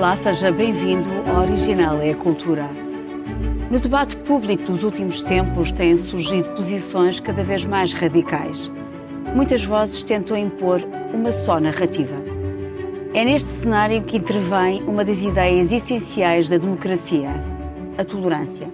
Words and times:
Olá, 0.00 0.16
seja 0.16 0.50
bem-vindo 0.50 1.10
ao 1.28 1.42
Original 1.42 2.00
é 2.00 2.12
a 2.12 2.16
Cultura. 2.16 2.70
No 3.70 3.78
debate 3.78 4.16
público 4.16 4.72
dos 4.72 4.82
últimos 4.82 5.22
tempos 5.22 5.70
têm 5.72 5.94
surgido 5.98 6.48
posições 6.54 7.20
cada 7.20 7.44
vez 7.44 7.66
mais 7.66 7.92
radicais. 7.92 8.72
Muitas 9.34 9.62
vozes 9.62 10.02
tentam 10.02 10.38
impor 10.38 10.82
uma 11.12 11.30
só 11.32 11.60
narrativa. 11.60 12.16
É 13.12 13.26
neste 13.26 13.50
cenário 13.50 14.02
que 14.02 14.16
intervém 14.16 14.82
uma 14.84 15.04
das 15.04 15.22
ideias 15.22 15.70
essenciais 15.70 16.48
da 16.48 16.56
democracia, 16.56 17.28
a 17.98 18.02
tolerância. 18.02 18.68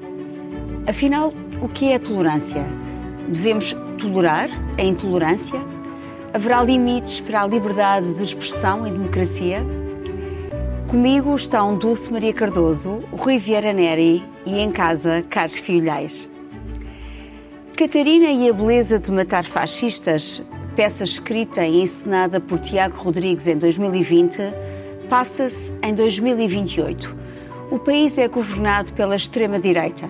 Afinal, 0.86 1.34
o 1.60 1.68
que 1.68 1.90
é 1.90 1.96
a 1.96 2.00
tolerância? 2.00 2.64
Devemos 3.26 3.76
tolerar 3.98 4.48
a 4.78 4.82
intolerância? 4.84 5.58
Haverá 6.32 6.62
limites 6.62 7.20
para 7.20 7.42
a 7.42 7.46
liberdade 7.48 8.14
de 8.14 8.22
expressão 8.22 8.86
em 8.86 8.92
democracia? 8.92 9.66
Comigo 10.88 11.34
estão 11.34 11.76
Dulce 11.76 12.12
Maria 12.12 12.32
Cardoso, 12.32 13.02
Rui 13.10 13.38
Vieira 13.38 13.72
Neri 13.72 14.22
e 14.46 14.60
em 14.60 14.70
casa 14.70 15.24
Carlos 15.28 15.58
Filhais. 15.58 16.30
Catarina 17.76 18.30
e 18.30 18.48
a 18.48 18.52
beleza 18.52 19.00
de 19.00 19.10
matar 19.10 19.44
fascistas, 19.44 20.44
peça 20.76 21.02
escrita 21.02 21.66
e 21.66 21.82
encenada 21.82 22.40
por 22.40 22.60
Tiago 22.60 22.96
Rodrigues 22.98 23.48
em 23.48 23.58
2020, 23.58 24.40
passa-se 25.10 25.74
em 25.82 25.92
2028. 25.92 27.16
O 27.72 27.80
país 27.80 28.16
é 28.16 28.28
governado 28.28 28.92
pela 28.92 29.16
extrema-direita. 29.16 30.08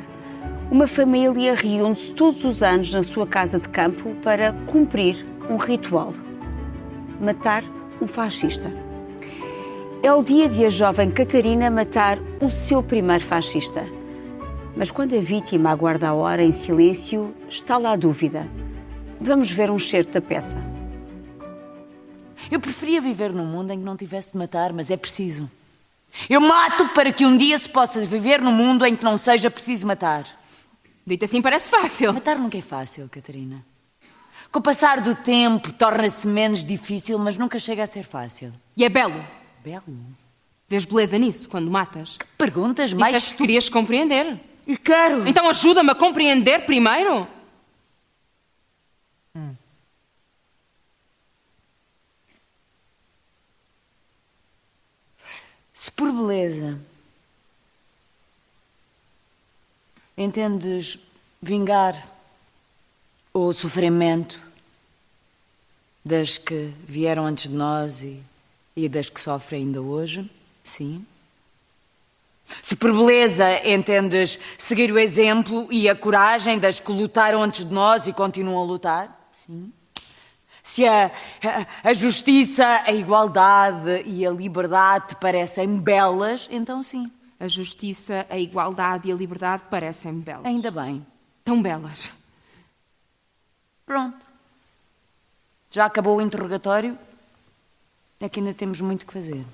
Uma 0.70 0.86
família 0.86 1.54
reúne-se 1.54 2.12
todos 2.12 2.44
os 2.44 2.62
anos 2.62 2.92
na 2.92 3.02
sua 3.02 3.26
casa 3.26 3.58
de 3.58 3.68
campo 3.70 4.14
para 4.22 4.52
cumprir 4.66 5.26
um 5.48 5.56
ritual: 5.56 6.12
matar 7.18 7.64
um 7.98 8.06
fascista. 8.06 8.85
É 10.06 10.12
o 10.12 10.22
dia 10.22 10.48
de 10.48 10.64
a 10.64 10.70
jovem 10.70 11.10
Catarina 11.10 11.68
matar 11.68 12.16
o 12.40 12.48
seu 12.48 12.80
primeiro 12.80 13.24
fascista. 13.24 13.84
Mas 14.76 14.92
quando 14.92 15.18
a 15.18 15.20
vítima 15.20 15.68
aguarda 15.68 16.06
a 16.06 16.14
hora 16.14 16.44
em 16.44 16.52
silêncio, 16.52 17.34
está 17.48 17.76
lá 17.76 17.90
a 17.90 17.96
dúvida. 17.96 18.48
Vamos 19.20 19.50
ver 19.50 19.68
um 19.68 19.80
certo 19.80 20.12
da 20.12 20.20
peça. 20.20 20.58
Eu 22.48 22.60
preferia 22.60 23.00
viver 23.00 23.32
num 23.32 23.46
mundo 23.46 23.72
em 23.72 23.80
que 23.80 23.84
não 23.84 23.96
tivesse 23.96 24.30
de 24.30 24.38
matar, 24.38 24.72
mas 24.72 24.92
é 24.92 24.96
preciso. 24.96 25.50
Eu 26.30 26.40
mato 26.40 26.86
para 26.90 27.12
que 27.12 27.26
um 27.26 27.36
dia 27.36 27.58
se 27.58 27.68
possa 27.68 28.00
viver 28.02 28.40
num 28.40 28.52
mundo 28.52 28.86
em 28.86 28.94
que 28.94 29.02
não 29.04 29.18
seja 29.18 29.50
preciso 29.50 29.88
matar. 29.88 30.24
Dito 31.04 31.24
assim 31.24 31.42
parece 31.42 31.68
fácil. 31.68 32.12
Matar 32.12 32.38
nunca 32.38 32.56
é 32.56 32.62
fácil, 32.62 33.08
Catarina. 33.10 33.66
Com 34.52 34.60
o 34.60 34.62
passar 34.62 35.00
do 35.00 35.16
tempo 35.16 35.72
torna-se 35.72 36.28
menos 36.28 36.64
difícil, 36.64 37.18
mas 37.18 37.36
nunca 37.36 37.58
chega 37.58 37.82
a 37.82 37.88
ser 37.88 38.04
fácil. 38.04 38.52
E 38.76 38.84
é 38.84 38.88
belo. 38.88 39.20
Belo? 39.66 39.82
Vês 40.68 40.84
beleza 40.84 41.18
nisso 41.18 41.48
quando 41.48 41.68
matas? 41.68 42.16
Que 42.16 42.26
perguntas 42.38 42.92
mais. 42.92 43.16
Disseste 43.16 43.32
que 43.32 43.38
querias 43.38 43.68
compreender. 43.68 44.38
E 44.64 44.76
quero. 44.76 45.26
Então 45.26 45.48
ajuda-me 45.48 45.90
a 45.90 45.94
compreender 45.96 46.64
primeiro. 46.64 47.26
Hum. 49.34 49.56
Se 55.74 55.90
por 55.90 56.12
beleza 56.12 56.80
entendes 60.16 60.96
vingar 61.42 62.08
o 63.34 63.52
sofrimento 63.52 64.40
das 66.04 66.38
que 66.38 66.72
vieram 66.86 67.26
antes 67.26 67.48
de 67.48 67.56
nós 67.56 68.04
e, 68.04 68.22
e 68.76 68.88
das 68.90 69.08
que 69.08 69.18
sofrem 69.18 69.62
ainda 69.62 69.80
hoje, 69.80 70.30
sim. 70.62 71.04
Se 72.62 72.76
por 72.76 72.92
beleza 72.92 73.66
entendes 73.66 74.38
seguir 74.58 74.92
o 74.92 74.98
exemplo 74.98 75.66
e 75.72 75.88
a 75.88 75.96
coragem 75.96 76.58
das 76.58 76.78
que 76.78 76.92
lutaram 76.92 77.42
antes 77.42 77.64
de 77.64 77.72
nós 77.72 78.06
e 78.06 78.12
continuam 78.12 78.58
a 78.58 78.64
lutar, 78.64 79.30
sim. 79.32 79.72
Se 80.62 80.86
a, 80.86 81.06
a, 81.06 81.90
a 81.90 81.94
justiça, 81.94 82.82
a 82.84 82.92
igualdade 82.92 84.02
e 84.04 84.26
a 84.26 84.30
liberdade 84.30 85.08
te 85.08 85.16
parecem 85.16 85.78
belas, 85.78 86.48
então 86.50 86.82
sim. 86.82 87.10
A 87.38 87.48
justiça, 87.48 88.26
a 88.28 88.38
igualdade 88.38 89.08
e 89.08 89.12
a 89.12 89.14
liberdade 89.14 89.62
parecem 89.70 90.20
belas. 90.20 90.44
Ainda 90.44 90.70
bem. 90.70 91.06
Tão 91.44 91.62
belas. 91.62 92.12
Pronto. 93.86 94.24
Já 95.70 95.86
acabou 95.86 96.16
o 96.16 96.20
interrogatório? 96.20 96.98
É 98.20 98.28
que 98.28 98.40
ainda 98.40 98.54
temos 98.54 98.80
muito 98.80 99.06
que 99.06 99.12
fazer. 99.12 99.44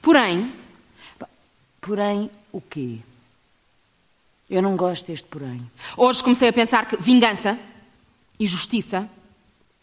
Porém. 0.00 0.52
Porém, 1.80 2.30
o 2.50 2.60
quê? 2.60 2.98
Eu 4.48 4.62
não 4.62 4.76
gosto 4.76 5.06
deste 5.06 5.28
porém. 5.28 5.70
Hoje 5.96 6.22
comecei 6.22 6.48
a 6.48 6.52
pensar 6.52 6.88
que 6.88 6.96
vingança 6.96 7.58
e 8.38 8.46
justiça 8.46 9.08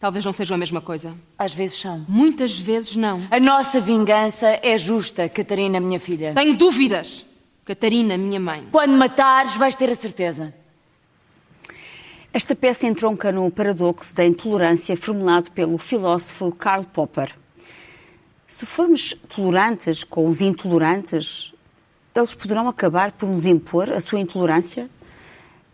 talvez 0.02 0.24
não 0.24 0.32
sejam 0.32 0.56
a 0.56 0.58
mesma 0.58 0.80
coisa. 0.80 1.16
Às 1.38 1.54
vezes 1.54 1.78
são. 1.78 2.04
Muitas 2.08 2.58
vezes 2.58 2.96
não. 2.96 3.22
A 3.30 3.38
nossa 3.38 3.80
vingança 3.80 4.58
é 4.60 4.76
justa, 4.76 5.28
Catarina, 5.28 5.78
minha 5.78 6.00
filha. 6.00 6.34
Tenho 6.34 6.56
dúvidas. 6.56 7.24
Catarina, 7.64 8.18
minha 8.18 8.40
mãe. 8.40 8.66
Quando 8.72 8.96
matares, 8.96 9.56
vais 9.56 9.76
ter 9.76 9.88
a 9.88 9.94
certeza. 9.94 10.52
Esta 12.34 12.56
peça 12.56 12.86
entronca 12.86 13.30
no 13.30 13.50
paradoxo 13.50 14.14
da 14.14 14.24
intolerância 14.24 14.96
formulado 14.96 15.50
pelo 15.50 15.76
filósofo 15.76 16.50
Karl 16.50 16.82
Popper. 16.84 17.36
Se 18.46 18.64
formos 18.64 19.14
tolerantes 19.28 20.02
com 20.02 20.26
os 20.26 20.40
intolerantes, 20.40 21.52
eles 22.14 22.34
poderão 22.34 22.66
acabar 22.68 23.12
por 23.12 23.28
nos 23.28 23.44
impor 23.44 23.92
a 23.92 24.00
sua 24.00 24.18
intolerância? 24.18 24.88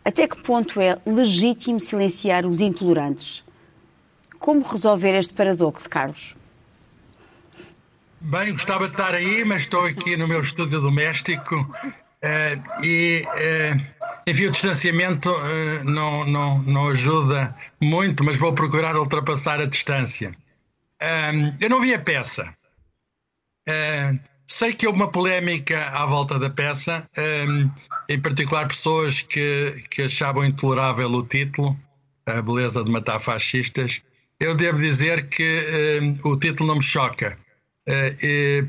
Até 0.05 0.27
que 0.27 0.43
ponto 0.43 0.81
é 0.81 0.99
legítimo 1.07 1.79
silenciar 1.79 2.45
os 2.45 2.61
intolerantes? 2.61 3.45
Como 4.41 4.63
resolver 4.63 5.17
este 5.17 5.35
paradoxo, 5.35 5.89
Carlos? 5.89 6.35
Bem, 8.21 8.51
gostava 8.51 8.85
de 8.87 8.91
estar 8.91 9.15
aí, 9.15 9.45
mas 9.45 9.63
estou 9.63 9.85
aqui 9.85 10.17
no 10.17 10.27
meu 10.27 10.41
estúdio 10.41 10.81
doméstico 10.81 11.55
e, 12.83 13.25
uh, 13.25 14.11
enfim, 14.27 14.47
o 14.47 14.51
distanciamento 14.51 15.31
uh, 15.31 15.85
não, 15.85 16.25
não, 16.27 16.63
não 16.63 16.89
ajuda 16.89 17.55
muito, 17.81 18.25
mas 18.25 18.37
vou 18.37 18.53
procurar 18.53 18.97
ultrapassar 18.97 19.61
a 19.61 19.67
distância. 19.67 20.33
eu 21.61 21.71
não 21.71 21.81
vi 21.81 21.95
a 21.95 21.99
peça. 21.99 22.49
sei 24.47 24.73
que 24.73 24.87
houve 24.87 24.99
uma 24.99 25.11
polémica 25.11 25.91
à 25.91 26.05
volta 26.07 26.39
da 26.39 26.51
peça, 26.51 27.09
em 28.09 28.21
particular 28.21 28.67
pessoas 28.67 29.23
que, 29.23 29.85
que 29.89 30.03
achavam 30.03 30.45
intolerável 30.45 31.11
o 31.11 31.23
título, 31.23 31.79
A 32.27 32.43
Beleza 32.43 32.83
de 32.83 32.91
Matar 32.91 33.21
Fascistas. 33.21 34.03
Eu 34.41 34.57
devo 34.57 34.79
dizer 34.79 35.29
que 35.29 36.19
o 36.25 36.37
título 36.37 36.69
não 36.69 36.77
me 36.77 36.83
choca 36.83 37.39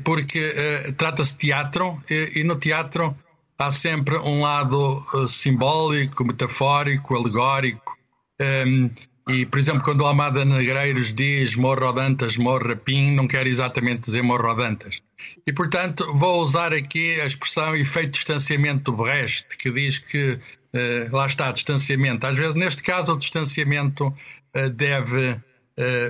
porque 0.04 0.52
trata-se 0.96 1.32
de 1.32 1.38
teatro 1.38 2.00
e 2.08 2.44
no 2.44 2.56
teatro 2.56 3.16
há 3.60 3.70
sempre 3.70 4.16
um 4.16 4.40
lado 4.40 5.04
simbólico, 5.28 6.24
metafórico, 6.24 7.14
alegórico. 7.14 7.96
Um, 8.40 8.44
ehm, 8.44 8.90
e, 9.28 9.46
por 9.46 9.58
exemplo, 9.60 9.82
quando 9.82 10.00
o 10.00 10.06
Amada 10.06 10.44
Negreiros 10.44 11.14
diz 11.14 11.54
morro 11.54 11.92
Dantas, 11.92 12.36
morro 12.36 12.76
Pim, 12.76 13.12
não 13.12 13.28
quer 13.28 13.46
exatamente 13.46 14.00
dizer 14.00 14.22
morro 14.22 14.54
Dantas. 14.54 15.02
E, 15.46 15.52
portanto, 15.52 16.10
vou 16.14 16.40
usar 16.40 16.72
aqui 16.72 17.20
a 17.20 17.26
expressão 17.26 17.76
efeito 17.76 18.12
distanciamento 18.12 18.90
do 18.90 18.96
Brecht, 18.96 19.46
que 19.56 19.70
diz 19.70 19.98
que, 19.98 20.32
uh, 20.32 21.14
lá 21.14 21.26
está, 21.26 21.52
distanciamento. 21.52 22.26
Às 22.26 22.36
vezes, 22.36 22.54
neste 22.54 22.82
caso, 22.82 23.12
o 23.12 23.18
distanciamento 23.18 24.06
uh, 24.08 24.70
deve 24.70 25.38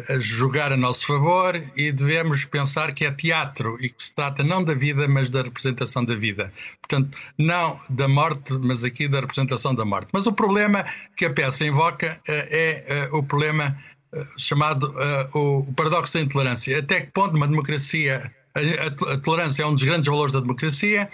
a 0.08 0.18
jogar 0.18 0.72
a 0.72 0.76
nosso 0.76 1.06
favor 1.06 1.62
e 1.76 1.92
devemos 1.92 2.44
pensar 2.44 2.92
que 2.92 3.04
é 3.04 3.12
teatro 3.12 3.76
e 3.80 3.88
que 3.88 4.02
se 4.02 4.14
trata 4.14 4.42
não 4.42 4.64
da 4.64 4.74
vida, 4.74 5.06
mas 5.06 5.30
da 5.30 5.42
representação 5.42 6.04
da 6.04 6.14
vida. 6.14 6.52
Portanto, 6.80 7.16
não 7.38 7.78
da 7.88 8.08
morte, 8.08 8.52
mas 8.54 8.84
aqui 8.84 9.06
da 9.06 9.20
representação 9.20 9.74
da 9.74 9.84
morte. 9.84 10.08
Mas 10.12 10.26
o 10.26 10.32
problema 10.32 10.84
que 11.16 11.24
a 11.24 11.30
peça 11.30 11.64
invoca 11.64 12.20
é 12.26 13.08
o 13.12 13.22
problema 13.22 13.78
chamado 14.36 14.92
o 15.34 15.72
paradoxo 15.74 16.14
da 16.14 16.20
intolerância. 16.20 16.78
Até 16.78 17.02
que 17.02 17.12
ponto 17.12 17.36
uma 17.36 17.46
democracia 17.46 18.34
a, 18.54 19.16
tolerância 19.18 19.62
é 19.62 19.66
um 19.66 19.74
dos 19.74 19.84
grandes 19.84 20.08
valores 20.08 20.32
da 20.32 20.40
democracia, 20.40 21.08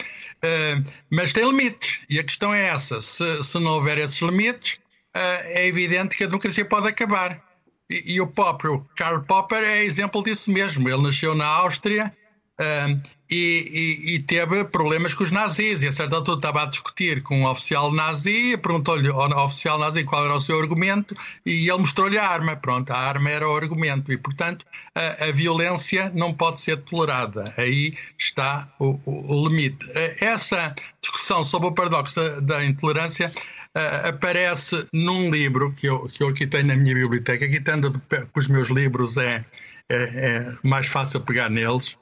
mas 1.11 1.33
tem 1.33 1.47
limites. 1.47 2.01
E 2.09 2.19
a 2.19 2.25
questão 2.25 2.55
é 2.55 2.69
essa: 2.69 3.01
se, 3.01 3.43
se 3.43 3.59
não 3.59 3.73
houver 3.73 3.99
esses 3.99 4.21
limites, 4.23 4.79
é 5.15 5.67
evidente 5.67 6.17
que 6.17 6.25
a 6.25 6.27
democracia 6.27 6.65
pode 6.65 6.89
acabar. 6.89 7.45
E, 7.89 8.15
e, 8.15 8.21
o 8.21 8.27
próprio 8.27 8.85
Karl 8.97 9.23
Popper 9.23 9.63
é 9.63 9.85
exemplo 9.85 10.23
disso 10.23 10.51
mesmo. 10.51 10.89
Ele 10.89 11.03
nasceu 11.03 11.35
na 11.35 11.47
Áustria 11.47 12.13
Uh, 12.59 12.99
e, 13.29 14.07
e, 14.09 14.15
e, 14.15 14.23
teve 14.23 14.65
problemas 14.65 15.13
com 15.13 15.25
os 15.25 15.31
nazis. 15.31 15.83
E 15.83 15.89
a 15.89 15.93
certa 15.93 16.17
altura 16.17 16.39
estava 16.39 16.63
a 16.63 16.67
discutir 16.67 17.23
com 17.23 17.41
um 17.41 17.47
oficial 17.47 17.93
nazi, 17.93 18.57
perguntou-lhe 18.57 19.09
ao 19.09 19.45
oficial 19.45 19.79
nazi 19.79 20.05
qual 20.05 20.25
era 20.25 20.35
o 20.35 20.41
seu 20.41 20.59
argumento 20.59 21.15
e 21.45 21.69
ele 21.69 21.79
mostrou-lhe 21.79 22.17
a 22.17 22.27
arma. 22.27 22.57
Pronto, 22.57 22.91
a 22.91 22.97
arma 22.97 23.29
era 23.29 23.47
o 23.47 23.55
argumento 23.55 24.11
e, 24.11 24.17
portanto, 24.17 24.65
a, 24.95 25.27
a 25.27 25.33
violência 25.33 26.11
não 26.15 26.33
pode 26.33 26.61
ser 26.61 26.83
tolerada. 26.83 27.53
Aí 27.59 27.95
está 28.17 28.73
o, 28.79 28.99
o, 29.05 29.43
o 29.43 29.49
limite. 29.49 29.87
Essa 30.21 30.75
discussão 31.01 31.45
sobre 31.45 31.69
o 31.69 31.75
paradoxo 31.75 32.15
da, 32.15 32.41
da 32.41 32.65
intolerância 32.65 33.31
Uh, 33.77 34.09
aparece 34.09 34.87
num 34.91 35.31
livro 35.31 35.71
que 35.75 35.87
eu, 35.87 36.09
que 36.09 36.23
eu 36.23 36.29
aqui 36.29 36.47
tenho 36.47 36.67
na 36.67 36.77
minha 36.77 36.95
biblioteca. 36.95 37.45
Aqui 37.45 37.61
tendo 37.61 37.93
com 37.93 38.41
os 38.41 38.49
meus 38.49 38.71
livros 38.71 39.19
é, 39.19 39.45
é, 39.87 39.97
é 39.97 40.55
mais 40.63 40.87
fácil 40.87 41.21
pegar 41.21 41.51
neles. 41.51 41.95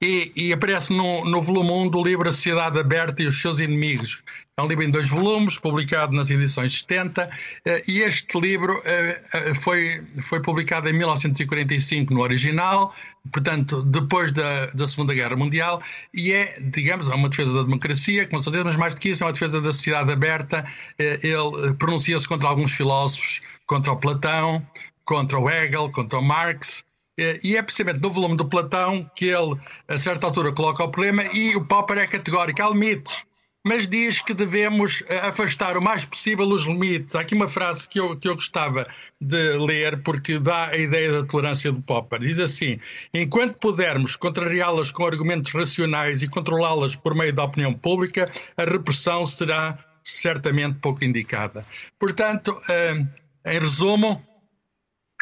E, 0.00 0.32
e, 0.36 0.52
aparece 0.52 0.92
no, 0.92 1.24
no 1.24 1.40
volume 1.40 1.70
1 1.70 1.90
do 1.90 2.02
livro 2.02 2.28
A 2.28 2.32
Sociedade 2.32 2.78
Aberta 2.78 3.22
e 3.22 3.26
os 3.26 3.40
Seus 3.40 3.60
Inimigos. 3.60 4.22
É 4.56 4.62
um 4.62 4.68
livro 4.68 4.84
em 4.84 4.90
dois 4.90 5.08
volumes, 5.08 5.58
publicado 5.58 6.12
nas 6.12 6.30
edições 6.30 6.80
70, 6.80 7.28
eh, 7.64 7.82
e 7.88 8.02
este 8.02 8.38
livro 8.38 8.80
eh, 8.84 9.20
eh, 9.32 9.54
foi, 9.54 10.00
foi 10.20 10.40
publicado 10.40 10.88
em 10.88 10.92
1945 10.92 12.14
no 12.14 12.20
original, 12.20 12.94
portanto, 13.32 13.82
depois 13.82 14.30
da, 14.30 14.66
da 14.66 14.86
Segunda 14.86 15.12
Guerra 15.12 15.34
Mundial, 15.34 15.82
e 16.14 16.32
é, 16.32 16.60
digamos, 16.60 17.08
uma 17.08 17.28
defesa 17.28 17.52
da 17.52 17.62
democracia, 17.64 18.28
com 18.28 18.38
certeza, 18.38 18.62
mas 18.62 18.76
mais 18.76 18.94
do 18.94 19.00
que 19.00 19.08
isso, 19.08 19.24
é 19.24 19.26
uma 19.26 19.32
defesa 19.32 19.60
da 19.60 19.72
sociedade 19.72 20.12
aberta. 20.12 20.64
Ele 20.98 21.74
pronuncia-se 21.76 22.28
contra 22.28 22.48
alguns 22.48 22.70
filósofos, 22.70 23.40
contra 23.66 23.90
o 23.90 23.96
Platão, 23.96 24.64
contra 25.04 25.36
o 25.36 25.50
Hegel, 25.50 25.90
contra 25.90 26.20
o 26.20 26.22
Marx, 26.22 26.84
é, 26.84 26.93
e 27.16 27.56
é 27.56 27.62
precisamente 27.62 28.02
no 28.02 28.10
volume 28.10 28.36
do 28.36 28.48
Platão 28.48 29.08
que 29.14 29.26
ele, 29.26 29.56
a 29.86 29.96
certa 29.96 30.26
altura, 30.26 30.52
coloca 30.52 30.82
o 30.82 30.90
problema 30.90 31.24
e 31.32 31.54
o 31.54 31.64
Popper 31.64 31.98
é 31.98 32.06
categórico, 32.06 32.62
há 32.62 32.68
limites, 32.68 33.24
mas 33.66 33.88
diz 33.88 34.20
que 34.20 34.34
devemos 34.34 35.02
eh, 35.08 35.18
afastar 35.20 35.78
o 35.78 35.82
mais 35.82 36.04
possível 36.04 36.46
os 36.48 36.66
limites. 36.66 37.16
Há 37.16 37.20
aqui 37.20 37.34
uma 37.34 37.48
frase 37.48 37.88
que 37.88 37.98
eu, 37.98 38.18
que 38.18 38.28
eu 38.28 38.34
gostava 38.34 38.86
de 39.18 39.56
ler 39.56 40.02
porque 40.02 40.38
dá 40.38 40.68
a 40.68 40.76
ideia 40.76 41.10
da 41.10 41.26
tolerância 41.26 41.72
do 41.72 41.80
Popper. 41.80 42.20
Diz 42.20 42.38
assim: 42.38 42.78
enquanto 43.14 43.58
pudermos 43.58 44.16
contrariá-las 44.16 44.90
com 44.90 45.06
argumentos 45.06 45.50
racionais 45.50 46.22
e 46.22 46.28
controlá-las 46.28 46.94
por 46.94 47.14
meio 47.14 47.32
da 47.32 47.44
opinião 47.44 47.72
pública, 47.72 48.30
a 48.54 48.64
repressão 48.64 49.24
será 49.24 49.78
certamente 50.02 50.78
pouco 50.80 51.02
indicada. 51.02 51.62
Portanto, 51.98 52.58
eh, 52.68 53.06
em 53.46 53.58
resumo, 53.58 54.22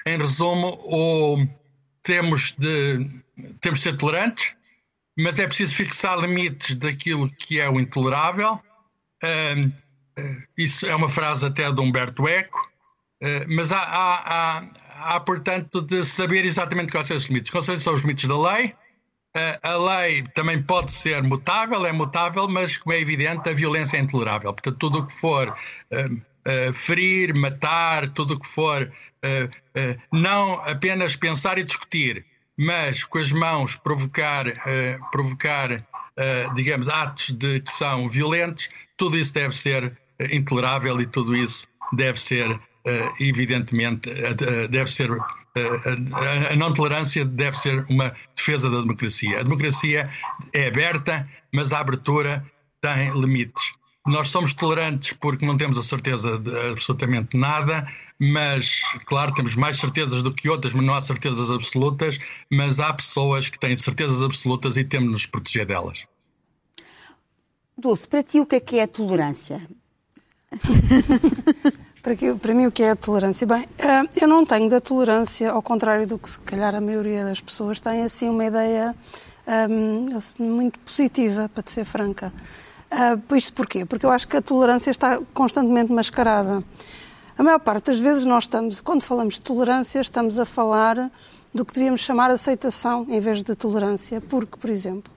em 0.05 0.19
resumo, 0.19 0.81
o 0.83 1.47
temos 2.03 2.53
de, 2.53 3.07
temos 3.61 3.79
de 3.79 3.83
ser 3.85 3.97
tolerantes, 3.97 4.55
mas 5.17 5.39
é 5.39 5.47
preciso 5.47 5.75
fixar 5.75 6.19
limites 6.19 6.75
daquilo 6.77 7.31
que 7.31 7.61
é 7.61 7.69
o 7.69 7.79
intolerável. 7.79 8.61
Uh, 9.23 9.73
isso 10.57 10.87
é 10.87 10.95
uma 10.95 11.09
frase 11.09 11.47
até 11.47 11.71
de 11.71 11.81
Humberto 11.81 12.27
Eco, 12.27 12.59
uh, 13.23 13.47
mas 13.49 13.73
há, 13.73 13.81
há, 13.81 14.59
há, 14.59 15.15
há, 15.17 15.21
portanto, 15.21 15.81
de 15.81 16.05
saber 16.05 16.45
exatamente 16.45 16.93
quais 16.93 17.07
são 17.07 17.17
os 17.17 17.27
limites. 17.27 17.51
Quais 17.51 17.67
são 17.67 17.95
os 17.95 18.01
limites 18.03 18.29
da 18.29 18.39
lei? 18.39 18.75
a 19.63 19.77
lei 19.77 20.23
também 20.35 20.63
pode 20.63 20.93
ser 20.93 21.23
mutável, 21.23 21.87
é 21.87 21.91
mutável, 21.91 22.47
mas, 22.47 22.77
como 22.77 22.95
é 22.95 23.01
evidente, 23.01 23.49
a 23.49 23.55
violência 23.55 23.97
é 23.97 24.01
intolerável. 24.01 24.53
Portanto, 24.53 24.77
tudo 24.77 24.99
o 24.99 25.07
que 25.07 25.13
for 25.15 25.57
ferir, 26.73 27.35
matar, 27.35 28.09
tudo 28.09 28.35
o 28.35 28.41
que 28.41 28.47
for 28.47 28.91
uh, 29.23 29.45
uh, 29.47 30.03
não 30.13 30.55
apenas 30.55 31.17
pensar 31.17 31.59
e 31.59 31.65
discutir, 31.65 32.25
mas 32.59 33.05
com 33.05 33.19
as 33.19 33.33
mãos 33.33 33.77
provocar, 33.77 34.47
uh, 34.49 35.11
provocar 35.11 35.85
digamos, 36.55 36.91
atos 36.91 37.31
de, 37.31 37.61
que 37.61 37.73
são 37.73 38.07
violentos, 38.07 38.69
tudo 38.99 39.17
isso 39.17 39.33
deve 39.33 39.57
ser 39.57 39.97
intolerável 40.31 41.01
e 41.01 41.07
tudo 41.07 41.35
isso 41.35 41.67
deve 41.91 42.21
ser, 42.21 42.61
evidentemente, 43.19 44.11
deve 44.69 44.91
ser. 44.91 45.11
a 45.11 46.55
não 46.55 46.71
tolerância 46.71 47.25
deve 47.25 47.57
ser 47.57 47.87
uma 47.89 48.15
defesa 48.37 48.69
da 48.69 48.81
democracia. 48.83 49.41
A 49.41 49.43
democracia 49.43 50.05
é 50.53 50.69
aberta, 50.69 51.25
mas 51.51 51.73
a 51.73 51.81
abertura 51.81 52.45
tem 52.83 53.11
limites. 53.19 53.73
Nós 54.07 54.31
somos 54.31 54.53
tolerantes 54.53 55.13
porque 55.13 55.47
não 55.47 55.57
temos 55.57 55.79
a 55.79 55.83
certeza 55.83 56.39
de 56.39 56.51
absolutamente 56.71 57.37
nada, 57.37 57.87
mas, 58.19 58.83
claro, 59.07 59.33
temos 59.33 59.55
mais 59.55 59.79
certezas 59.79 60.23
do 60.23 60.35
que 60.35 60.49
outras, 60.49 60.75
mas 60.75 60.85
não 60.85 60.95
há 60.95 61.01
certezas 61.01 61.51
absolutas. 61.51 62.19
Mas 62.51 62.81
há 62.81 62.93
pessoas 62.93 63.49
que 63.49 63.59
têm 63.59 63.77
certezas 63.77 64.23
absolutas 64.23 64.77
e 64.77 64.85
temos 64.85 65.07
de 65.07 65.13
nos 65.13 65.27
proteger 65.27 65.67
delas. 65.67 66.07
Dulce, 67.77 68.07
para 68.07 68.23
ti 68.23 68.41
o 68.41 68.47
que 68.47 68.57
é 68.57 68.61
que 68.61 68.79
é 68.79 68.87
tolerância? 68.87 69.67
para, 72.03 72.15
que, 72.17 72.35
para 72.35 72.55
mim 72.55 72.67
o 72.67 72.73
que 72.73 72.83
é 72.83 72.91
a 72.91 72.97
tolerância? 72.97 73.47
Bem, 73.47 73.67
eh, 73.79 74.03
eu 74.23 74.29
não 74.29 74.45
tenho 74.45 74.69
da 74.69 74.81
tolerância, 74.81 75.51
ao 75.51 75.63
contrário 75.63 76.07
do 76.07 76.19
que 76.19 76.29
se 76.29 76.41
calhar 76.41 76.75
a 76.75 76.81
maioria 76.81 77.25
das 77.25 77.41
pessoas 77.41 77.81
tem, 77.81 78.03
assim 78.03 78.29
uma 78.29 78.45
ideia 78.45 78.95
um, 79.69 80.07
muito 80.39 80.79
positiva, 80.81 81.49
para 81.49 81.63
te 81.63 81.73
ser 81.73 81.85
franca. 81.85 82.33
Uh, 82.93 83.37
isto 83.37 83.55
porquê? 83.55 83.87
Porque 83.87 84.05
eu 84.05 84.11
acho 84.11 84.29
que 84.29 84.37
a 84.37 84.43
tolerância 84.43 84.91
está 84.91 85.19
constantemente 85.33 85.91
mascarada. 85.91 86.63
A 87.39 87.43
maior 87.43 87.59
parte 87.59 87.87
das 87.87 87.99
vezes 87.99 88.27
nós 88.27 88.45
estamos, 88.45 88.83
quando 88.83 89.03
falamos 89.03 89.35
de 89.35 89.41
tolerância, 89.41 89.99
estamos 89.99 90.39
a 90.39 90.45
falar 90.45 91.11
do 91.55 91.65
que 91.65 91.73
devíamos 91.73 92.03
chamar 92.03 92.31
aceitação 92.31 93.07
em 93.09 93.19
vez 93.19 93.43
de 93.43 93.55
tolerância, 93.57 94.21
porque, 94.21 94.59
por 94.59 94.69
exemplo, 94.69 95.11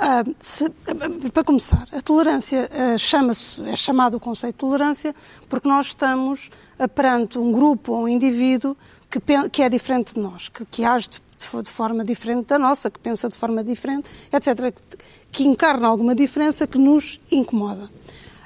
uh, 0.00 0.34
se, 0.40 0.64
uh, 0.64 1.30
para 1.32 1.44
começar, 1.44 1.86
a 1.92 2.00
tolerância 2.00 2.68
uh, 2.72 2.98
chama-se, 2.98 3.62
é 3.62 3.76
chamado 3.76 4.16
o 4.16 4.20
conceito 4.20 4.54
de 4.54 4.58
tolerância 4.58 5.14
porque 5.48 5.68
nós 5.68 5.86
estamos 5.86 6.50
perante 6.94 7.38
um 7.38 7.52
grupo 7.52 7.92
ou 7.92 8.02
um 8.02 8.08
indivíduo 8.08 8.76
que, 9.08 9.20
que 9.50 9.62
é 9.62 9.68
diferente 9.68 10.14
de 10.14 10.20
nós, 10.20 10.48
que, 10.48 10.64
que 10.66 10.84
age 10.84 11.08
de, 11.08 11.22
de, 11.38 11.70
forma 11.70 12.04
diferente 12.04 12.46
da 12.46 12.58
nossa, 12.58 12.90
que 12.90 12.98
pensa 12.98 13.28
de 13.28 13.36
forma 13.36 13.62
diferente, 13.62 14.08
etc., 14.32 14.74
que, 15.30 15.44
encarna 15.44 15.86
alguma 15.86 16.14
diferença 16.14 16.66
que 16.66 16.78
nos 16.78 17.20
incomoda. 17.30 17.90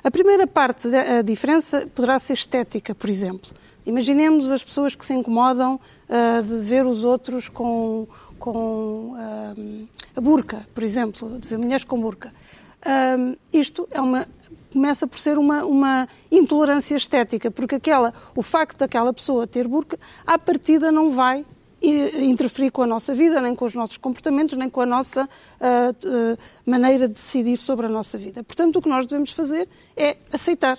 A 0.03 0.11
primeira 0.11 0.47
parte 0.47 0.89
da 0.89 1.23
diferença 1.23 1.87
poderá 1.95 2.19
ser 2.19 2.33
estética, 2.33 2.95
por 2.95 3.09
exemplo. 3.09 3.51
Imaginemos 3.87 4.51
as 4.51 4.63
pessoas 4.63 4.95
que 4.95 5.05
se 5.05 5.15
incomodam 5.15 5.75
uh, 6.09 6.43
de 6.43 6.59
ver 6.59 6.87
os 6.87 7.05
outros 7.05 7.49
com, 7.49 8.07
com 8.39 9.15
uh, 9.15 9.89
a 10.17 10.21
burca, 10.21 10.67
por 10.75 10.83
exemplo, 10.83 11.39
de 11.39 11.49
ver 11.49 11.59
mulheres 11.59 11.85
com 11.85 11.99
burca. 12.01 12.33
Uh, 12.81 13.39
isto 13.53 13.89
é 13.91 14.01
uma, 14.01 14.27
começa 14.73 15.07
por 15.07 15.19
ser 15.19 15.39
uma, 15.39 15.65
uma 15.65 16.09
intolerância 16.31 16.97
estética, 16.97 17.51
porque 17.51 17.75
aquela, 17.75 18.13
o 18.35 18.43
facto 18.43 18.79
daquela 18.79 19.13
pessoa 19.13 19.47
ter 19.47 19.67
burca, 19.67 19.99
à 20.27 20.39
partida 20.39 20.91
não 20.91 21.11
vai 21.11 21.45
interferir 21.83 22.71
com 22.71 22.83
a 22.83 22.87
nossa 22.87 23.15
vida, 23.15 23.41
nem 23.41 23.55
com 23.55 23.65
os 23.65 23.75
nossos 23.75 23.97
comportamentos, 23.97 24.57
nem 24.57 24.69
com 24.69 24.81
a 24.83 24.87
nossa 24.87 25.25
uh, 25.25 25.27
uh, 25.27 26.39
maneira 26.67 27.09
de 27.09 27.15
decidir 27.15 27.57
sobre 27.57 27.87
a 27.87 27.89
nossa 27.89 28.19
vida. 28.19 28.45
Portanto, 28.45 28.77
o 28.77 28.83
que 28.83 28.89
nós 28.89 29.07
devemos 29.07 29.33
fazer 29.33 29.69
é 29.97 30.19
aceitar, 30.33 30.79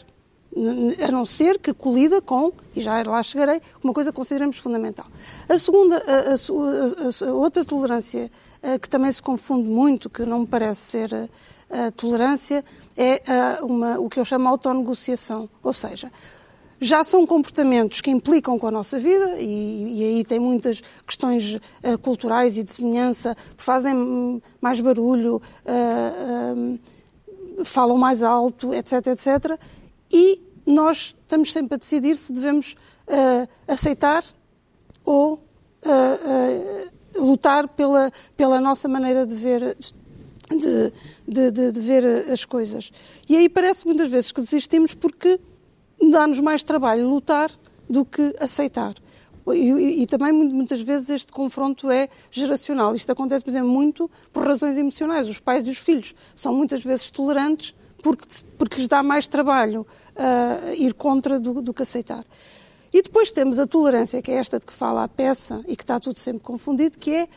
a 1.07 1.11
não 1.11 1.25
ser 1.25 1.57
que 1.57 1.73
colida 1.73 2.21
com, 2.21 2.51
e 2.75 2.81
já 2.81 3.01
lá 3.03 3.23
chegarei, 3.23 3.61
uma 3.83 3.93
coisa 3.93 4.11
que 4.11 4.15
consideramos 4.15 4.57
fundamental. 4.57 5.05
A 5.49 5.57
segunda, 5.57 5.97
a, 5.97 7.25
a, 7.25 7.29
a 7.29 7.33
outra 7.33 7.65
tolerância 7.65 8.29
uh, 8.61 8.79
que 8.79 8.87
também 8.87 9.11
se 9.11 9.21
confunde 9.21 9.67
muito, 9.67 10.09
que 10.09 10.23
não 10.23 10.39
me 10.39 10.47
parece 10.47 10.81
ser 10.81 11.29
tolerância, 11.95 12.65
é 12.97 13.21
uma, 13.61 13.97
o 13.97 14.09
que 14.09 14.19
eu 14.19 14.25
chamo 14.25 14.43
de 14.43 14.49
autonegociação. 14.49 15.49
Ou 15.63 15.71
seja, 15.71 16.11
já 16.83 17.03
são 17.03 17.27
comportamentos 17.27 18.01
que 18.01 18.09
implicam 18.09 18.57
com 18.57 18.65
a 18.65 18.71
nossa 18.71 18.97
vida 18.97 19.39
e, 19.39 19.99
e 19.99 20.03
aí 20.03 20.23
tem 20.25 20.39
muitas 20.39 20.81
questões 21.05 21.55
uh, 21.55 21.97
culturais 22.01 22.57
e 22.57 22.63
de 22.63 22.71
vizinhança, 22.73 23.37
fazem 23.55 24.41
mais 24.59 24.81
barulho, 24.81 25.35
uh, 25.35 26.79
uh, 27.61 27.63
falam 27.63 27.99
mais 27.99 28.23
alto, 28.23 28.73
etc, 28.73 28.93
etc. 29.07 29.59
E 30.11 30.41
nós 30.65 31.15
estamos 31.19 31.53
sempre 31.53 31.75
a 31.75 31.77
decidir 31.77 32.17
se 32.17 32.33
devemos 32.33 32.75
aceitar 33.67 34.23
ou 35.03 35.43
lutar 37.15 37.67
pela, 37.67 38.09
pela 38.37 38.61
nossa 38.61 38.87
maneira 38.87 39.25
de 39.25 39.35
ver 39.35 39.75
de, 40.49 41.51
de, 41.51 41.71
de, 41.71 41.79
ver 41.79 42.05
as 42.31 42.45
coisas. 42.45 42.91
E 43.27 43.35
aí 43.35 43.49
parece 43.49 43.85
muitas 43.85 44.07
vezes 44.09 44.31
que 44.31 44.41
desistimos 44.41 44.93
porque 44.93 45.39
dá-nos 46.09 46.39
mais 46.39 46.63
trabalho 46.63 47.07
lutar 47.07 47.51
do 47.89 48.05
que 48.05 48.35
aceitar. 48.39 48.95
E, 49.47 49.71
e, 49.71 50.01
e, 50.03 50.07
também 50.07 50.31
muitas 50.31 50.81
vezes 50.81 51.09
este 51.09 51.31
confronto 51.31 51.89
é 51.89 52.07
geracional. 52.29 52.95
Isto 52.95 53.11
acontece, 53.11 53.43
por 53.43 53.49
exemplo, 53.49 53.69
muito 53.69 54.09
por 54.31 54.45
razões 54.45 54.77
emocionais. 54.77 55.27
Os 55.27 55.39
pais 55.39 55.65
e 55.67 55.69
os 55.69 55.77
filhos 55.77 56.15
são 56.35 56.55
muitas 56.55 56.83
vezes 56.83 57.09
tolerantes 57.09 57.75
porque, 58.01 58.25
porque 58.57 58.77
lhes 58.77 58.87
dá 58.87 59.01
mais 59.03 59.27
trabalho 59.27 59.85
uh, 60.15 60.73
ir 60.73 60.93
contra 60.93 61.39
do, 61.39 61.61
do, 61.61 61.73
que 61.73 61.83
aceitar. 61.83 62.23
E 62.93 63.01
depois 63.01 63.31
temos 63.31 63.57
a 63.57 63.65
tolerância, 63.65 64.21
que 64.21 64.31
é 64.31 64.35
esta 64.35 64.59
de 64.59 64.65
que 64.65 64.73
fala 64.73 65.03
a 65.03 65.07
peça 65.07 65.63
e 65.67 65.75
que 65.75 65.83
está 65.83 65.99
tudo 65.99 66.19
sempre 66.19 66.43
confundido, 66.43 66.99
que 66.99 67.11
é 67.11 67.27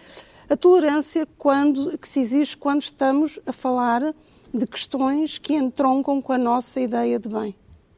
a 0.48 0.56
tolerância 0.56 1.26
quando, 1.38 1.96
que 1.98 2.08
se 2.08 2.20
exige 2.20 2.56
quando 2.56 2.82
estamos 2.82 3.38
a 3.46 3.52
falar 3.52 4.14
de 4.52 4.66
questões 4.66 5.38
que 5.38 5.54
entroncam 5.54 6.20
com 6.20 6.32
a 6.32 6.38
nossa 6.38 6.80
ideia 6.80 7.18
de 7.18 7.28
bem. 7.28 7.56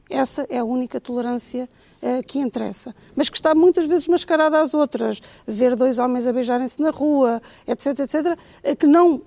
Essa 0.08 0.46
é 0.48 0.58
a 0.58 0.64
única 0.64 1.00
tolerância 1.00 1.68
uh, 2.00 2.22
que 2.24 2.38
interessa. 2.38 2.94
Mas 3.14 3.28
que 3.28 3.36
está 3.36 3.54
muitas 3.54 3.86
vezes 3.86 4.06
mascarada 4.06 4.60
às 4.60 4.72
outras. 4.72 5.20
Ver 5.46 5.74
dois 5.74 5.98
homens 5.98 6.26
a 6.26 6.32
beijarem-se 6.32 6.80
na 6.80 6.90
rua, 6.90 7.42
etc, 7.66 7.98
etc, 8.00 8.14
uh, 8.26 8.76
que 8.76 8.86
não 8.86 9.16
uh, 9.16 9.22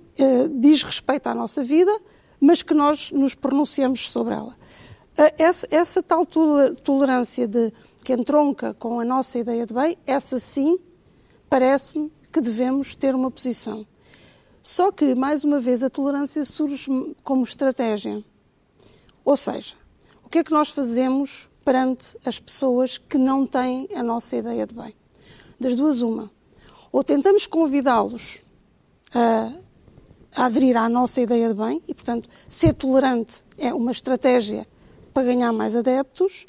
diz 0.60 0.84
respeito 0.84 1.28
à 1.28 1.36
nossa 1.36 1.62
vida, 1.64 1.92
mas 2.40 2.64
que 2.64 2.74
nós 2.74 3.12
nos 3.12 3.36
pronunciamos 3.36 4.10
sobre 4.10 4.34
ela. 4.34 4.56
Essa, 5.38 5.68
essa, 5.70 6.02
tal 6.02 6.26
tolerância 6.26 7.46
de, 7.46 7.74
que 8.06 8.14
entronca 8.14 8.74
com 8.74 9.02
a 9.02 9.04
nossa 9.04 9.38
ideia 9.38 9.66
de 9.66 9.74
bem, 9.74 9.98
essa 10.08 10.40
sim, 10.40 10.80
parece-me 11.50 12.10
que 12.32 12.40
devemos 12.40 12.96
ter 12.96 13.14
uma 13.14 13.30
posição. 13.30 13.86
Só 14.64 14.92
que, 14.92 15.16
mais 15.16 15.44
uma 15.44 15.60
vez, 15.60 15.84
a 15.84 15.90
tolerância 15.90 16.46
surge 16.46 16.90
como 17.22 17.44
estratégia. 17.44 18.24
Ou 19.26 19.36
seja, 19.36 19.76
o 20.30 20.32
que 20.32 20.38
é 20.38 20.44
que 20.44 20.52
nós 20.52 20.70
fazemos 20.70 21.50
perante 21.66 22.16
as 22.24 22.40
pessoas 22.40 23.00
que 23.00 23.18
não 23.18 23.48
têm 23.48 23.90
a 23.96 24.04
nossa 24.04 24.36
ideia 24.36 24.68
de 24.68 24.76
bem? 24.76 24.94
Das 25.60 25.76
duas, 25.76 26.04
uma. 26.04 26.30
Ou 26.92 27.04
tentamos 27.04 27.48
convidá-los 27.48 28.44
a, 29.12 29.52
a 30.36 30.46
aderir 30.46 30.78
à 30.78 30.88
nossa 30.88 31.20
ideia 31.20 31.48
de 31.48 31.56
bem, 31.56 31.82
e, 31.88 31.96
portanto, 31.96 32.30
ser 32.48 32.76
tolerante 32.76 33.44
é 33.58 33.74
uma 33.74 33.92
estratégia 33.92 34.68
para 35.16 35.24
ganhar 35.24 35.52
mais 35.52 35.76
adeptos, 35.76 36.46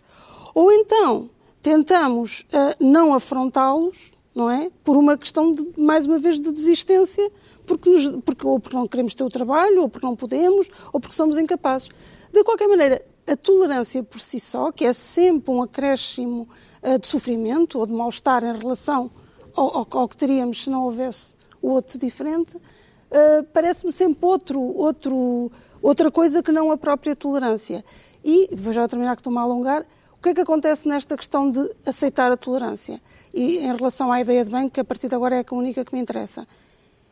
ou 0.55 0.71
então 0.71 1.31
tentamos 1.63 2.41
uh, 2.53 2.85
não 2.85 3.15
afrontá-los, 3.15 4.11
não 4.35 4.51
é? 4.51 4.71
Por 4.85 4.95
uma 4.95 5.17
questão, 5.17 5.55
de, 5.55 5.67
mais 5.79 6.05
uma 6.05 6.19
vez, 6.19 6.39
de 6.39 6.53
desistência, 6.53 7.33
porque, 7.67 7.89
nos, 7.89 8.23
porque 8.27 8.47
ou 8.47 8.61
porque 8.61 8.77
não 8.77 8.87
queremos 8.87 9.15
ter 9.15 9.25
o 9.25 9.31
trabalho, 9.31 9.81
ou 9.81 9.89
porque 9.89 10.07
não 10.07 10.15
podemos, 10.15 10.69
ou 10.93 11.01
porque 11.01 11.17
somos 11.17 11.39
incapazes. 11.39 11.89
De 12.31 12.45
qualquer 12.45 12.69
maneira, 12.69 13.03
a 13.31 13.37
tolerância 13.37 14.03
por 14.03 14.21
si 14.21 14.41
só, 14.41 14.73
que 14.73 14.85
é 14.85 14.93
sempre 14.93 15.53
um 15.53 15.63
acréscimo 15.63 16.49
uh, 16.83 16.99
de 16.99 17.07
sofrimento 17.07 17.79
ou 17.79 17.87
de 17.87 17.93
mal-estar 17.93 18.43
em 18.43 18.59
relação 18.59 19.09
ao, 19.55 19.87
ao, 19.89 20.09
que 20.09 20.17
teríamos 20.17 20.65
se 20.65 20.71
não 20.71 20.83
houvesse 20.83 21.37
o 21.63 21.69
outro 21.69 21.97
diferente, 21.97 22.57
uh, 22.57 23.45
parece-me 23.53 23.93
sempre 23.93 24.27
outro, 24.27 24.61
outro, 24.61 25.53
outra 25.81 26.11
coisa 26.11 26.43
que 26.43 26.51
não 26.51 26.73
a 26.73 26.77
própria 26.77 27.15
tolerância. 27.15 27.85
E, 28.25 28.51
vou 28.53 28.73
já 28.73 28.89
terminar 28.89 29.15
que 29.15 29.21
estou-me 29.21 29.39
a 29.39 29.43
alongar, 29.43 29.87
o 30.19 30.23
que 30.23 30.31
é 30.31 30.35
que 30.35 30.41
acontece 30.41 30.89
nesta 30.89 31.17
questão 31.17 31.49
de 31.49 31.71
aceitar 31.87 32.33
a 32.33 32.37
tolerância? 32.37 33.01
E 33.33 33.59
em 33.59 33.77
relação 33.77 34.11
à 34.11 34.21
ideia 34.21 34.45
de 34.45 34.51
bem, 34.51 34.69
que 34.69 34.81
a 34.81 34.85
partir 34.85 35.07
de 35.07 35.15
agora 35.15 35.37
é 35.37 35.45
a 35.49 35.55
única 35.55 35.85
que 35.85 35.95
me 35.95 36.01
interessa, 36.01 36.49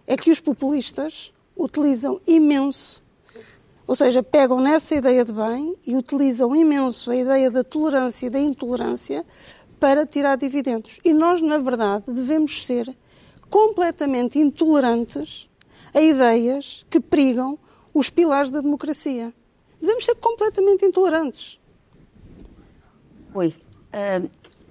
é 0.04 0.16
que 0.16 0.32
os 0.32 0.40
populistas 0.40 1.32
utilizam 1.56 2.20
imenso 2.26 3.02
ou 3.88 3.97
seja, 3.97 4.23
pegam 4.23 4.61
nessa 4.61 4.95
ideia 4.95 5.25
de 5.25 5.33
bem 5.33 5.75
e 5.87 5.97
utilizam 5.97 6.54
imenso 6.54 7.11
a 7.11 7.16
ideia 7.16 7.50
da 7.50 7.64
tolerância 7.64 8.26
e 8.26 8.30
da 8.30 8.38
intolerância 8.38 9.25
para 9.80 10.04
tirar 10.04 10.37
dividendos. 10.37 11.00
E 11.02 11.14
nós, 11.14 11.40
na 11.40 11.57
verdade, 11.57 12.04
devemos 12.07 12.66
ser 12.66 12.95
completamente 13.49 14.38
intolerantes 14.38 15.49
a 15.95 16.02
ideias 16.02 16.85
que 16.90 17.00
perigam 17.00 17.59
os 17.95 18.11
pilares 18.11 18.50
da 18.50 18.61
democracia. 18.61 19.33
Devemos 19.80 20.04
ser 20.04 20.16
completamente 20.16 20.85
intolerantes. 20.85 21.59
Oi. 23.33 23.54
Uh, 23.88 24.28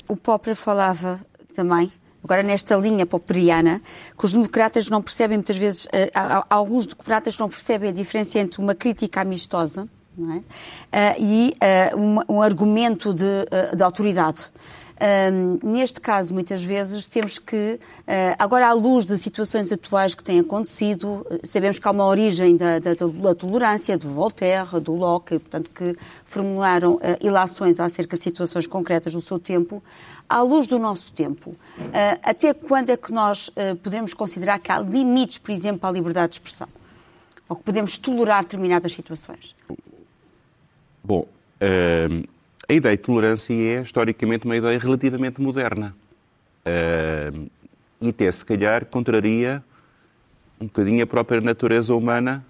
o 0.07 0.15
Popper 0.15 0.55
falava 0.55 1.25
também 1.55 1.91
agora 2.27 2.43
nesta 2.43 2.75
linha 2.75 3.05
popperiana, 3.05 3.81
que 4.17 4.25
os 4.25 4.33
democratas 4.33 4.89
não 4.89 5.01
percebem 5.01 5.37
muitas 5.37 5.55
vezes, 5.55 5.85
uh, 5.85 6.43
alguns 6.49 6.85
democratas 6.85 7.37
não 7.37 7.47
percebem 7.47 7.89
a 7.89 7.93
diferença 7.93 8.37
entre 8.37 8.59
uma 8.61 8.75
crítica 8.75 9.21
amistosa 9.21 9.87
é? 10.19 10.23
uh, 10.23 10.43
e 11.19 11.53
uh, 11.95 11.97
um, 11.97 12.35
um, 12.35 12.41
argumento 12.41 13.13
de, 13.13 13.23
de 13.75 13.81
autoridade. 13.81 14.51
Um, 14.99 15.59
neste 15.71 16.01
caso, 16.01 16.33
muitas 16.33 16.63
vezes, 16.63 17.07
temos 17.07 17.37
que, 17.37 17.79
uh, 17.79 18.35
agora 18.39 18.67
à 18.67 18.73
luz 18.73 19.05
de 19.05 19.17
situações 19.17 19.71
atuais 19.71 20.15
que 20.15 20.23
têm 20.23 20.39
acontecido, 20.39 21.25
sabemos 21.43 21.77
que 21.77 21.87
há 21.87 21.91
uma 21.91 22.05
origem 22.05 22.57
da, 22.57 22.79
da, 22.79 22.93
da 22.93 23.35
tolerância, 23.35 23.95
de 23.95 24.07
Voltaire, 24.07 24.79
do 24.79 24.95
Locke, 24.95 25.37
portanto, 25.37 25.69
que 25.69 25.95
formularam 26.25 26.95
uh, 26.95 26.99
ilações 27.21 27.79
acerca 27.79 28.17
de 28.17 28.23
situações 28.23 28.65
concretas 28.65 29.13
no 29.13 29.21
seu 29.21 29.37
tempo. 29.37 29.83
À 30.27 30.41
luz 30.41 30.65
do 30.67 30.79
nosso 30.79 31.13
tempo, 31.13 31.51
uh, 31.51 31.57
até 32.23 32.53
quando 32.53 32.89
é 32.89 32.97
que 32.97 33.11
nós 33.11 33.51
podemos 33.83 34.13
considerar 34.13 34.59
que 34.59 34.71
há 34.71 34.79
limites, 34.79 35.37
por 35.37 35.51
exemplo, 35.51 35.87
à 35.87 35.91
liberdade 35.91 36.29
de 36.29 36.35
expressão? 36.35 36.67
Ou 37.47 37.55
que 37.55 37.63
podemos 37.63 37.97
tolerar 37.97 38.43
determinadas 38.43 38.91
situações? 38.91 39.55
Bom, 41.03 41.25
a 42.69 42.73
ideia 42.73 42.97
de 42.97 43.03
tolerância 43.03 43.53
é, 43.53 43.81
historicamente, 43.81 44.45
uma 44.45 44.57
ideia 44.57 44.77
relativamente 44.77 45.41
moderna. 45.41 45.95
Uh, 46.65 47.49
e 48.01 48.09
até, 48.09 48.29
se 48.29 48.43
calhar, 48.43 48.85
contraria 48.85 49.63
um 50.59 50.65
bocadinho 50.65 51.01
a 51.03 51.07
própria 51.07 51.39
natureza 51.39 51.95
humana, 51.95 52.45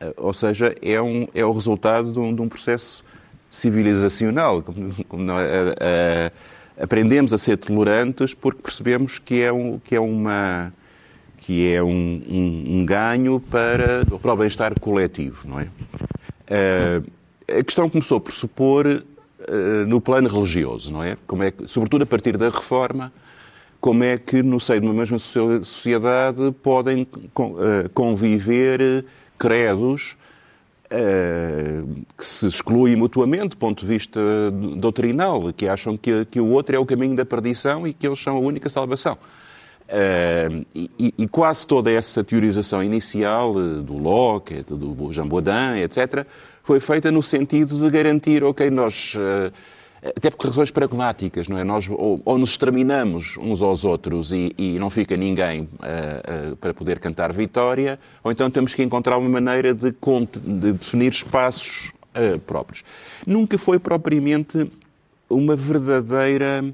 uh, 0.00 0.14
ou 0.18 0.32
seja, 0.32 0.74
é, 0.80 1.00
um, 1.02 1.26
é 1.34 1.44
o 1.44 1.52
resultado 1.52 2.12
de 2.12 2.18
um, 2.18 2.32
de 2.32 2.40
um 2.40 2.48
processo 2.48 3.04
civilizacional. 3.50 4.62
Como, 4.62 5.04
como 5.06 5.32
uh, 5.32 6.32
aprendemos 6.80 7.32
a 7.32 7.38
ser 7.38 7.56
tolerantes 7.56 8.34
porque 8.34 8.62
percebemos 8.62 9.18
que 9.18 9.42
é, 9.42 9.52
um, 9.52 9.80
que 9.80 9.96
é 9.96 10.00
uma 10.00 10.72
que 11.38 11.72
é 11.72 11.80
um, 11.80 12.22
um, 12.28 12.64
um 12.78 12.84
ganho 12.84 13.38
para, 13.38 14.04
para 14.04 14.32
o 14.32 14.36
bem-estar 14.36 14.78
coletivo, 14.80 15.46
não 15.46 15.60
é? 15.60 15.68
a 17.48 17.62
questão 17.62 17.88
começou 17.88 18.20
por 18.20 18.32
supor 18.32 19.04
no 19.86 20.00
plano 20.00 20.28
religioso, 20.28 20.92
não 20.92 21.02
é? 21.02 21.16
Como 21.26 21.42
é 21.42 21.50
que, 21.50 21.66
sobretudo 21.66 22.02
a 22.02 22.06
partir 22.06 22.36
da 22.36 22.48
reforma, 22.50 23.12
como 23.80 24.02
é 24.02 24.18
que 24.18 24.42
no 24.42 24.58
seio 24.58 24.80
de 24.80 24.86
uma 24.86 24.94
mesma 24.94 25.18
sociedade 25.18 26.52
podem 26.62 27.06
eh, 27.06 27.88
conviver 27.94 29.04
credos 29.38 30.16
eh, 30.90 31.82
que 32.16 32.24
se 32.24 32.46
excluem 32.46 32.96
mutuamente 32.96 33.50
do 33.50 33.56
ponto 33.56 33.80
de 33.80 33.86
vista 33.86 34.20
doutrinal, 34.76 35.52
que 35.52 35.68
acham 35.68 35.96
que, 35.96 36.40
o 36.40 36.46
outro 36.46 36.74
é 36.74 36.78
o 36.78 36.86
caminho 36.86 37.14
da 37.14 37.24
perdição 37.24 37.86
e 37.86 37.92
que 37.92 38.06
eles 38.06 38.20
são 38.20 38.36
a 38.36 38.40
única 38.40 38.68
salvação. 38.68 39.16
E, 40.74 41.14
e, 41.16 41.28
quase 41.28 41.64
toda 41.64 41.88
essa 41.92 42.24
teorização 42.24 42.82
inicial 42.82 43.54
do 43.54 43.96
Locke, 43.96 44.64
do 44.64 45.12
Jean 45.12 45.28
Baudin, 45.28 45.78
etc., 45.84 46.26
foi 46.66 46.80
feita 46.80 47.12
no 47.12 47.22
sentido 47.22 47.78
de 47.78 47.88
garantir, 47.88 48.42
ok, 48.42 48.68
nós, 48.70 49.14
uh, 49.14 49.52
até 50.02 50.32
por 50.32 50.46
razões 50.46 50.68
pragmáticas, 50.68 51.46
não 51.46 51.56
é? 51.56 51.62
Nós 51.62 51.88
ou, 51.88 52.20
ou 52.24 52.38
nos 52.38 52.50
exterminamos 52.50 53.36
uns 53.38 53.62
aos 53.62 53.84
outros 53.84 54.32
e, 54.32 54.52
e 54.58 54.76
não 54.76 54.90
fica 54.90 55.16
ninguém 55.16 55.60
uh, 55.60 56.52
uh, 56.52 56.56
para 56.56 56.74
poder 56.74 56.98
cantar 56.98 57.32
vitória, 57.32 58.00
ou 58.20 58.32
então 58.32 58.50
temos 58.50 58.74
que 58.74 58.82
encontrar 58.82 59.16
uma 59.16 59.28
maneira 59.28 59.72
de, 59.72 59.92
de 59.92 60.72
definir 60.72 61.12
espaços 61.12 61.92
próprios. 62.46 62.82
Nunca 63.26 63.58
foi 63.58 63.78
propriamente 63.78 64.68
uma 65.28 65.54
verdadeira 65.54 66.64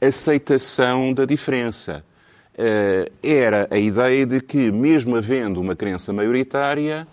aceitação 0.00 1.14
da 1.14 1.24
diferença. 1.24 2.04
Era 3.22 3.68
a 3.70 3.78
ideia 3.78 4.26
de 4.26 4.40
que, 4.40 4.72
mesmo 4.72 5.14
havendo 5.14 5.60
uma 5.60 5.76
crença 5.76 6.12
maioritária, 6.12 7.06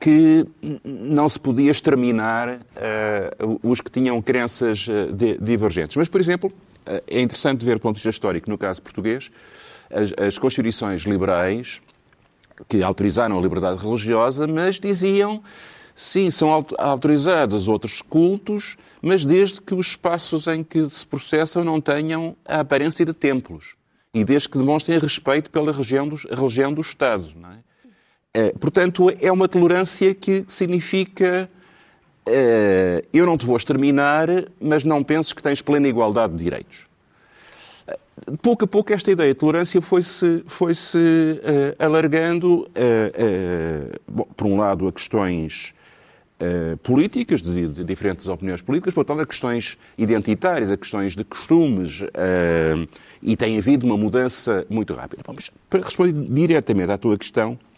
que 0.00 0.46
não 0.84 1.28
se 1.28 1.38
podia 1.38 1.70
exterminar 1.70 2.56
uh, 2.56 3.60
os 3.62 3.80
que 3.80 3.90
tinham 3.90 4.20
crenças 4.20 4.86
uh, 4.88 5.12
divergentes. 5.40 5.96
Mas, 5.96 6.08
por 6.08 6.20
exemplo, 6.20 6.50
uh, 6.50 7.02
é 7.06 7.20
interessante 7.20 7.64
ver 7.64 7.74
do 7.74 7.80
ponto 7.80 7.94
de 7.94 7.98
vista 7.98 8.10
histórico, 8.10 8.50
no 8.50 8.58
caso 8.58 8.82
português, 8.82 9.30
as, 9.90 10.12
as 10.26 10.38
constituições 10.38 11.02
liberais 11.02 11.80
que 12.68 12.82
autorizaram 12.82 13.38
a 13.38 13.40
liberdade 13.40 13.82
religiosa, 13.82 14.46
mas 14.46 14.80
diziam, 14.80 15.42
sim, 15.94 16.30
são 16.30 16.66
autorizados 16.78 17.68
outros 17.68 18.02
cultos, 18.02 18.76
mas 19.00 19.24
desde 19.24 19.60
que 19.60 19.74
os 19.74 19.88
espaços 19.88 20.46
em 20.46 20.64
que 20.64 20.88
se 20.88 21.06
processam 21.06 21.62
não 21.62 21.80
tenham 21.80 22.34
a 22.44 22.60
aparência 22.60 23.04
de 23.04 23.12
templos 23.12 23.76
e 24.12 24.24
desde 24.24 24.48
que 24.48 24.58
demonstrem 24.58 24.98
respeito 24.98 25.50
pela 25.50 25.70
religião 25.70 26.08
do, 26.08 26.16
religião 26.16 26.72
do 26.72 26.80
Estado. 26.80 27.28
É? 27.52 27.65
Eh, 28.38 28.52
portanto, 28.60 29.10
é 29.18 29.32
uma 29.32 29.48
tolerância 29.48 30.12
que 30.14 30.44
significa 30.46 31.48
uh, 32.28 33.06
eu 33.10 33.24
não 33.24 33.38
te 33.38 33.46
vou 33.46 33.56
exterminar, 33.56 34.28
mas 34.60 34.84
não 34.84 35.02
penses 35.02 35.32
que 35.32 35.42
tens 35.42 35.62
plena 35.62 35.88
igualdade 35.88 36.34
de 36.36 36.44
direitos. 36.44 36.86
Pouco 38.42 38.66
a 38.66 38.68
pouco 38.68 38.92
esta 38.92 39.10
ideia 39.10 39.32
de 39.32 39.40
tolerância 39.40 39.80
foi-se 39.80 40.42
foi 40.46 40.74
-se, 40.74 40.98
uh, 40.98 41.82
alargando, 41.82 42.68
bom, 44.06 44.26
por 44.36 44.46
um 44.46 44.58
lado, 44.58 44.86
a 44.86 44.92
questões 44.92 45.72
uh, 46.38 46.76
políticas, 46.78 47.40
de, 47.40 47.68
de, 47.68 47.84
diferentes 47.84 48.28
opiniões 48.28 48.60
políticas, 48.60 48.92
portanto, 48.92 49.22
a 49.22 49.26
questões 49.26 49.78
identitárias, 49.96 50.70
a 50.70 50.76
questões 50.76 51.16
de 51.16 51.24
costumes, 51.24 52.02
uh, 52.02 52.86
e 53.22 53.34
tem 53.34 53.56
havido 53.56 53.86
uma 53.86 53.96
mudança 53.96 54.66
muito 54.68 54.92
rápida. 54.92 55.22
Bom, 55.26 55.34
para 55.70 55.80
responder 55.80 56.12
diretamente 56.12 56.90
à 56.90 56.98
tua 56.98 57.16
questão, 57.16 57.52
uh, 57.52 57.75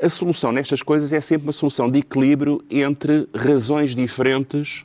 a 0.00 0.08
solução 0.08 0.52
nestas 0.52 0.82
coisas 0.82 1.12
é 1.12 1.20
sempre 1.20 1.46
uma 1.46 1.52
solução 1.52 1.90
de 1.90 2.00
equilíbrio 2.00 2.64
entre 2.70 3.28
razões 3.34 3.94
diferentes 3.94 4.84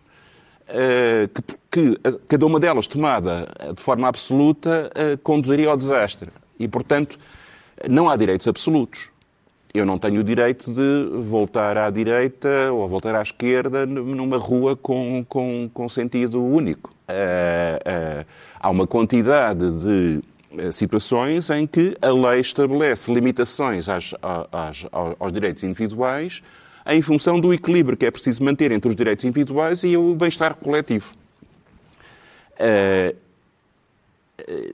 que, 1.34 1.44
que, 1.72 2.00
cada 2.28 2.46
uma 2.46 2.60
delas 2.60 2.88
tomada 2.88 3.48
de 3.76 3.82
forma 3.82 4.08
absoluta 4.08 4.92
conduziria 5.24 5.70
ao 5.70 5.78
desastre. 5.78 6.30
E, 6.60 6.68
portanto, 6.68 7.18
não 7.90 8.08
há 8.08 8.16
direitos 8.16 8.48
absolutos 8.48 9.10
eu 9.74 9.86
não 9.86 10.00
tenho 10.00 10.22
o 10.22 10.24
direito 10.24 10.72
de 10.72 11.22
voltar 11.22 11.78
à 11.78 11.90
direita 11.92 12.72
ou 12.72 12.88
voltar 12.88 13.14
à 13.16 13.22
esquerda 13.22 13.86
numa 13.86 14.38
rua 14.38 14.76
com, 14.76 15.24
com, 15.30 15.70
com 15.72 15.88
sentido 15.88 16.44
único. 16.44 16.92
Há 18.60 18.70
uma 18.70 18.88
quantidade 18.88 19.72
de 19.80 20.22
situações 20.72 21.50
em 21.50 21.68
que 21.68 21.96
a 22.02 22.12
lei 22.12 22.40
estabelece 22.40 23.14
limitações 23.14 23.88
às, 23.88 24.14
às, 24.52 24.86
aos 25.20 25.32
direitos 25.32 25.64
individuais 25.64 26.42
em 26.88 27.02
função 27.02 27.40
do 27.40 27.54
equilíbrio 27.54 27.96
que 27.96 28.06
é 28.06 28.12
preciso 28.12 28.44
manter 28.44 28.72
entre 28.72 28.90
os 28.90 28.96
direitos 28.96 29.26
individuais 29.26 29.84
e 29.84 29.96
o 29.96 30.16
bem-estar 30.16 30.56
coletivo. 30.56 31.14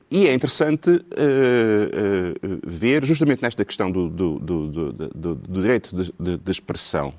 E 0.10 0.27
é 0.27 0.34
interessante 0.34 0.89
uh, 0.89 0.96
uh, 0.96 2.60
ver, 2.65 3.05
justamente 3.05 3.41
nesta 3.41 3.65
questão 3.65 3.91
do, 3.91 4.10
do, 4.10 4.39
do, 4.39 4.91
do 5.36 5.62
direito 5.62 5.96
de, 5.96 6.13
de, 6.20 6.38
de, 6.38 6.51
expressão, 6.51 7.13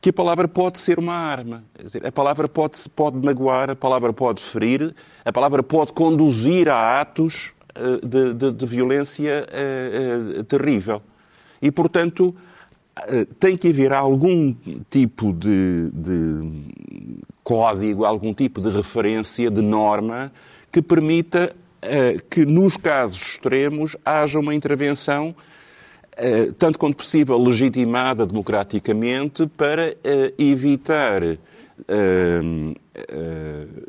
que 0.00 0.10
a 0.10 0.12
palavra 0.12 0.48
pode 0.48 0.78
ser 0.78 0.98
uma 0.98 1.14
arma. 1.14 1.64
Dizer, 1.82 2.04
a 2.06 2.12
palavra 2.12 2.48
pode, 2.48 2.78
pode 2.94 3.18
magoar, 3.18 3.70
a 3.70 3.76
palavra 3.76 4.12
pode 4.12 4.42
ferir, 4.42 4.94
a 5.24 5.32
palavra 5.32 5.62
pode 5.62 5.92
conduzir 5.92 6.68
a 6.68 7.00
atos 7.00 7.52
uh, 7.76 8.06
de, 8.06 8.52
de, 8.52 8.66
violência 8.66 9.46
terrível. 10.48 11.02
E, 11.60 11.70
portanto, 11.70 12.34
tem 13.38 13.56
que 13.56 13.68
haver 13.68 13.92
algum 13.92 14.54
tipo 14.88 15.32
de, 15.32 15.90
de 15.92 16.62
código, 17.44 18.04
algum 18.04 18.32
tipo 18.32 18.60
de 18.60 18.70
referência, 18.70 19.50
de 19.50 19.60
norma 19.60 20.32
que 20.72 20.80
permita 20.80 21.54
que, 22.28 22.44
nos 22.44 22.76
casos 22.76 23.20
extremos, 23.20 23.96
haja 24.04 24.38
uma 24.38 24.54
intervenção, 24.54 25.34
uh, 26.18 26.52
tanto 26.54 26.78
quanto 26.78 26.96
possível, 26.96 27.38
legitimada 27.38 28.26
democraticamente, 28.26 29.46
para 29.46 29.92
uh, 29.92 30.42
evitar, 30.42 31.22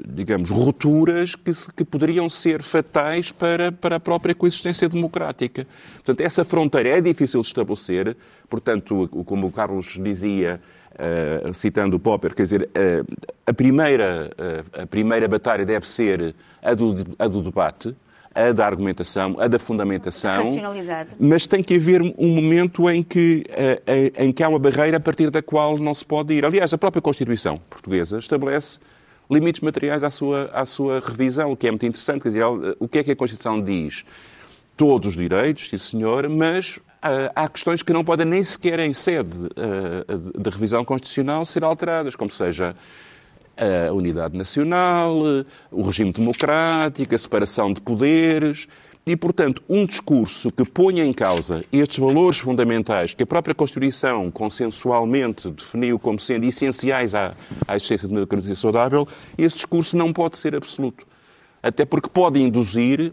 digamos, 0.08 0.50
rupturas 0.50 1.36
que, 1.36 1.52
que, 1.76 1.84
poderiam 1.84 2.30
ser 2.30 2.62
fatais 2.62 3.32
para, 3.32 3.72
para 3.72 3.96
a 3.96 4.00
própria 4.00 4.36
coexistência 4.36 4.88
democrática. 4.88 5.68
Portanto, 5.96 6.22
essa 6.22 6.46
fronteira 6.46 6.90
é 6.90 7.02
difícil 7.02 7.42
de 7.42 7.48
estabelecer, 7.48 8.16
portanto, 8.50 9.08
como 9.26 9.48
o 9.48 9.52
Carlos 9.52 9.98
dizia, 10.02 10.60
Uh, 10.92 11.54
citando 11.54 11.96
o 11.96 12.00
Popper, 12.00 12.36
quer 12.36 12.44
dizer, 12.44 12.64
uh, 12.64 13.14
a, 13.48 13.54
primeira, 13.54 14.30
uh, 14.38 14.82
a 14.84 14.86
primeira 14.86 15.26
batalha 15.26 15.66
deve 15.66 15.88
ser 15.88 16.36
a 16.62 16.74
do, 16.74 17.16
a 17.18 17.28
do 17.30 17.42
debate, 17.42 17.96
a 18.36 18.52
da 18.52 18.66
argumentação, 18.68 19.38
a 19.40 19.48
da 19.48 19.58
fundamentação, 19.58 20.44
mas 21.18 21.48
tem 21.48 21.64
que 21.64 21.76
haver 21.76 22.02
um 22.02 22.28
momento 22.28 22.90
em 22.90 23.02
que, 23.02 23.46
em 24.18 24.32
que 24.34 24.44
há 24.44 24.50
uma 24.50 24.60
barreira 24.60 24.98
a 24.98 25.00
partir 25.00 25.30
da 25.32 25.42
qual 25.42 25.78
não 25.78 25.94
se 25.94 26.06
pode 26.06 26.34
ir. 26.34 26.46
Aliás, 26.46 26.74
a 26.74 26.78
própria 26.78 27.02
Constituição 27.02 27.60
portuguesa 27.70 28.20
estabelece 28.20 28.78
limites 29.32 29.62
materiais 29.62 30.04
à 30.04 30.10
sua, 30.10 30.50
à 30.54 30.66
sua 30.66 31.00
revisão, 31.00 31.52
o 31.52 31.58
que 31.58 31.68
é 31.68 31.72
muito 31.72 31.86
interessante. 31.86 32.22
Quer 32.22 32.30
dizer, 32.30 32.44
o 32.80 32.88
que 32.88 33.00
é 33.00 33.04
que 33.04 33.12
a 33.12 33.16
Constituição 33.16 33.62
diz? 33.62 34.06
Todos 34.76 35.10
os 35.10 35.16
direitos, 35.16 35.70
sim 35.70 35.78
senhor, 35.78 36.28
mas 36.28 36.80
há 37.36 37.48
questões 37.48 37.82
que 37.82 37.94
não 37.94 38.04
podem 38.04 38.26
nem 38.26 38.44
sequer 38.44 38.80
em 38.80 38.94
sede 38.94 39.50
de 40.38 40.50
revisão 40.50 40.84
constitucional 40.84 41.46
ser 41.46 41.64
alteradas, 41.64 42.16
como 42.16 42.32
seja 42.32 42.76
a 43.58 43.94
unidade 43.94 44.36
nacional, 44.38 45.16
o 45.72 45.82
regime 45.84 46.12
democrático, 46.12 47.14
a 47.14 47.18
separação 47.18 47.72
de 47.72 47.80
poderes. 47.82 48.68
E, 49.06 49.16
portanto, 49.16 49.64
um 49.68 49.84
discurso 49.86 50.52
que 50.52 50.64
ponha 50.64 51.04
em 51.04 51.12
causa 51.12 51.66
estes 51.74 51.98
valores 51.98 52.38
fundamentais 52.38 53.16
que 53.16 53.24
a 53.24 53.26
própria 53.26 53.56
Constituição 53.56 54.30
consensualmente 54.30 55.50
definiu 55.50 55.98
como 55.98 56.20
sendo 56.20 56.46
essenciais 56.46 57.16
à, 57.16 57.34
à 57.68 57.76
existência 57.76 58.08
de 58.08 58.14
uma 58.14 58.20
democracia 58.20 58.56
saudável, 58.56 59.08
esse 59.38 59.56
discurso 59.56 59.98
não 59.98 60.14
pode 60.14 60.38
ser 60.38 60.56
absoluto. 60.56 61.08
Até 61.64 61.84
porque 61.84 62.10
pode 62.10 62.40
induzir, 62.40 63.12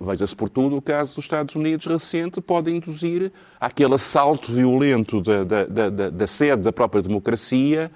veja-se 0.00 0.34
por 0.34 0.48
tudo 0.48 0.76
o 0.76 0.82
caso 0.82 1.14
dos 1.14 1.24
Estados 1.24 1.54
Unidos 1.54 1.86
recente, 1.86 2.40
pode 2.40 2.70
induzir 2.70 3.30
aquele 3.60 3.94
assalto 3.94 4.50
violento 4.50 5.20
da, 5.20 5.44
da, 5.44 5.64
da, 5.66 6.10
da 6.10 6.26
sede 6.26 6.62
da 6.62 6.72
própria 6.72 7.02
democracia 7.02 7.90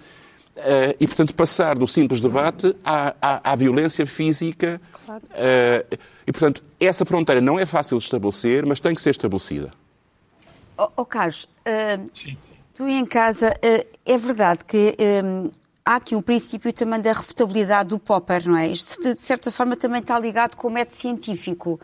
Uh, 0.61 0.95
e, 1.01 1.07
portanto, 1.07 1.35
passar 1.35 1.79
do 1.79 1.89
simples 1.89 2.21
debate 2.21 2.77
à, 2.85 3.15
à, 3.21 3.53
à 3.53 3.57
violência 3.57 4.07
física. 4.07 4.81
Claro. 5.07 5.23
Uh, 5.25 5.99
e, 6.27 6.33
portanto, 6.33 6.63
essa 6.79 7.05
fronteira 7.07 7.41
não 7.41 7.59
é 7.59 7.65
fácil 7.65 7.97
de 7.97 8.05
estabelecer, 8.05 8.67
mas 8.67 8.79
tem 8.79 8.95
que 8.95 9.01
ser 9.01 9.11
estabelecida. 9.11 9.71
Oh, 10.77 10.89
oh 10.99 11.05
Carlos, 11.07 11.45
uh, 11.45 12.11
tu 12.75 12.87
em 12.87 13.07
casa, 13.07 13.53
é 14.05 14.19
verdade 14.19 14.65
que 14.65 14.97
há 15.85 15.97
aqui 15.97 16.15
um 16.15 16.23
princípio 16.23 16.73
também 16.73 17.01
da 17.01 17.13
refutabilidade 17.13 17.89
do 17.89 17.99
Popper, 17.99 18.49
não 18.49 18.57
é? 18.57 18.69
Isto, 18.69 19.01
de 19.03 19.21
certa 19.21 19.51
forma, 19.51 19.77
também 19.77 20.01
está 20.01 20.19
ligado 20.19 20.57
com 20.57 20.69
o 20.69 20.71
método 20.71 20.97
científico. 20.97 21.81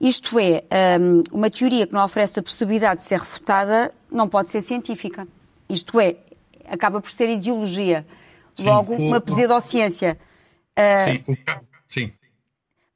Isto 0.00 0.38
é, 0.38 0.64
um, 1.00 1.22
uma 1.32 1.50
teoria 1.50 1.86
que 1.86 1.92
não 1.92 2.04
oferece 2.04 2.38
a 2.40 2.42
possibilidade 2.42 3.00
de 3.00 3.06
ser 3.06 3.18
refutada 3.18 3.92
não 4.10 4.28
pode 4.28 4.50
ser 4.50 4.62
científica. 4.62 5.26
Isto 5.68 6.00
é, 6.00 6.16
acaba 6.68 7.00
por 7.00 7.10
ser 7.10 7.28
ideologia. 7.28 8.06
Sim, 8.54 8.66
Logo, 8.66 8.94
o, 8.94 9.08
uma 9.08 9.20
pseudociência. 9.20 10.18
Uh, 10.78 11.24
sim, 11.24 11.32
o, 11.32 11.36
sim. 11.88 12.12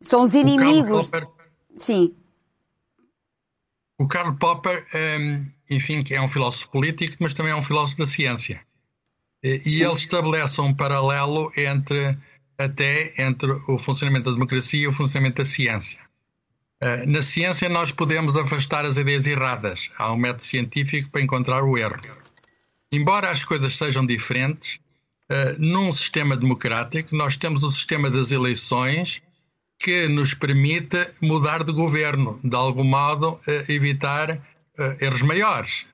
São 0.01 0.23
os 0.23 0.35
inimigos. 0.35 1.11
Popper, 1.11 1.29
sim. 1.77 2.15
O 3.99 4.07
Karl 4.07 4.35
Popper, 4.35 4.87
um, 4.95 5.47
enfim, 5.69 6.05
que 6.05 6.15
é 6.15 6.21
um 6.21 6.29
filósofo 6.29 6.71
político, 6.71 7.17
mas 7.19 7.35
também 7.35 7.53
é 7.53 7.57
um 7.57 7.63
filósofo 7.63 7.99
da 7.99 8.07
ciência. 8.07 8.61
E, 9.43 9.83
ele 9.83 9.93
estabelece 9.93 10.61
um 10.61 10.75
paralelo 10.75 11.51
entre 11.57 12.17
até 12.57 13.15
entre 13.23 13.53
o 13.69 13.79
funcionamento 13.79 14.27
da 14.27 14.33
democracia 14.33 14.81
e 14.81 14.89
o 14.89 14.93
funcionamento 14.93 15.37
da 15.37 15.45
ciência. 15.45 16.01
Uh, 16.83 17.09
na 17.09 17.21
ciência, 17.21 17.69
nós 17.69 17.91
podemos 17.91 18.37
afastar 18.37 18.85
as 18.85 18.97
ideias 18.97 19.27
erradas. 19.27 19.91
Há 19.97 20.13
um 20.13 20.17
método 20.17 20.43
científico 20.43 21.11
para 21.11 21.21
encontrar 21.21 21.65
o 21.65 21.77
erro 21.77 21.97
embora 22.93 23.31
as 23.31 23.45
coisas 23.45 23.77
sejam 23.77 24.05
diferentes, 24.05 24.81
uh, 25.31 25.57
num 25.59 25.91
sistema 25.93 26.37
democrático, 26.37 27.15
nós 27.15 27.37
temos 27.37 27.63
o 27.63 27.71
sistema 27.71 28.11
das 28.11 28.33
eleições 28.33 29.23
que 29.79 30.09
nos 30.09 30.35
permite 30.35 30.99
mudar 31.23 31.63
de 31.63 31.73
governo, 31.73 32.41
de 32.43 32.57
algum 32.57 32.85
modo 32.85 33.33
uh, 33.33 33.73
evitar 33.73 34.31
uh, 34.33 35.05
erros 35.05 35.23
maiores. 35.23 35.87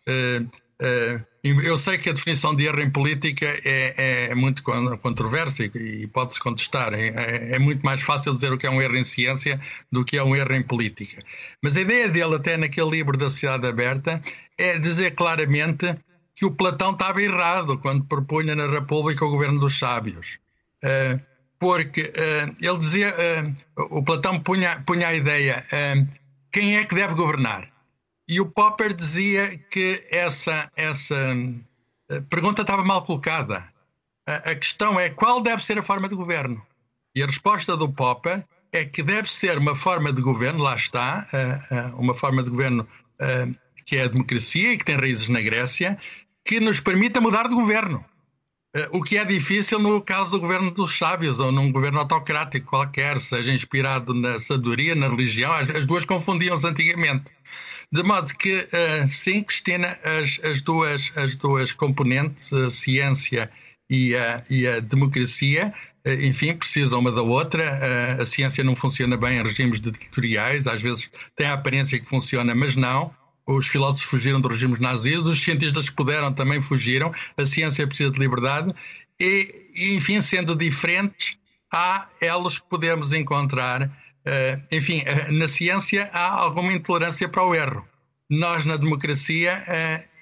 eu 1.63 1.77
sei 1.77 1.99
que 1.99 2.09
a 2.09 2.13
definição 2.13 2.55
de 2.55 2.65
erro 2.65 2.81
em 2.81 2.91
política 2.91 3.47
é, 3.65 4.29
é 4.31 4.35
muito 4.35 4.63
controversa 4.63 5.65
e 5.65 6.07
pode-se 6.07 6.41
contestar. 6.41 6.95
É, 6.95 7.53
é, 7.53 7.59
muito 7.59 7.83
mais 7.83 8.01
fácil 8.01 8.33
dizer 8.33 8.53
o 8.53 8.59
que 8.59 8.67
é 8.67 8.71
um 8.71 8.81
erro 8.81 8.97
em 8.97 9.05
ciência 9.05 9.61
do 9.93 10.05
que 10.05 10.17
é 10.17 10.25
um 10.25 10.35
erro 10.35 10.55
em 10.55 10.63
política. 10.63 11.23
Mas 11.63 11.77
a 11.77 11.83
ideia 11.83 12.09
dele, 12.09 12.37
até 12.37 12.57
naquele 12.57 12.91
livro 12.91 13.17
da 13.19 13.29
Sociedade 13.29 13.67
Aberta, 13.67 14.23
é 14.57 14.79
dizer 14.79 15.13
claramente 15.13 15.95
que 16.35 16.45
o 16.45 16.51
Platão 16.51 16.93
estava 16.93 17.23
errado 17.23 17.79
quando 17.79 18.05
propunha 18.05 18.55
na 18.55 18.67
República 18.67 19.25
o 19.25 19.31
governo 19.31 19.61
dos 19.61 19.79
sábios. 19.79 20.39
Uh, 20.83 21.21
porque 21.59 22.03
uh, 22.03 22.55
ele 22.61 22.79
dizia, 22.79 23.15
uh, 23.15 23.99
o 23.99 24.05
Platão 24.05 24.41
punha, 24.41 24.83
punha 24.85 25.09
a 25.09 25.15
ideia, 25.15 25.65
quem 26.53 26.77
é 26.77 26.85
que 26.85 26.95
deve 26.95 27.15
governar? 27.15 27.71
E 28.29 28.41
o 28.41 28.47
Popper 28.47 28.93
dizia 28.93 29.57
que 29.71 30.07
essa, 30.11 30.71
essa 30.77 31.37
pergunta 32.31 32.63
estava 32.63 32.85
mal 32.85 33.03
colocada. 33.03 33.65
a 34.27 34.55
questão 34.55 34.99
é 34.99 35.11
qual 35.11 35.43
deve 35.43 35.63
ser 35.63 35.79
a 35.79 35.83
forma 35.83 36.09
de 36.09 36.15
governo? 36.15 36.65
E 37.15 37.23
a 37.23 37.27
resposta 37.27 37.77
do 37.77 37.93
Popper 37.93 38.45
é 38.73 38.85
que 38.85 39.03
deve 39.03 39.31
ser 39.31 39.59
uma 39.59 39.75
forma 39.75 40.13
de 40.13 40.23
governo, 40.23 40.63
lá 40.63 40.75
está, 40.75 41.27
uma 41.97 42.15
forma 42.15 42.43
de 42.43 42.51
governo 42.51 42.89
que 43.85 43.97
é 43.97 44.05
a 44.05 44.09
democracia 44.09 44.73
e 44.73 44.79
que 44.79 44.85
tem 44.85 44.97
raízes 44.97 45.29
na 45.29 45.41
Grécia, 45.41 45.99
que 46.45 46.61
nos 46.61 46.81
permita 46.81 47.21
mudar 47.21 47.49
de 47.49 47.55
governo. 47.55 48.05
O 48.91 49.03
que 49.03 49.17
é 49.17 49.25
difícil 49.25 49.79
no 49.79 50.01
caso 50.03 50.33
do 50.33 50.41
governo 50.41 50.73
dos 50.73 50.99
sábios 50.99 51.39
ou 51.39 51.53
num 51.53 51.71
governo 51.71 52.01
autocrático 52.01 52.67
qualquer, 52.67 53.21
seja 53.21 53.53
inspirado 53.53 54.13
na 54.13 54.37
sabedoria, 54.37 54.97
na 54.97 55.09
religião, 55.09 55.53
as 55.55 55.87
duas 55.87 56.05
confundiam-se 56.05 56.67
antigamente. 56.67 57.33
De 57.93 58.03
modo 58.03 58.35
que, 58.35 58.67
sim, 59.07 59.45
Cristina, 59.45 59.97
as, 60.03 60.41
as, 60.43 60.61
duas, 60.61 61.13
as 61.15 61.37
duas 61.37 61.73
componentes, 61.73 62.53
a 62.53 62.69
ciência 62.69 63.49
e 63.89 64.17
a, 64.17 64.37
e 64.51 64.67
a 64.67 64.81
democracia, 64.81 65.73
eh, 66.05 66.27
enfim, 66.27 66.55
precisam 66.55 67.01
uma 67.01 67.11
da 67.11 67.23
outra. 67.23 67.63
Eh, 67.63 68.17
a 68.21 68.25
ciência 68.25 68.63
não 68.63 68.77
funciona 68.77 69.17
bem 69.17 69.39
em 69.39 69.43
regimes 69.43 69.81
ditatoriais, 69.81 70.67
às 70.67 70.83
vezes 70.83 71.11
tem 71.35 71.47
a 71.47 71.55
aparência 71.55 71.99
que 71.99 72.09
funciona, 72.09 72.55
mas 72.55 72.77
não. 72.77 73.15
Os 73.47 73.69
filósofos 73.69 74.09
fugiram 74.09 74.41
dos 74.41 74.53
regimes 74.53 74.79
nazis, 74.79 75.27
os 75.27 75.43
cientistas 75.43 75.89
que 75.89 75.97
puderam 75.97 76.33
também 76.33 76.61
fugiram. 76.61 77.13
A 77.37 77.45
ciência 77.45 77.87
precisa 77.87 78.11
de 78.11 78.19
liberdade 78.19 78.75
e, 79.21 79.95
enfim, 79.95 80.21
sendo 80.21 80.57
diferentes, 80.57 81.37
há 81.73 82.09
elos 82.21 82.59
que 82.59 82.69
podemos 82.69 83.13
encontrar. 83.13 83.91
Eh, 84.25 84.59
enfim, 84.73 85.03
na 85.31 85.47
ciência 85.47 86.09
há 86.13 86.31
alguma 86.31 86.73
intolerância 86.73 87.29
para 87.29 87.45
o 87.45 87.55
erro. 87.55 87.87
Nós, 88.31 88.65
na 88.65 88.77
democracia, 88.77 89.63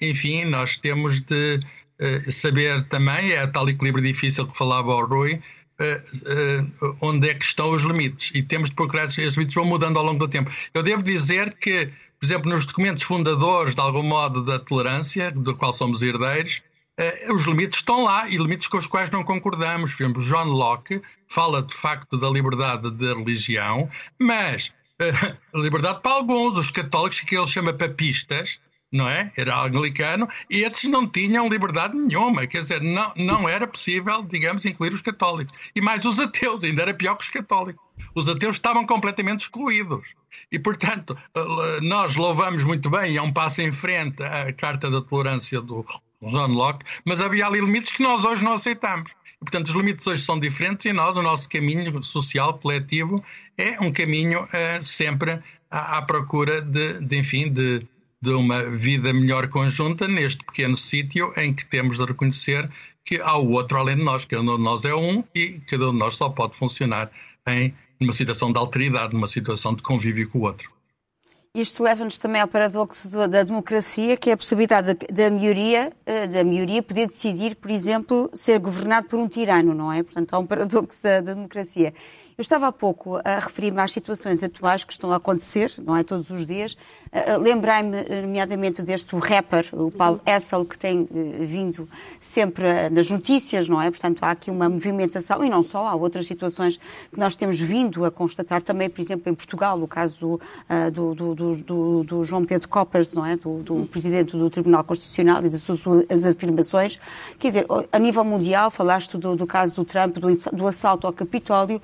enfim, 0.00 0.44
nós 0.44 0.76
temos 0.76 1.20
de 1.20 1.60
eh, 2.00 2.30
saber 2.30 2.82
também, 2.88 3.30
é 3.30 3.46
tal 3.46 3.68
equilíbrio 3.68 4.04
difícil 4.04 4.46
que 4.46 4.58
falava 4.58 4.92
o 4.92 5.06
Rui, 5.06 5.40
onde 7.00 7.30
é 7.30 7.34
que 7.34 7.44
estão 7.44 7.70
os 7.70 7.82
limites. 7.82 8.32
E 8.34 8.42
temos 8.42 8.70
de 8.70 8.74
procurar 8.74 9.04
esses 9.04 9.34
limites 9.34 9.54
vão 9.54 9.64
mudando 9.64 9.98
ao 9.98 10.04
longo 10.04 10.18
do 10.18 10.28
tempo. 10.28 10.50
Eu 10.74 10.82
devo 10.82 11.02
dizer 11.02 11.54
que, 11.54 11.90
por 12.22 12.26
exemplo, 12.26 12.52
nos 12.52 12.66
documentos 12.66 13.02
fundadores, 13.02 13.74
de 13.74 13.80
algum 13.80 14.04
modo, 14.04 14.44
da 14.44 14.56
tolerância, 14.56 15.32
do 15.32 15.56
qual 15.56 15.72
somos 15.72 16.02
herdeiros, 16.02 16.62
os 17.34 17.44
limites 17.46 17.78
estão 17.78 18.04
lá 18.04 18.28
e 18.28 18.36
limites 18.36 18.68
com 18.68 18.78
os 18.78 18.86
quais 18.86 19.10
não 19.10 19.24
concordamos. 19.24 19.96
Por 19.96 20.04
exemplo, 20.04 20.22
John 20.22 20.44
Locke 20.44 21.02
fala 21.26 21.64
de 21.64 21.74
facto 21.74 22.16
da 22.16 22.30
liberdade 22.30 22.92
de 22.92 23.12
religião, 23.12 23.90
mas 24.20 24.72
liberdade 25.52 26.00
para 26.00 26.12
alguns, 26.12 26.56
os 26.56 26.70
católicos, 26.70 27.18
que 27.18 27.36
ele 27.36 27.44
chama 27.44 27.72
papistas, 27.72 28.60
não 28.92 29.08
é? 29.08 29.32
Era 29.36 29.62
anglicano, 29.62 30.28
e 30.50 30.62
esses 30.62 30.88
não 30.90 31.08
tinham 31.08 31.48
liberdade 31.48 31.96
nenhuma, 31.96 32.46
quer 32.46 32.58
dizer, 32.58 32.82
não, 32.82 33.12
não 33.16 33.48
era 33.48 33.66
possível, 33.66 34.22
digamos, 34.22 34.66
incluir 34.66 34.92
os 34.92 35.00
católicos. 35.00 35.52
E 35.74 35.80
mais 35.80 36.04
os 36.04 36.20
ateus, 36.20 36.62
ainda 36.62 36.82
era 36.82 36.94
pior 36.94 37.16
que 37.16 37.24
os 37.24 37.30
católicos. 37.30 37.82
Os 38.14 38.28
ateus 38.28 38.56
estavam 38.56 38.84
completamente 38.84 39.40
excluídos. 39.40 40.14
E, 40.50 40.58
portanto, 40.58 41.16
nós 41.80 42.16
louvamos 42.16 42.64
muito 42.64 42.90
bem, 42.90 43.16
é 43.16 43.22
um 43.22 43.32
passo 43.32 43.62
em 43.62 43.72
frente 43.72 44.22
a 44.22 44.52
Carta 44.52 44.90
da 44.90 45.00
Tolerância 45.00 45.60
do 45.60 45.84
John 46.20 46.48
Locke, 46.48 46.84
mas 47.04 47.20
havia 47.20 47.46
ali 47.46 47.60
limites 47.60 47.92
que 47.92 48.02
nós 48.02 48.24
hoje 48.24 48.44
não 48.44 48.52
aceitamos. 48.54 49.14
Portanto, 49.40 49.66
os 49.66 49.74
limites 49.74 50.06
hoje 50.06 50.22
são 50.22 50.38
diferentes 50.38 50.86
e 50.86 50.92
nós, 50.92 51.16
o 51.16 51.22
nosso 51.22 51.48
caminho 51.48 52.02
social, 52.02 52.58
coletivo, 52.58 53.22
é 53.58 53.80
um 53.80 53.92
caminho 53.92 54.44
uh, 54.44 54.82
sempre 54.82 55.40
à, 55.70 55.98
à 55.98 56.02
procura 56.02 56.62
de, 56.62 57.00
de, 57.00 57.18
enfim, 57.18 57.52
de, 57.52 57.86
de 58.22 58.30
uma 58.30 58.70
vida 58.70 59.12
melhor 59.12 59.48
conjunta 59.48 60.06
neste 60.06 60.44
pequeno 60.44 60.76
sítio 60.76 61.32
em 61.36 61.52
que 61.52 61.66
temos 61.66 61.98
de 61.98 62.04
reconhecer 62.04 62.70
que 63.04 63.20
há 63.20 63.36
o 63.36 63.50
outro 63.50 63.78
além 63.78 63.96
de 63.96 64.04
nós, 64.04 64.24
cada 64.24 64.42
um 64.42 64.56
de 64.56 64.62
nós 64.62 64.84
é 64.84 64.94
um 64.94 65.24
e 65.34 65.60
cada 65.68 65.88
um 65.88 65.92
de 65.92 65.98
nós 65.98 66.14
só 66.14 66.28
pode 66.28 66.56
funcionar 66.56 67.10
em 67.48 67.74
uma 68.00 68.12
situação 68.12 68.52
de 68.52 68.58
alteridade, 68.58 69.12
numa 69.12 69.26
situação 69.26 69.74
de 69.74 69.82
convívio 69.82 70.28
com 70.30 70.38
o 70.38 70.42
outro. 70.42 70.72
Isto 71.54 71.82
leva-nos 71.82 72.18
também 72.18 72.40
ao 72.40 72.48
paradoxo 72.48 73.10
da 73.28 73.42
democracia, 73.42 74.16
que 74.16 74.30
é 74.30 74.32
a 74.32 74.36
possibilidade 74.38 74.94
da 75.12 75.30
maioria, 75.30 75.92
eh, 76.06 76.26
da 76.26 76.42
maioria 76.42 76.82
poder 76.82 77.06
decidir, 77.06 77.56
por 77.56 77.70
exemplo, 77.70 78.30
ser 78.32 78.58
governado 78.58 79.06
por 79.06 79.18
um 79.18 79.28
tirano, 79.28 79.74
não 79.74 79.92
é? 79.92 80.02
Portanto, 80.02 80.32
há 80.32 80.38
um 80.38 80.46
paradoxo 80.46 81.02
da 81.02 81.20
democracia. 81.20 81.92
Eu 82.42 82.44
estava 82.44 82.66
há 82.66 82.72
pouco 82.72 83.20
a 83.24 83.38
referir-me 83.38 83.80
às 83.80 83.92
situações 83.92 84.42
atuais 84.42 84.82
que 84.82 84.92
estão 84.92 85.12
a 85.12 85.16
acontecer, 85.16 85.72
não 85.78 85.96
é 85.96 86.02
todos 86.02 86.28
os 86.28 86.44
dias. 86.44 86.72
Uh, 87.12 87.38
Lembrei-me, 87.40 88.02
nomeadamente, 88.20 88.82
deste 88.82 89.14
rapper, 89.14 89.68
o 89.72 89.92
Paulo 89.92 90.20
Essel, 90.26 90.64
que 90.64 90.76
tem 90.76 91.08
vindo 91.38 91.88
sempre 92.20 92.90
nas 92.90 93.08
notícias, 93.12 93.68
não 93.68 93.80
é? 93.80 93.88
Portanto, 93.92 94.24
há 94.24 94.32
aqui 94.32 94.50
uma 94.50 94.68
movimentação, 94.68 95.44
e 95.44 95.48
não 95.48 95.62
só, 95.62 95.86
há 95.86 95.94
outras 95.94 96.26
situações 96.26 96.80
que 97.12 97.20
nós 97.20 97.36
temos 97.36 97.60
vindo 97.60 98.04
a 98.04 98.10
constatar 98.10 98.60
também, 98.60 98.90
por 98.90 99.00
exemplo, 99.00 99.30
em 99.30 99.34
Portugal, 99.34 99.80
o 99.80 99.86
caso 99.86 100.40
do, 100.90 101.14
do, 101.14 101.34
do, 101.36 102.02
do, 102.02 102.24
João 102.24 102.44
Pedro 102.44 102.68
Coppers, 102.68 103.12
não 103.12 103.24
é? 103.24 103.36
Do, 103.36 103.86
presidente 103.88 104.36
do 104.36 104.50
Tribunal 104.50 104.82
Constitucional 104.82 105.44
e 105.44 105.48
das 105.48 105.60
suas 105.60 106.24
afirmações. 106.24 106.98
Quer 107.38 107.48
dizer, 107.48 107.66
a 107.92 107.98
nível 108.00 108.24
mundial, 108.24 108.68
falaste 108.68 109.16
do, 109.16 109.46
caso 109.46 109.76
do 109.76 109.84
Trump, 109.84 110.16
do, 110.52 110.66
assalto 110.66 111.06
ao 111.06 111.12
Capitólio, 111.12 111.80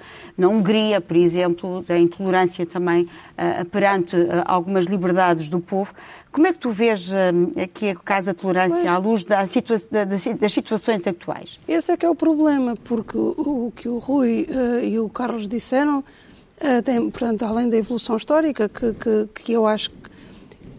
na 0.48 0.54
Hungria, 0.54 1.00
por 1.00 1.16
exemplo, 1.16 1.82
da 1.86 1.98
intolerância 1.98 2.64
também 2.64 3.02
uh, 3.04 3.64
perante 3.66 4.16
uh, 4.16 4.42
algumas 4.46 4.86
liberdades 4.86 5.48
do 5.48 5.60
povo. 5.60 5.92
Como 6.32 6.46
é 6.46 6.52
que 6.52 6.58
tu 6.58 6.70
vês 6.70 7.10
uh, 7.10 7.62
aqui 7.62 7.92
o 7.92 8.02
caso 8.02 8.28
da 8.28 8.34
tolerância 8.34 8.90
à 8.90 8.96
luz 8.96 9.24
da 9.24 9.44
situa 9.46 9.76
das 10.38 10.52
situações 10.52 11.06
atuais? 11.06 11.60
Esse 11.68 11.92
é 11.92 11.96
que 11.96 12.06
é 12.06 12.10
o 12.10 12.14
problema, 12.14 12.74
porque 12.84 13.18
o, 13.18 13.66
o 13.66 13.72
que 13.74 13.88
o 13.88 13.98
Rui 13.98 14.46
e 14.82 14.98
o 14.98 15.08
Carlos 15.08 15.48
disseram 15.48 16.02
tem, 16.84 17.08
portanto, 17.10 17.44
além 17.44 17.68
da 17.68 17.76
evolução 17.76 18.16
histórica, 18.16 18.68
que, 18.68 18.92
que, 18.94 19.28
que 19.32 19.52
eu 19.52 19.66
acho 19.66 19.90
que 19.90 20.08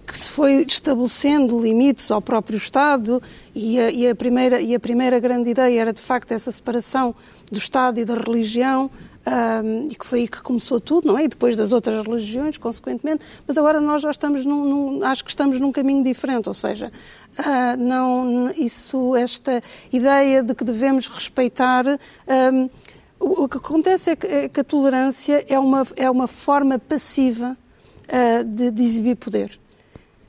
que 0.10 0.18
se 0.18 0.32
foi 0.32 0.66
estabelecendo 0.68 1.62
limites 1.62 2.10
ao 2.10 2.20
próprio 2.20 2.58
Estado 2.58 3.22
e 3.54 3.80
a, 3.80 3.92
e 3.92 4.08
a, 4.08 4.16
primeira, 4.16 4.60
e 4.60 4.74
a 4.74 4.80
primeira 4.80 5.20
grande 5.20 5.52
ideia 5.52 5.82
era 5.82 5.94
de 5.94 6.02
facto 6.02 6.32
essa 6.32 6.52
separação 6.52 7.14
do 7.52 7.60
Estado 7.60 8.00
e 8.00 8.06
da 8.06 8.16
religião 8.16 8.90
um, 9.26 9.88
e 9.88 9.96
que 9.96 10.06
foi 10.06 10.22
aí 10.22 10.28
que 10.28 10.42
começou 10.42 10.80
tudo, 10.80 11.08
não 11.08 11.18
é? 11.18 11.26
E 11.26 11.28
depois 11.28 11.56
das 11.56 11.72
outras 11.72 12.06
religiões, 12.06 12.58
consequentemente, 12.58 13.24
mas 13.48 13.58
agora 13.58 13.80
nós 13.80 14.02
já 14.02 14.12
estamos 14.12 14.46
num, 14.46 14.64
num 14.64 15.04
acho 15.06 15.24
que 15.24 15.30
estamos 15.30 15.60
num 15.60 15.72
caminho 15.72 16.04
diferente, 16.04 16.48
ou 16.48 16.54
seja, 16.54 16.92
uh, 17.38 17.78
não, 17.78 18.50
isso, 18.52 19.16
esta 19.16 19.62
ideia 19.92 20.42
de 20.42 20.56
que 20.56 20.64
devemos 20.64 21.08
respeitar. 21.08 21.86
Um, 22.28 22.70
o 23.20 23.50
que 23.50 23.58
acontece 23.58 24.12
é 24.12 24.16
que, 24.16 24.28
é 24.28 24.48
que, 24.48 24.62
a 24.62 24.64
tolerância 24.64 25.44
é 25.50 25.60
uma, 25.60 25.86
é 25.98 26.10
uma 26.10 26.26
forma 26.26 26.80
passiva 26.80 27.58
uh, 28.08 28.44
de, 28.46 28.72
de 28.72 28.82
exibir 28.82 29.18
poder 29.18 29.60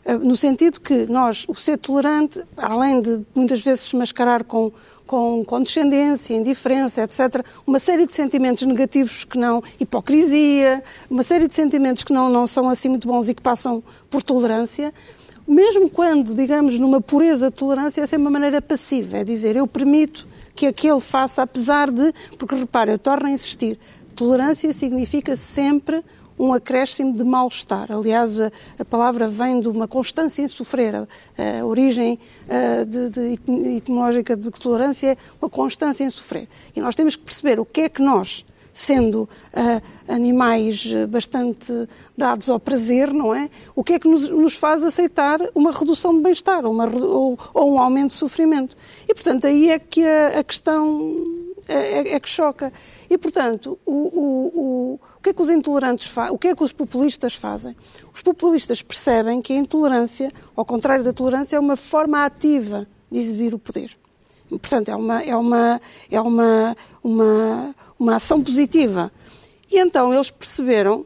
uh, 0.05 0.19
no 0.19 0.37
sentido 0.37 0.81
que 0.81 1.07
nós, 1.07 1.45
o 1.49 1.55
ser 1.55 1.79
tolerante, 1.79 2.43
além 2.57 3.01
de 3.01 3.21
muitas 3.35 3.61
vezes 3.61 3.85
se 3.85 3.97
mascarar 3.97 4.45
com, 4.45 4.73
com 5.11 5.45
condescendência, 5.45 6.37
indiferença, 6.37 7.03
etc. 7.03 7.45
Uma 7.67 7.81
série 7.81 8.07
de 8.07 8.15
sentimentos 8.15 8.65
negativos 8.65 9.25
que 9.25 9.37
não, 9.37 9.61
hipocrisia, 9.81 10.85
uma 11.11 11.25
série 11.25 11.49
de 11.49 11.55
sentimentos 11.57 12.05
que 12.05 12.13
não, 12.13 12.31
não 12.31 12.47
são 12.47 12.69
assim 12.69 12.89
muito 12.89 13.09
bons 13.09 13.29
e 13.29 13.35
que 13.35 13.43
passam 13.43 13.83
por 14.09 14.23
tolerância. 14.23 14.95
Mesmo 15.49 15.91
quando, 15.91 16.33
digamos, 16.33 16.79
numa 16.79 17.01
pureza 17.01 17.51
de 17.51 17.57
tolerância, 17.57 18.03
essa 18.03 18.15
é 18.15 18.19
uma 18.19 18.31
maneira 18.31 18.63
passiva, 18.63 19.17
é 19.17 19.25
dizer, 19.25 19.57
eu 19.57 19.67
permito 19.67 20.29
que 20.55 20.65
aquele 20.65 21.01
faça, 21.01 21.43
apesar 21.43 21.91
de. 21.91 22.15
Porque 22.39 22.55
repare, 22.55 22.93
eu 22.93 22.99
torno 22.99 23.27
a 23.27 23.33
insistir, 23.33 23.81
tolerância 24.15 24.73
significa 24.73 25.35
sempre 25.35 26.05
um 26.41 26.55
acréscimo 26.55 27.15
de 27.15 27.23
mal-estar. 27.23 27.93
Aliás, 27.93 28.41
a, 28.41 28.51
a, 28.79 28.85
palavra 28.85 29.29
vem 29.29 29.61
de 29.61 29.69
uma 29.69 29.87
constância 29.87 30.41
em 30.41 30.49
sofrer. 30.49 30.95
A, 30.95 31.07
a 31.61 31.67
origem 31.67 32.19
a, 32.49 32.85
de, 32.85 33.11
de, 33.11 33.77
etimológica 33.77 34.35
de 34.35 34.51
tolerância 34.51 35.13
é 35.13 35.17
uma 35.41 35.51
constância 35.51 36.03
em 36.03 36.09
sofrer. 36.09 36.49
E 36.75 36.81
nós 36.81 36.95
temos 36.95 37.15
que 37.15 37.23
perceber 37.23 37.61
o 37.61 37.67
que 37.67 37.83
é 37.83 37.89
que 37.91 38.01
nós, 38.01 38.47
sendo 38.73 39.29
animais 40.09 40.91
bastante 41.11 41.87
dados 42.17 42.49
ao 42.49 42.59
prazer, 42.59 43.13
não 43.13 43.35
é? 43.35 43.51
O 43.75 43.85
que 43.85 43.95
é 43.95 43.99
que 43.99 44.09
nos, 44.09 44.29
nos 44.31 44.55
faz 44.55 44.83
aceitar 44.83 45.39
uma 45.55 45.73
redução 45.73 46.15
de 46.15 46.23
bem-estar 46.23 46.65
ou, 46.65 47.39
ou, 47.53 47.73
um 47.75 47.79
aumento 47.79 48.11
de 48.11 48.15
sofrimento? 48.15 48.75
E, 49.07 49.13
portanto, 49.13 49.47
aí 49.47 49.71
é 49.71 49.79
que 49.79 50.07
a, 50.07 50.39
a 50.39 50.45
questão 50.45 51.17
é, 51.69 51.75
é, 51.75 52.15
é, 52.15 52.21
que 52.21 52.29
choca. 52.29 52.73
E, 53.11 53.19
portanto, 53.19 53.79
o, 53.85 53.93
o 53.93 55.01
o 55.21 55.23
que 55.23 55.29
é 55.29 55.33
que 55.35 55.43
os 55.43 55.51
intolerantes 55.51 56.07
fazem? 56.07 56.35
O 56.35 56.39
que 56.39 56.49
é 56.49 56.55
que 56.57 56.65
os 56.65 56.73
populistas 56.73 57.35
fazem? 57.35 57.77
Os 58.13 58.23
populistas 58.23 58.81
percebem 58.81 59.43
que 59.43 59.53
a 59.53 59.57
intolerância, 59.57 60.33
ao 60.57 60.65
contrário 60.65 61.05
da 61.05 61.13
tolerância, 61.13 61.57
é 61.57 61.61
uma 61.61 61.77
forma 61.77 62.25
ativa 62.25 62.89
de 63.13 63.19
exibir 63.19 63.53
o 63.53 63.59
poder. 63.59 63.95
Portanto, 64.49 64.91
é 64.91 64.97
uma, 64.97 65.23
é 65.23 65.37
uma, 65.37 65.81
é 66.11 66.21
uma, 66.23 66.77
uma, 67.05 67.75
uma 67.99 68.17
ação 68.17 68.43
positiva. 68.43 69.13
E 69.71 69.79
então 69.79 70.13
eles 70.15 70.31
perceberam, 70.31 71.05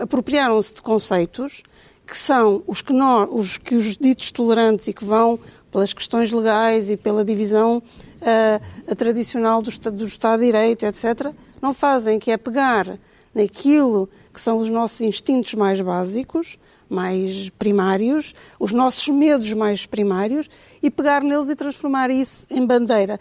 apropriaram-se 0.00 0.74
de 0.74 0.82
conceitos 0.82 1.64
que 2.06 2.16
são 2.16 2.62
os 2.68 2.80
que, 2.80 2.92
nós, 2.92 3.28
os 3.32 3.58
que 3.58 3.74
os 3.74 3.96
ditos 3.96 4.30
tolerantes 4.30 4.86
e 4.86 4.92
que 4.92 5.04
vão 5.04 5.40
pelas 5.72 5.92
questões 5.92 6.30
legais 6.30 6.88
e 6.88 6.96
pela 6.96 7.24
divisão 7.24 7.82
uh, 7.82 8.94
tradicional 8.94 9.60
do, 9.60 9.72
do 9.90 10.04
Estado 10.04 10.38
de 10.38 10.46
Direito, 10.46 10.86
etc., 10.86 11.32
não 11.60 11.74
fazem, 11.74 12.18
que 12.20 12.30
é 12.30 12.36
pegar 12.36 12.96
naquilo 13.34 14.08
que 14.32 14.40
são 14.40 14.58
os 14.58 14.68
nossos 14.68 15.00
instintos 15.00 15.54
mais 15.54 15.80
básicos, 15.80 16.58
mais 16.88 17.50
primários, 17.50 18.34
os 18.58 18.72
nossos 18.72 19.08
medos 19.08 19.52
mais 19.54 19.86
primários, 19.86 20.50
e 20.82 20.90
pegar 20.90 21.22
neles 21.22 21.48
e 21.48 21.54
transformar 21.54 22.10
isso 22.10 22.46
em 22.50 22.66
bandeira. 22.66 23.18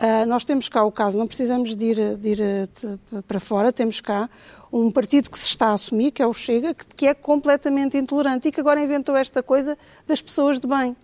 Uh, 0.00 0.26
nós 0.26 0.44
temos 0.44 0.68
cá 0.68 0.82
o 0.82 0.90
caso, 0.90 1.18
não 1.18 1.26
precisamos 1.26 1.76
de 1.76 1.84
ir, 1.84 2.16
de 2.16 2.28
ir 2.30 2.36
de, 2.36 3.22
para 3.28 3.38
fora, 3.38 3.70
temos 3.70 4.00
cá 4.00 4.30
um 4.72 4.90
partido 4.90 5.30
que 5.30 5.38
se 5.38 5.46
está 5.46 5.68
a 5.68 5.72
assumir, 5.74 6.10
que 6.12 6.22
é 6.22 6.26
o 6.26 6.32
Chega, 6.32 6.72
que, 6.72 6.86
que 6.96 7.06
é 7.06 7.12
completamente 7.12 7.98
intolerante 7.98 8.48
e 8.48 8.52
que 8.52 8.60
agora 8.60 8.80
inventou 8.80 9.16
esta 9.16 9.42
coisa 9.42 9.76
das 10.06 10.22
pessoas 10.22 10.58
de 10.58 10.66
bem. 10.66 10.96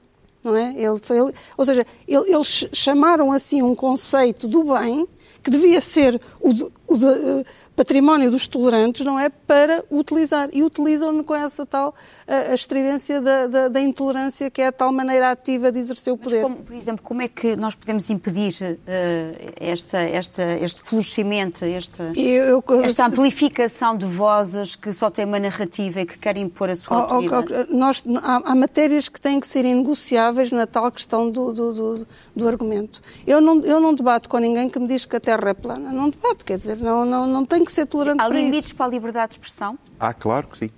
Não 0.43 0.57
é? 0.57 0.73
Ele 0.77 0.99
foi, 1.03 1.19
ou 1.21 1.67
seja, 1.67 1.85
ele, 2.07 2.33
eles 2.33 2.69
chamaram 2.73 3.33
assim 3.33 3.63
um 3.63 3.75
conceito 3.75 4.47
do 4.47 4.63
bem 4.65 5.07
que 5.43 5.51
devia 5.51 5.81
ser 5.81 6.21
o, 6.41 6.51
o 6.87 7.45
património 7.77 8.31
dos 8.31 8.49
tolerantes, 8.49 9.05
não 9.05 9.21
é? 9.21 9.29
Para 9.29 9.85
utilizar. 9.91 10.49
E 10.53 10.65
utilizam-no 10.65 11.23
com 11.23 11.35
essa 11.35 11.67
tal 11.67 11.91
uh, 11.91 12.51
a 12.51 12.55
estridência 12.55 13.21
da, 13.21 13.47
da, 13.47 13.69
da, 13.69 13.81
intolerância, 13.81 14.51
que 14.51 14.63
é 14.63 14.69
a 14.69 14.73
tal 14.73 14.91
maneira 14.91 15.31
ativa 15.31 15.71
de 15.71 15.79
exercer 15.79 16.13
o 16.13 16.17
poder. 16.17 16.43
Como, 16.43 16.57
por 16.57 16.75
exemplo, 16.75 17.05
como 17.05 17.21
é 17.21 17.29
que 17.29 17.55
nós 17.55 17.75
podemos 17.75 18.09
impedir 18.09 18.57
uh, 18.63 19.53
esta, 19.61 19.99
esta, 19.99 20.43
este 20.55 20.83
florescimento, 20.83 21.65
esta, 21.67 22.13
eu, 22.17 22.65
eu, 22.67 22.81
esta 22.83 23.07
amplificação 23.07 23.97
de 23.97 24.07
vozes 24.07 24.75
que 24.75 24.93
só 24.93 25.11
têm 25.11 25.27
uma 25.27 25.39
narrativa 25.39 26.01
e 26.01 26.07
que 26.07 26.19
querem 26.19 26.45
impor 26.45 26.71
a 26.71 26.77
sua 26.77 26.97
autoridade? 26.97 27.53
Oh, 27.53 27.67
oh, 27.73 27.77
nós, 27.77 28.03
há, 28.23 28.53
há, 28.53 28.55
matérias 28.55 29.11
que 29.11 29.21
têm 29.21 29.39
que 29.39 29.47
ser 29.47 29.67
inegociáveis 29.67 30.51
na 30.51 30.67
tal 30.67 30.91
questão 30.91 31.31
do, 31.31 31.53
do, 31.53 31.75
do, 31.75 32.07
do 32.35 32.49
argumento. 32.49 33.03
Eu 33.27 33.43
não, 33.43 33.61
eu 33.61 33.81
não 33.81 33.93
debato 33.93 34.31
com 34.31 34.39
ninguém 34.39 34.71
que 34.71 34.79
me 34.79 34.89
diz 34.89 35.05
que 35.05 35.17
a 35.17 35.21
Terra 35.21 35.51
é 35.51 35.55
plana. 35.55 35.93
Não 35.93 36.09
debato, 36.09 36.43
quer 36.43 36.59
dizer, 36.59 36.79
não, 36.79 37.05
não, 37.05 37.27
não 37.27 37.45
tenho 37.45 37.66
que 37.67 37.73
ser 37.73 37.87
tolerante 37.87 38.23
Há 38.23 38.29
para 38.29 38.37
limites 38.37 38.67
isso. 38.67 38.77
para 38.77 38.87
a 38.87 38.89
liberdade 38.89 39.29
de 39.31 39.35
expressão? 39.35 39.79
Ah, 40.01 40.15
claro 40.15 40.47
que 40.47 40.59
sim. 40.59 40.71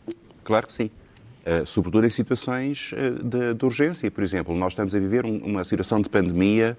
Claro 0.42 0.66
que 0.66 0.72
sim. 0.72 0.90
Uh, 1.46 1.64
sobretudo 1.64 2.06
em 2.06 2.10
situações 2.10 2.92
uh, 2.92 3.22
de, 3.22 3.54
de, 3.54 3.64
urgência. 3.64 4.10
Por 4.10 4.24
exemplo, 4.24 4.54
nós 4.56 4.72
estamos 4.72 4.94
a 4.94 4.98
viver 4.98 5.24
um, 5.24 5.38
uma 5.38 5.64
situação 5.64 6.00
de 6.00 6.08
pandemia 6.08 6.76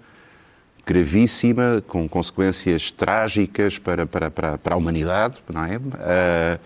gravíssima, 0.85 1.83
com 1.87 2.07
consequências 2.09 2.91
trágicas 2.91 3.79
para, 3.79 4.05
para, 4.05 4.29
para, 4.29 4.57
para 4.57 4.75
a 4.75 4.77
humanidade, 4.77 5.39
não 5.51 5.65
é? 5.65 5.77
Uh, 5.77 6.59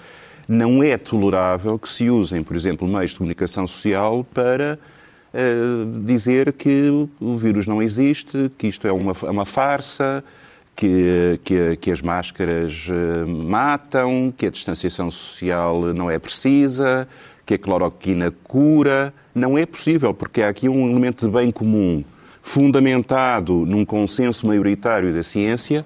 não 0.47 0.83
é 0.83 0.97
tolerável 0.97 1.77
que 1.79 1.87
se 1.87 2.09
usem, 2.09 2.43
por 2.43 2.55
exemplo, 2.55 2.87
meios 2.87 3.11
de 3.11 3.17
comunicação 3.17 3.65
social 3.65 4.25
para 4.33 4.77
dizer 6.05 6.53
que 6.53 7.07
o 7.19 7.35
vírus 7.37 7.65
não 7.65 7.81
existe, 7.81 8.51
que 8.55 8.67
isto 8.67 8.87
é 8.87 8.91
uma, 8.91 9.13
é 9.23 9.29
uma 9.31 9.45
farsa, 9.45 10.23
que, 10.75 11.39
que, 11.43 11.75
que, 11.77 11.91
as 11.91 12.01
máscaras 12.01 12.87
eh, 12.89 13.25
matam, 13.25 14.33
que 14.35 14.47
a 14.47 14.49
distanciação 14.49 15.11
social 15.11 15.81
não 15.93 16.09
é 16.09 16.17
precisa, 16.17 17.07
que 17.45 17.53
a 17.53 17.59
cloroquina 17.59 18.33
cura. 18.43 19.13
Não 19.35 19.57
é 19.57 19.65
possível, 19.65 20.13
porque 20.13 20.41
há 20.41 20.49
aqui 20.49 20.67
um 20.69 20.89
elemento 20.89 21.25
de 21.25 21.31
bem 21.31 21.51
comum 21.51 22.03
fundamentado 22.41 23.65
num 23.65 23.85
consenso 23.85 24.45
maioritário 24.45 25.13
da 25.13 25.23
ciência 25.23 25.85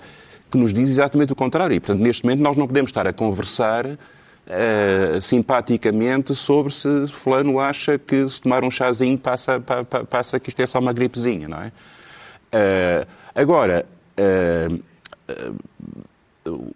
que 0.50 0.58
nos 0.58 0.74
diz 0.74 0.90
exatamente 0.90 1.32
o 1.32 1.36
contrário. 1.36 1.76
E, 1.76 1.80
portanto, 1.80 2.02
neste 2.02 2.24
momento 2.24 2.42
nós 2.42 2.58
não 2.58 2.68
podemos 2.68 2.90
estar 2.90 3.06
a 3.06 3.14
conversar 3.14 3.86
uh, 3.86 5.22
simpaticamente 5.22 6.34
sobre 6.34 6.74
se 6.74 7.08
fulano 7.08 7.60
acha 7.60 8.00
que 8.00 8.28
se 8.28 8.42
tomar 8.42 8.64
um 8.64 8.72
chazinho 8.72 9.18
passa, 9.18 9.60
pa, 9.60 9.84
pa, 9.84 10.04
passa 10.04 10.40
que 10.40 10.50
isto 10.50 10.62
é 10.62 10.66
só 10.66 10.80
uma 10.80 10.94
gripezinha, 10.94 11.48
não 11.48 11.62
é? 11.62 11.72
Uh, 12.48 13.08
agora, 13.36 13.86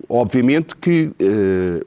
obviamente 0.09 0.75
que 0.75 1.11
uh, 1.21 1.85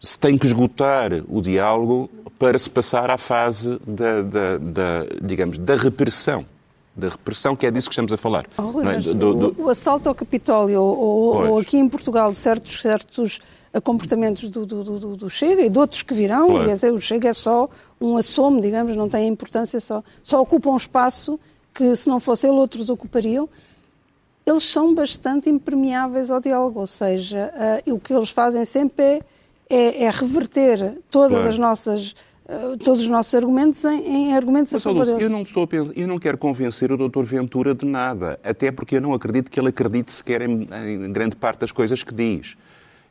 se 0.00 0.18
tem 0.18 0.36
que 0.36 0.46
esgotar 0.46 1.12
o 1.28 1.40
diálogo 1.40 2.10
para 2.38 2.58
se 2.58 2.68
passar 2.68 3.10
à 3.10 3.16
fase 3.16 3.78
da, 3.86 4.22
da, 4.22 4.58
da 4.58 5.06
digamos, 5.22 5.58
da 5.58 5.76
repressão 5.76 6.44
da 6.94 7.08
repressão, 7.08 7.56
que 7.56 7.66
é 7.66 7.70
disso 7.70 7.88
que 7.88 7.94
estamos 7.94 8.12
a 8.12 8.18
falar. 8.18 8.46
Oh, 8.58 8.62
Rui, 8.62 8.86
é? 8.86 8.98
do, 8.98 9.14
do... 9.14 9.62
O, 9.62 9.64
o, 9.64 9.70
assalto 9.70 10.10
ao 10.10 10.14
Capitólio 10.14 10.82
ou, 10.82 11.48
ou, 11.48 11.58
aqui 11.58 11.78
em 11.78 11.88
Portugal 11.88 12.34
certos, 12.34 12.82
certos 12.82 13.40
comportamentos 13.82 14.50
do, 14.50 14.66
do, 14.66 15.16
do, 15.16 15.30
Chega 15.30 15.62
e 15.62 15.70
de 15.70 15.78
outros 15.78 16.02
que 16.02 16.12
virão, 16.12 16.48
claro. 16.48 16.68
e 16.68 16.74
dizer, 16.74 16.92
o 16.92 17.00
Chega 17.00 17.30
é 17.30 17.32
só 17.32 17.68
um 17.98 18.18
assomo, 18.18 18.60
digamos, 18.60 18.94
não 18.94 19.08
tem 19.08 19.26
importância, 19.26 19.80
só, 19.80 20.04
só 20.22 20.40
ocupa 20.42 20.68
um 20.68 20.76
espaço 20.76 21.40
que 21.72 21.96
se 21.96 22.08
não 22.08 22.20
fosse 22.20 22.46
ele 22.46 22.56
outros 22.56 22.90
ocupariam 22.90 23.48
eles 24.46 24.64
são 24.64 24.94
bastante 24.94 25.48
impermeáveis 25.48 26.30
ao 26.30 26.40
diálogo, 26.40 26.80
ou 26.80 26.86
seja, 26.86 27.52
uh, 27.86 27.94
o 27.94 28.00
que 28.00 28.12
eles 28.12 28.30
fazem 28.30 28.64
sempre 28.64 29.04
é, 29.04 29.22
é, 29.70 30.04
é 30.04 30.10
reverter 30.10 30.98
todas 31.10 31.32
claro. 31.32 31.48
as 31.48 31.58
nossas 31.58 32.14
uh, 32.46 32.76
todos 32.78 33.02
os 33.02 33.08
nossos 33.08 33.34
argumentos 33.34 33.84
em, 33.84 34.28
em 34.28 34.36
argumentos 34.36 34.72
Mas, 34.72 34.84
a 34.84 34.90
favor 34.90 35.20
eu 35.20 35.30
não 35.30 35.42
estou 35.42 35.66
pensar, 35.66 35.92
eu 35.96 36.08
não 36.08 36.18
quero 36.18 36.36
convencer 36.36 36.90
o 36.90 36.96
Dr. 36.96 37.22
Ventura 37.22 37.74
de 37.74 37.86
nada, 37.86 38.38
até 38.42 38.70
porque 38.70 38.96
eu 38.96 39.00
não 39.00 39.14
acredito 39.14 39.50
que 39.50 39.58
ele 39.58 39.68
acredite 39.68 40.12
sequer 40.12 40.42
em, 40.42 40.66
em 40.86 41.12
grande 41.12 41.36
parte 41.36 41.60
das 41.60 41.72
coisas 41.72 42.02
que 42.02 42.14
diz. 42.14 42.56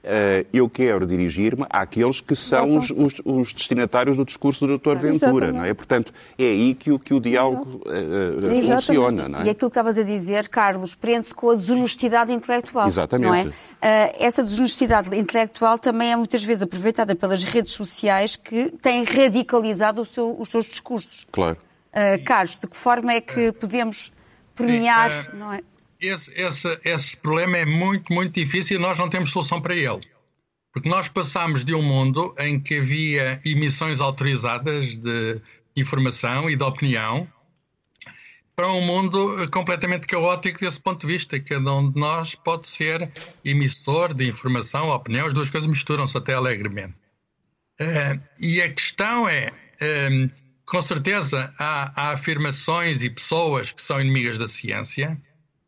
Uh, 0.04 0.48
eu 0.52 0.68
quero 0.68 1.06
dirigir-me 1.06 1.64
àqueles 1.70 2.22
que 2.22 2.36
são 2.36 2.76
os, 2.76 2.90
os, 2.90 3.22
os, 3.24 3.54
destinatários 3.54 4.18
do 4.18 4.26
discurso 4.26 4.66
do 4.66 4.80
Dr. 4.80 4.96
Ventura, 4.96 5.52
não 5.52 5.64
é? 5.64 5.76
Portanto, 5.76 6.12
é 6.40 6.44
aí 6.44 6.74
que 6.74 6.92
o, 6.92 6.98
que 6.98 7.14
o 7.14 7.20
diálogo 7.20 7.84
uh, 7.86 8.74
funciona, 8.74 9.30
não 9.30 9.40
é? 9.40 9.46
E 9.46 9.50
aquilo 9.52 9.70
que 9.70 9.78
estavas 9.78 10.00
a 10.00 10.04
dizer, 10.04 10.50
Carlos, 10.50 10.96
prende-se 10.96 11.36
com 11.36 11.52
a 11.52 11.54
desonestidade 11.54 12.34
intelectual, 12.34 12.88
Exatamente. 12.88 13.28
não 13.28 13.36
é? 13.36 13.44
Uh, 13.44 14.16
essa 14.20 14.44
desonestidade 14.44 15.16
intelectual 15.16 15.78
também 15.78 16.12
é 16.12 16.16
muitas 16.16 16.44
vezes 16.44 16.64
aproveitada 16.64 17.16
pelas 17.16 17.44
redes 17.44 17.74
sociais 17.74 18.36
que 18.36 18.72
têm 18.72 19.04
radicalizado 19.04 20.04
seu, 20.04 20.36
os 20.40 20.50
seus 20.50 20.66
discursos. 20.66 21.28
Claro. 21.32 21.58
Carlos, 22.26 22.58
de 22.58 22.68
que 22.68 22.78
forma 22.78 23.12
é 23.12 23.20
que 23.20 23.52
podemos 23.52 24.14
premiar, 24.56 25.12
Sim, 25.12 25.28
não 25.34 25.52
é? 25.52 25.62
Esse, 26.02 26.32
esse, 26.34 26.80
esse 26.84 27.18
problema 27.18 27.58
é 27.58 27.66
muito, 27.66 28.12
muito 28.12 28.34
difícil 28.34 28.78
e 28.78 28.82
nós 28.82 28.98
não 28.98 29.10
temos 29.10 29.32
solução 29.32 29.62
para 29.62 29.76
ele. 29.76 30.02
Porque 30.74 30.90
nós 30.90 31.10
passamos 31.10 31.64
de 31.66 31.76
um 31.76 31.82
mundo 31.82 32.34
em 32.40 32.60
que 32.60 32.80
havia 32.80 33.40
emissões 33.46 34.02
autorizadas 34.02 34.98
de 34.98 35.42
informação 35.76 36.50
e 36.50 36.56
de 36.56 36.64
opinião 36.64 37.28
para 38.56 38.72
um 38.72 38.82
mundo 38.82 39.50
completamente 39.50 40.08
caótico 40.08 40.60
desse 40.60 40.80
ponto 40.80 41.02
de 41.02 41.08
vista. 41.08 41.40
Cada 41.40 41.74
um 41.74 41.92
de 41.92 42.00
nós 42.00 42.36
pode 42.36 42.68
ser 42.68 43.12
emissor 43.44 44.14
de 44.14 44.28
informação, 44.28 44.90
opinião, 44.90 45.28
as 45.28 45.34
duas 45.34 45.50
coisas 45.50 45.68
misturam-se 45.68 46.18
até 46.18 46.34
alegremente. 46.34 46.94
Uh, 47.80 48.22
e 48.40 48.62
a 48.62 48.72
questão 48.72 49.28
é, 49.28 49.52
um, 49.82 50.30
com 50.66 50.82
certeza 50.82 51.52
há, 51.58 51.92
há 51.96 52.12
afirmações 52.12 53.02
e 53.02 53.10
pessoas 53.10 53.72
que 53.72 53.82
são 53.82 54.00
inimigas 54.00 54.38
da 54.38 54.48
ciência, 54.48 55.20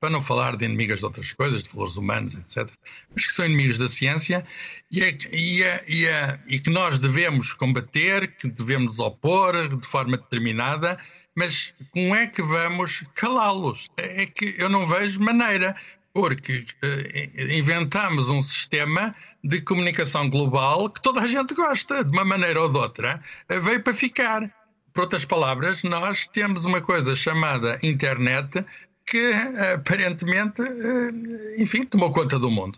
para 0.03 0.09
não 0.09 0.21
falar 0.21 0.57
de 0.57 0.65
inimigas 0.65 0.99
de 0.99 1.05
outras 1.05 1.31
coisas, 1.31 1.63
de 1.63 1.69
valores 1.69 1.95
humanos, 1.95 2.35
etc., 2.35 2.69
mas 3.15 3.25
que 3.25 3.31
são 3.31 3.45
inimigos 3.45 3.77
da 3.77 3.87
ciência 3.87 4.45
e, 4.91 5.01
é, 5.01 5.17
e, 5.31 5.63
é, 5.63 5.85
e, 5.87 6.05
é, 6.05 6.39
e 6.45 6.59
que 6.59 6.69
nós 6.69 6.99
devemos 6.99 7.53
combater, 7.53 8.35
que 8.35 8.49
devemos 8.49 8.99
opor 8.99 9.69
de 9.77 9.87
forma 9.87 10.17
determinada, 10.17 10.99
mas 11.33 11.73
como 11.91 12.13
é 12.13 12.27
que 12.27 12.41
vamos 12.41 13.05
calá-los? 13.15 13.87
É 13.95 14.25
que 14.25 14.53
eu 14.57 14.67
não 14.67 14.85
vejo 14.85 15.21
maneira, 15.21 15.73
porque 16.13 16.65
uh, 16.83 17.53
inventamos 17.53 18.29
um 18.29 18.41
sistema 18.41 19.15
de 19.41 19.61
comunicação 19.61 20.29
global 20.29 20.89
que 20.89 21.01
toda 21.01 21.21
a 21.21 21.27
gente 21.29 21.53
gosta, 21.53 22.03
de 22.03 22.11
uma 22.11 22.25
maneira 22.25 22.61
ou 22.61 22.69
de 22.69 22.77
outra, 22.77 23.21
uh, 23.49 23.61
veio 23.61 23.81
para 23.81 23.93
ficar. 23.93 24.53
Por 24.93 25.03
outras 25.05 25.23
palavras, 25.23 25.81
nós 25.81 26.27
temos 26.27 26.65
uma 26.65 26.81
coisa 26.81 27.15
chamada 27.15 27.79
internet 27.81 28.63
que 29.05 29.33
aparentemente, 29.73 30.61
eh, 30.61 31.61
enfim, 31.61 31.85
tomou 31.85 32.11
conta 32.11 32.39
do 32.39 32.49
mundo. 32.49 32.77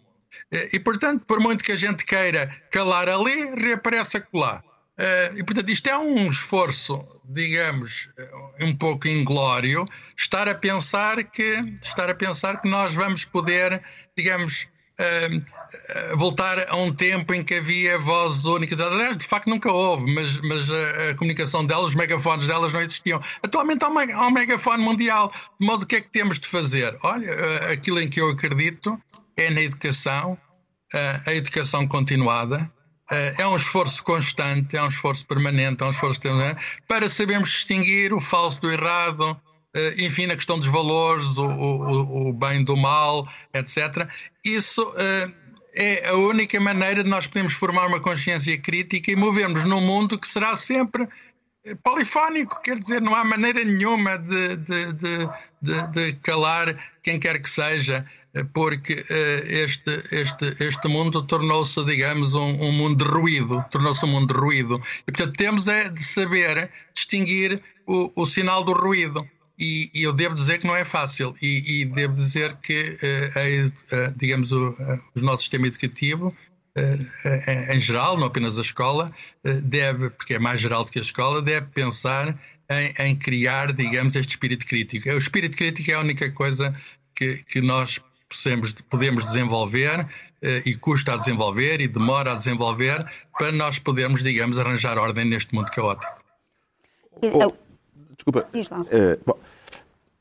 Eh, 0.52 0.70
e, 0.74 0.80
portanto, 0.80 1.24
por 1.26 1.40
muito 1.40 1.64
que 1.64 1.72
a 1.72 1.76
gente 1.76 2.06
queira 2.06 2.54
calar 2.72 3.10
ali, 3.10 3.46
reaparece 3.56 4.18
acolá. 4.18 4.64
Eh, 4.98 5.34
e, 5.38 5.44
portanto, 5.44 5.70
isto 5.70 5.88
é 5.88 5.98
um 5.98 6.28
esforço, 6.30 7.04
digamos, 7.26 8.10
um 8.62 8.76
pouco 8.76 9.08
inglório, 9.08 9.86
estar 10.18 10.48
a 10.48 10.56
pensar 10.56 11.24
que, 11.24 11.62
estar 11.82 12.10
a 12.10 12.16
pensar 12.16 12.62
que 12.62 12.70
nós 12.70 12.94
vamos 12.94 13.26
poder, 13.26 13.82
digamos, 14.18 14.68
voltar 16.16 16.70
a 16.70 16.76
um 16.76 16.94
tempo 16.94 17.34
em 17.34 17.44
que 17.44 17.56
havia 17.56 17.98
vozes 17.98 18.46
únicas. 18.46 18.80
Aliás, 18.80 19.18
de 19.18 19.26
facto 19.26 19.50
nunca 19.50 19.72
houve, 19.72 20.06
mas, 20.14 20.38
mas 20.40 20.72
a, 20.72 21.10
a, 21.12 21.16
comunicação 21.16 21.66
delas, 21.66 21.88
os 21.88 21.96
megafones 21.96 22.48
delas 22.48 22.74
não 22.74 22.82
existiam. 22.82 23.22
Atualmente 23.44 23.84
há, 23.84 23.90
uma, 23.90 24.04
há 24.04 24.28
um 24.28 24.32
megafone 24.32 24.84
mundial. 24.84 25.32
De 25.60 25.66
modo, 25.66 25.86
que 25.86 25.98
é 25.98 26.02
que 26.02 26.10
temos 26.10 26.40
de 26.40 26.48
fazer? 26.48 26.98
Olha, 27.04 27.30
eh, 27.30 27.74
aquilo 27.74 28.00
em 28.00 28.10
que 28.10 28.22
eu 28.22 28.30
acredito 28.30 29.00
é 29.36 29.50
na 29.50 29.62
educação, 29.62 30.38
eh, 30.94 31.22
a 31.26 31.34
educação 31.34 31.88
continuada. 31.88 32.72
Eh, 33.12 33.36
é 33.40 33.48
um 33.48 33.56
esforço 33.56 34.04
constante, 34.04 34.78
é 34.78 34.82
um 34.82 34.88
esforço 34.88 35.26
permanente, 35.28 35.84
é 35.84 35.86
um 35.86 35.90
esforço 35.90 36.22
para 36.88 37.08
sabermos 37.08 37.50
distinguir 37.50 38.14
o 38.14 38.20
falso 38.20 38.62
do 38.62 38.72
errado, 38.72 39.40
enfim, 39.98 40.28
na 40.28 40.36
questão 40.36 40.58
dos 40.58 40.68
valores, 40.68 41.38
o, 41.38 41.46
o, 41.46 42.30
o 42.30 42.34
bem 42.34 42.64
do 42.64 42.78
mal, 42.78 43.28
etc. 43.54 44.10
Isso 44.44 44.94
é 45.76 46.10
a 46.10 46.16
única 46.16 46.60
maneira 46.60 47.04
de 47.04 47.10
nós 47.10 47.28
podermos 47.28 47.54
formar 47.54 47.88
uma 47.88 48.00
consciência 48.00 48.58
crítica 48.60 49.12
e 49.12 49.16
movermos 49.16 49.66
num 49.66 49.82
mundo 49.82 50.18
que 50.18 50.28
será 50.28 50.56
sempre 50.56 51.08
polifónico, 51.84 52.62
quer 52.62 52.80
dizer, 52.80 53.02
não 53.02 53.16
há 53.16 53.24
maneira 53.24 53.64
nenhuma 53.64 54.18
de, 54.18 54.56
de, 54.58 54.94
de, 54.94 55.88
de 55.92 56.14
calar 56.22 56.78
quem 57.02 57.20
quer 57.20 57.42
que 57.42 57.50
seja, 57.50 58.06
porque 58.54 59.04
este, 59.10 59.92
este, 60.12 60.64
este 60.64 60.88
mundo 60.88 61.22
tornou-se, 61.24 61.84
digamos, 61.86 62.36
um, 62.36 62.62
um, 62.62 62.72
mundo 62.72 63.04
de 63.04 63.10
ruído, 63.10 63.64
tornou-se 63.72 64.06
um 64.06 64.10
mundo 64.10 64.34
de 64.34 64.40
ruído. 64.40 64.82
E, 65.08 65.12
portanto, 65.12 65.36
temos 65.38 65.68
é 65.68 65.90
de 65.90 66.04
saber 66.04 66.70
distinguir 66.94 67.62
o, 67.88 68.22
o 68.22 68.26
sinal 68.26 68.64
do 68.64 68.74
ruído. 68.74 69.28
E, 69.58 69.90
e, 69.94 70.04
eu 70.04 70.12
devo 70.12 70.36
dizer 70.36 70.60
que 70.60 70.68
não 70.68 70.76
é 70.76 70.84
fácil, 70.84 71.34
e, 71.42 71.82
e 71.82 71.86
devo 71.86 72.14
dizer 72.14 72.58
que, 72.58 72.98
digamos, 74.18 74.52
o, 74.52 74.76
o 75.16 75.22
nosso 75.22 75.44
sistema 75.44 75.68
educativo 75.68 76.36
eh, 76.76 77.74
em 77.74 77.80
geral, 77.80 78.18
não 78.18 78.28
apenas 78.28 78.58
a 78.60 78.62
escola, 78.62 79.06
eh, 79.46 79.62
deve, 79.62 80.10
porque 80.10 80.34
é 80.34 80.40
mais 80.40 80.60
geral 80.60 80.84
do 80.84 80.92
que 80.92 81.00
a 81.00 81.02
escola, 81.02 81.42
deve 81.42 81.68
pensar 81.68 82.38
em, 82.70 82.94
em 83.00 83.16
criar, 83.16 83.72
digamos, 83.72 84.16
este 84.18 84.32
espírito 84.32 84.66
crítico. 84.66 85.10
O 85.10 85.18
espírito 85.18 85.56
crítico 85.56 85.90
é 85.90 85.94
a 85.94 86.02
única 86.02 86.30
coisa 86.32 86.76
que, 87.16 87.38
que 87.44 87.62
nós 87.62 88.02
podemos, 88.28 88.74
podemos 88.90 89.24
desenvolver 89.24 90.06
eh, 90.42 90.64
e 90.66 90.76
custa 90.76 91.14
a 91.14 91.16
desenvolver 91.16 91.80
e 91.80 91.88
demora 91.88 92.34
a 92.34 92.36
desenvolver 92.36 93.10
para 93.40 93.54
nós 93.54 93.80
podermos, 93.80 94.22
digamos, 94.22 94.60
arranjar 94.60 94.98
ordem 94.98 95.24
neste 95.24 95.56
mundo 95.56 95.72
caótico. 95.72 96.22
Oh, 97.22 97.56
desculpa. 98.18 98.50
Uh, 98.54 99.18
bom, 99.26 99.40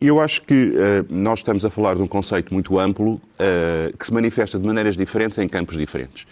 eu 0.06 0.20
acho 0.20 0.42
que 0.42 0.70
uh, 0.70 1.06
nós 1.08 1.40
estamos 1.40 1.64
a 1.64 1.70
falar 1.70 1.94
de 1.94 2.02
um 2.02 2.06
conceito 2.06 2.52
muito 2.52 2.78
amplo 2.78 3.14
uh, 3.14 3.96
que 3.96 4.04
se 4.04 4.12
manifesta 4.12 4.58
de 4.58 4.66
maneiras 4.66 4.96
diferentes 4.96 5.38
em 5.38 5.48
campos 5.48 5.76
diferentes. 5.76 6.26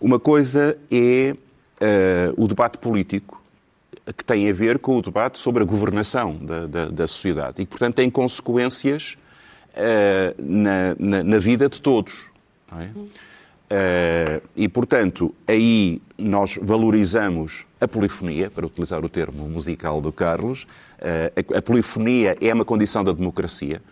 Uma 0.00 0.18
coisa 0.18 0.76
é 0.90 1.34
uh, 1.80 2.42
o 2.42 2.48
debate 2.48 2.78
político, 2.78 3.42
que 4.16 4.24
tem 4.24 4.50
a 4.50 4.52
ver 4.52 4.78
com 4.78 4.98
o 4.98 5.02
debate 5.02 5.38
sobre 5.38 5.62
a 5.62 5.66
governação 5.66 6.36
da, 6.36 6.66
da, 6.66 6.86
da 6.86 7.06
sociedade 7.06 7.62
e, 7.62 7.66
portanto, 7.66 7.94
tem 7.94 8.10
consequências 8.10 9.16
na, 10.38 10.94
na, 10.98 11.24
na, 11.24 11.38
vida 11.38 11.70
de 11.70 11.80
todos. 11.80 12.26
É? 13.70 14.42
E, 14.54 14.68
portanto, 14.68 15.34
aí 15.48 16.02
nós 16.18 16.58
valorizamos 16.60 17.64
a 17.80 17.88
polifonia, 17.88 18.50
para 18.50 18.66
utilizar 18.66 19.02
o 19.02 19.08
termo 19.08 19.48
musical 19.48 20.02
do 20.02 20.12
Carlos. 20.12 20.66
Uh, 21.00 21.54
a, 21.54 21.58
a, 21.58 21.62
polifonia 21.62 22.36
é 22.40 22.52
uma 22.52 22.64
condição 22.64 23.04
da 23.04 23.12
democracia 23.12 23.82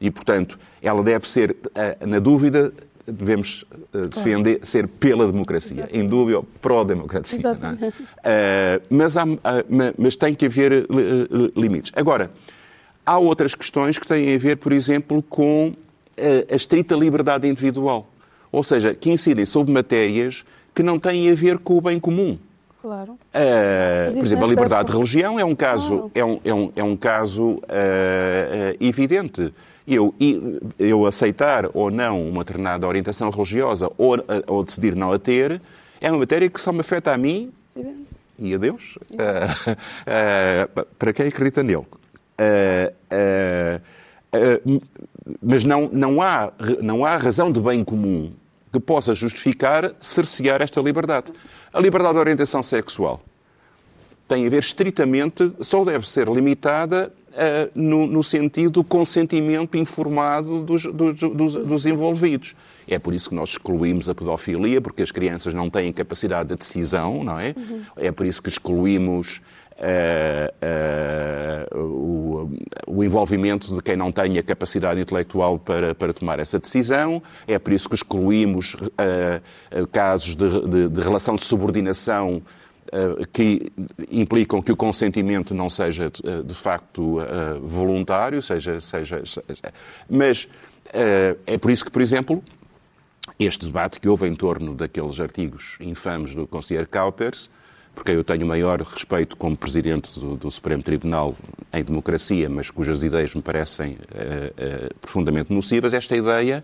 e, 0.00 0.10
portanto, 0.10 0.58
ela 0.82 1.02
deve 1.02 1.28
ser, 1.28 1.50
uh, 1.52 2.06
na 2.06 2.18
dúvida, 2.18 2.72
devemos 3.06 3.64
uh, 3.94 4.08
defender 4.08 4.60
ser 4.64 4.88
pela 4.88 5.30
democracia, 5.30 5.78
Exatamente. 5.78 6.04
em 6.04 6.08
dúvida 6.08 6.42
pró-democracia. 6.60 7.40
É? 8.24 8.80
Mas, 8.90 9.16
há, 9.16 9.24
mas 9.96 10.16
tem 10.16 10.34
que 10.34 10.46
haver 10.46 10.86
limites. 11.54 11.92
Agora, 11.94 12.30
há 13.04 13.18
outras 13.18 13.54
questões 13.54 13.98
que 13.98 14.06
têm 14.06 14.34
a 14.34 14.38
ver, 14.38 14.56
por 14.56 14.72
exemplo, 14.72 15.22
com 15.22 15.74
a 16.50 16.56
estrita 16.56 16.96
liberdade 16.96 17.46
individual. 17.46 18.10
Ou 18.50 18.64
seja, 18.64 18.94
que 18.94 19.10
incidem 19.10 19.46
sobre 19.46 19.72
matérias 19.72 20.44
que 20.74 20.82
não 20.82 20.98
têm 20.98 21.30
a 21.30 21.34
ver 21.34 21.58
com 21.58 21.78
o 21.78 21.80
bem 21.80 22.00
comum. 22.00 22.38
Claro. 22.86 23.14
Uh, 23.14 24.14
por 24.14 24.24
exemplo, 24.24 24.44
a 24.44 24.48
liberdade 24.48 24.86
de 24.86 24.92
religião 24.92 25.40
é 25.40 25.44
um 25.44 25.56
caso, 25.56 25.88
claro. 25.88 26.10
é 26.14 26.24
um, 26.24 26.40
é 26.44 26.54
um, 26.54 26.72
é 26.76 26.84
um 26.84 26.96
caso 26.96 27.44
uh, 27.44 27.56
uh, 27.58 28.76
evidente 28.78 29.52
eu, 29.88 30.14
eu 30.78 31.04
aceitar 31.04 31.68
ou 31.74 31.90
não 31.90 32.24
uma 32.28 32.44
determinada 32.44 32.86
orientação 32.86 33.28
religiosa 33.30 33.90
ou, 33.98 34.16
ou 34.46 34.62
decidir 34.62 34.94
não 34.94 35.10
a 35.10 35.18
ter, 35.18 35.60
é 36.00 36.08
uma 36.12 36.20
matéria 36.20 36.48
que 36.48 36.60
só 36.60 36.72
me 36.72 36.78
afeta 36.78 37.12
a 37.12 37.18
mim 37.18 37.52
e 38.38 38.54
a 38.54 38.58
Deus, 38.58 38.98
para 40.96 41.12
quem 41.12 41.26
acredita 41.26 41.64
nele. 41.64 41.86
Mas 45.42 45.64
não, 45.64 45.88
não, 45.92 46.22
há, 46.22 46.52
não 46.80 47.04
há 47.04 47.16
razão 47.16 47.50
de 47.50 47.60
bem 47.60 47.82
comum 47.82 48.32
que 48.72 48.80
possa 48.80 49.14
justificar 49.14 49.92
cercear 50.00 50.60
esta 50.62 50.80
liberdade. 50.80 51.32
A 51.72 51.80
liberdade 51.80 52.14
de 52.14 52.20
orientação 52.20 52.62
sexual 52.62 53.22
tem 54.28 54.46
a 54.46 54.50
ver 54.50 54.58
estritamente, 54.58 55.52
só 55.60 55.84
deve 55.84 56.08
ser 56.08 56.28
limitada 56.28 57.12
uh, 57.30 57.70
no, 57.74 58.06
no, 58.06 58.24
sentido 58.24 58.70
do 58.70 58.84
consentimento 58.84 59.76
informado 59.76 60.62
dos, 60.62 60.82
dos, 60.84 61.18
dos, 61.18 61.52
dos, 61.54 61.86
envolvidos. 61.86 62.56
É 62.88 62.98
por 62.98 63.14
isso 63.14 63.28
que 63.28 63.34
nós 63.34 63.50
excluímos 63.50 64.08
a 64.08 64.14
pedofilia, 64.14 64.80
porque 64.80 65.02
as 65.02 65.12
crianças 65.12 65.54
não 65.54 65.70
têm 65.70 65.92
capacidade 65.92 66.48
de 66.48 66.56
decisão, 66.56 67.22
não 67.22 67.38
é? 67.38 67.54
Uhum. 67.56 67.82
É 67.96 68.10
por 68.10 68.26
isso 68.26 68.42
que 68.42 68.48
excluímos 68.48 69.40
uh, 69.78 71.74
uh, 71.74 71.78
o, 71.78 72.50
o, 72.86 73.04
envolvimento 73.04 73.74
de 73.74 73.82
quem 73.82 73.96
não 73.96 74.10
tem 74.10 74.38
a 74.38 74.42
capacidade 74.42 75.00
intelectual 75.00 75.58
para, 75.58 75.94
para 75.94 76.12
tomar 76.12 76.38
essa 76.38 76.58
decisão. 76.58 77.22
É 77.46 77.58
por 77.58 77.72
isso 77.72 77.88
que 77.88 77.94
excluímos 77.94 78.76
casos 79.92 80.34
de, 80.34 80.68
de, 80.68 80.88
de 80.88 81.00
relação 81.00 81.36
de 81.36 81.44
subordinação 81.44 82.42
que 83.32 83.72
implicam 84.10 84.62
que 84.62 84.70
o 84.70 84.76
consentimento 84.76 85.52
não 85.52 85.68
seja 85.68 86.10
de 86.44 86.54
facto 86.54 87.18
voluntário, 87.60 88.40
seja, 88.40 88.80
seja, 88.80 89.22
seja. 89.26 89.74
mas 90.08 90.48
é 91.46 91.58
por 91.58 91.72
isso 91.72 91.84
que, 91.84 91.90
por 91.90 92.00
exemplo, 92.00 92.44
este 93.38 93.66
debate 93.66 93.98
que 93.98 94.08
houve 94.08 94.28
em 94.28 94.34
torno 94.34 94.74
daqueles 94.74 95.18
artigos 95.18 95.76
infames 95.80 96.34
do 96.34 96.46
conselheiro 96.46 96.88
Kaupers, 97.96 98.06
porque 98.06 98.12
eu 98.12 98.22
tenho 98.22 98.46
maior 98.46 98.80
respeito 98.80 99.36
como 99.36 99.56
presidente 99.56 100.20
do, 100.20 100.36
do, 100.36 100.50
Supremo 100.50 100.82
Tribunal 100.82 101.34
em 101.72 101.82
democracia, 101.82 102.48
mas 102.48 102.70
cujas 102.70 103.02
ideias 103.02 103.34
me 103.34 103.42
parecem 103.42 103.92
uh, 103.92 103.96
uh, 103.96 104.94
profundamente 105.00 105.52
nocivas, 105.52 105.94
esta 105.94 106.14
ideia 106.14 106.62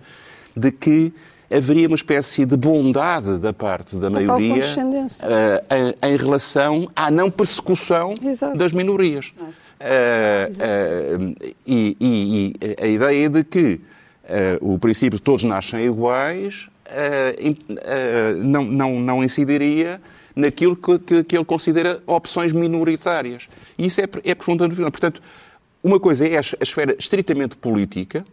de 0.55 0.71
que 0.71 1.13
haveria 1.51 1.89
uma 1.89 1.97
espécie 1.97 2.47
de 2.47 2.57
bondade 2.57 3.39
da 3.39 3.53
parte 3.53 3.97
da 3.97 4.09
maioria 4.09 4.63
uh, 4.65 6.01
em, 6.05 6.13
em, 6.13 6.17
relação 6.17 6.89
à 6.95 7.11
não 7.11 7.31
persecução 7.31 8.15
Exato. 8.23 8.57
das 8.57 8.73
minorias. 8.73 9.35
Uh, 9.81 11.35
e, 11.67 11.97
e, 12.01 12.55
e, 12.61 12.83
a 12.83 12.87
ideia 12.87 13.29
de 13.29 13.43
que 13.43 13.81
o 14.61 14.79
princípio 14.79 15.19
de 15.19 15.23
todos 15.23 15.43
nascem 15.43 15.85
iguais 15.85 16.71
não, 18.43 18.65
não, 18.65 19.01
não 19.01 19.25
incidiria 19.25 20.01
naquilo 20.35 20.77
que, 20.77 20.99
que, 20.99 21.25
que, 21.25 21.37
ele 21.37 21.45
considera 21.45 22.03
opções 22.07 22.53
minoritárias. 22.53 23.49
E 23.79 23.87
isso 23.87 24.01
é, 24.01 24.09
é 24.25 24.35
profundamente. 24.35 24.79
Portanto, 24.79 25.23
uma 25.83 25.99
coisa 26.01 26.27
é 26.27 26.37
a 26.37 26.41
esfera 26.41 26.97
estritamente 26.99 27.57
política, 27.57 28.25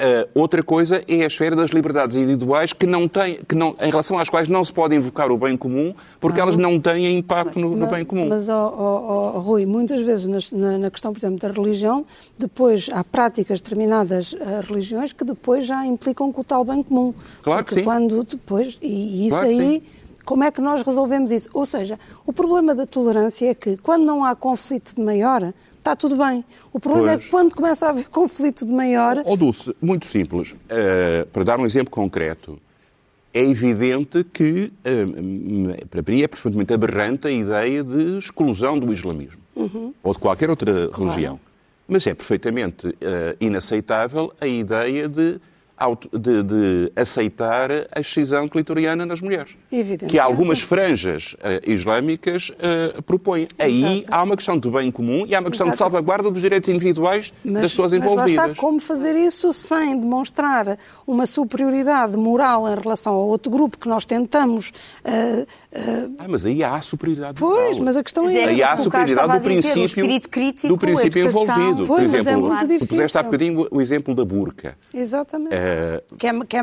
Uh, 0.00 0.26
outra 0.34 0.62
coisa 0.62 1.04
é 1.06 1.24
a 1.24 1.26
esfera 1.26 1.54
das 1.54 1.72
liberdades 1.72 2.16
individuais 2.16 2.72
que 2.72 2.86
não 2.86 3.06
tem, 3.06 3.38
que 3.46 3.54
não, 3.54 3.76
em 3.78 3.90
relação 3.90 4.18
às 4.18 4.30
quais 4.30 4.48
não 4.48 4.64
se 4.64 4.72
pode 4.72 4.96
invocar 4.96 5.30
o 5.30 5.36
bem 5.36 5.58
comum, 5.58 5.94
porque 6.18 6.40
ah, 6.40 6.44
elas 6.44 6.56
não 6.56 6.80
têm 6.80 7.18
impacto 7.18 7.58
no, 7.58 7.76
no 7.76 7.86
bem 7.86 8.02
comum. 8.02 8.26
Mas, 8.26 8.48
oh, 8.48 8.52
oh, 8.78 9.32
oh, 9.36 9.40
Rui, 9.40 9.66
muitas 9.66 10.00
vezes 10.00 10.50
na, 10.52 10.78
na, 10.78 10.90
questão, 10.90 11.12
por 11.12 11.18
exemplo, 11.18 11.38
da 11.38 11.48
religião, 11.48 12.06
depois 12.38 12.88
há 12.90 13.04
práticas 13.04 13.60
determinadas 13.60 14.32
uh, 14.32 14.38
religiões 14.66 15.12
que 15.12 15.22
depois 15.22 15.66
já 15.66 15.84
implicam 15.84 16.32
com 16.32 16.40
o 16.40 16.44
tal 16.44 16.64
bem 16.64 16.82
comum. 16.82 17.12
Claro 17.42 17.62
que 17.62 17.74
sim. 17.74 17.84
quando 17.84 18.24
depois, 18.24 18.78
e, 18.80 18.86
e 18.86 19.26
isso 19.26 19.36
claro 19.36 19.50
aí 19.50 19.82
como 20.24 20.44
é 20.44 20.50
que 20.50 20.60
nós 20.60 20.82
resolvemos 20.82 21.30
isso? 21.30 21.48
Ou 21.52 21.66
seja, 21.66 21.98
o 22.24 22.32
problema 22.32 22.74
da 22.74 22.86
tolerância 22.86 23.50
é 23.50 23.54
que 23.54 23.76
quando 23.76 24.04
não 24.04 24.24
há 24.24 24.34
conflito 24.36 24.94
de 24.94 25.02
maior, 25.02 25.52
está 25.80 25.96
tudo 25.96 26.16
bem. 26.16 26.44
O 26.72 26.78
problema 26.78 27.08
pois. 27.08 27.20
é 27.20 27.24
que 27.24 27.30
quando 27.30 27.54
começa 27.54 27.86
a 27.86 27.90
haver 27.90 28.08
conflito 28.10 28.64
de 28.64 28.72
maior. 28.72 29.18
Ó 29.24 29.32
oh, 29.32 29.36
Dulce, 29.36 29.74
muito 29.80 30.06
simples. 30.06 30.52
Uh, 30.52 31.26
para 31.32 31.44
dar 31.44 31.58
um 31.58 31.66
exemplo 31.66 31.90
concreto, 31.90 32.58
é 33.32 33.42
evidente 33.42 34.24
que, 34.24 34.72
uh, 34.84 35.86
para 35.86 36.02
mim, 36.06 36.22
é 36.22 36.28
profundamente 36.28 36.72
aberrante 36.72 37.28
a 37.28 37.30
ideia 37.30 37.82
de 37.82 38.18
exclusão 38.18 38.78
do 38.78 38.92
islamismo 38.92 39.40
uhum. 39.54 39.94
ou 40.02 40.12
de 40.12 40.18
qualquer 40.18 40.50
outra 40.50 40.88
claro. 40.88 41.10
religião. 41.10 41.40
Mas 41.88 42.06
é 42.06 42.14
perfeitamente 42.14 42.86
uh, 42.86 42.94
inaceitável 43.40 44.32
a 44.40 44.46
ideia 44.46 45.08
de 45.08 45.40
de, 46.12 46.42
de, 46.42 46.92
aceitar 46.94 47.70
a 47.70 48.00
excisão 48.00 48.48
clitoriana 48.48 49.06
nas 49.06 49.20
mulheres. 49.20 49.56
Que 50.08 50.18
algumas 50.18 50.60
franjas 50.60 51.34
uh, 51.34 51.70
islâmicas 51.70 52.50
uh, 52.50 53.02
propõem. 53.02 53.42
Exato. 53.42 53.54
Aí 53.58 54.04
há 54.08 54.22
uma 54.22 54.36
questão 54.36 54.58
de 54.58 54.68
bem 54.68 54.90
comum 54.90 55.24
e 55.26 55.34
há 55.34 55.40
uma 55.40 55.48
questão 55.48 55.68
Exato. 55.68 55.72
de 55.72 55.78
salvaguarda 55.78 56.30
dos 56.30 56.42
direitos 56.42 56.68
individuais 56.68 57.32
mas, 57.44 57.62
das 57.62 57.72
pessoas 57.72 57.92
envolvidas. 57.92 58.32
Mas 58.32 58.50
está 58.50 58.60
como 58.60 58.80
fazer 58.80 59.16
isso 59.16 59.52
sem 59.52 59.98
demonstrar 59.98 60.78
uma 61.06 61.26
superioridade 61.26 62.16
moral 62.16 62.68
em 62.68 62.78
relação 62.78 63.14
ao 63.14 63.26
outro 63.26 63.50
grupo 63.50 63.78
que 63.78 63.88
nós 63.88 64.04
tentamos. 64.04 64.70
Uh, 65.04 65.46
ah, 66.18 66.26
mas 66.28 66.44
aí 66.44 66.62
há 66.62 66.74
a 66.74 66.80
superioridade 66.80 67.40
moral. 67.40 67.64
Pois, 67.64 67.78
mas 67.78 67.96
a 67.96 68.02
questão 68.02 68.28
é. 68.28 68.44
Aí 68.44 68.62
há 68.62 68.72
a 68.72 68.76
superioridade 68.76 69.32
do 69.32 69.40
princípio, 69.40 70.04
crítico, 70.28 70.68
do 70.68 70.78
princípio 70.78 71.26
envolvido. 71.26 71.86
Pois, 71.86 72.10
Por 72.10 72.18
exemplo, 72.18 72.52
é 72.52 72.78
tu 72.78 72.86
puseste 72.86 73.18
há 73.18 73.22
bocadinho 73.22 73.66
o 73.70 73.80
exemplo 73.80 74.14
da 74.14 74.24
burca. 74.24 74.76
Exatamente. 74.92 75.54
Que 76.18 76.26
é, 76.26 76.44
que 76.44 76.56
é... 76.56 76.62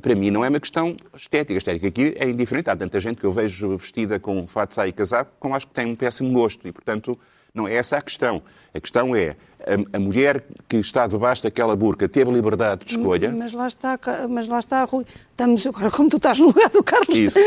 Para 0.00 0.14
mim 0.14 0.30
não 0.30 0.44
é 0.44 0.48
uma 0.48 0.60
questão 0.60 0.96
estética. 1.14 1.58
Estética 1.58 1.88
aqui 1.88 2.14
é 2.16 2.28
indiferente. 2.28 2.70
Há 2.70 2.76
tanta 2.76 3.00
gente 3.00 3.18
que 3.18 3.24
eu 3.24 3.32
vejo 3.32 3.76
vestida 3.76 4.18
com 4.18 4.46
fato 4.46 4.80
e 4.86 4.92
casaco, 4.92 5.32
com 5.38 5.54
acho 5.54 5.66
que 5.66 5.74
tem 5.74 5.86
um 5.86 5.94
péssimo 5.94 6.32
gosto. 6.32 6.66
E, 6.66 6.72
portanto, 6.72 7.18
Não 7.54 7.68
é 7.68 7.74
essa 7.74 7.98
a 7.98 8.02
questão. 8.02 8.42
A 8.74 8.80
questão 8.80 9.14
é 9.14 9.36
a, 9.60 9.96
a, 9.96 10.00
mulher 10.00 10.42
que 10.68 10.76
está 10.76 11.06
debaixo 11.06 11.42
daquela 11.42 11.76
burca 11.76 12.08
teve 12.08 12.30
liberdade 12.32 12.86
de 12.86 12.92
escolha. 12.92 13.30
Mas 13.30 13.52
lá 13.52 13.68
está, 13.68 13.98
mas 14.28 14.48
lá 14.48 14.58
está, 14.58 14.84
Rui. 14.84 15.04
Estamos 15.30 15.66
agora, 15.66 15.90
como 15.90 16.08
tu 16.08 16.16
estás 16.16 16.38
no 16.38 16.46
lugar 16.46 16.70
do 16.70 16.82
Carlos 16.82 17.16
Isso. 17.16 17.38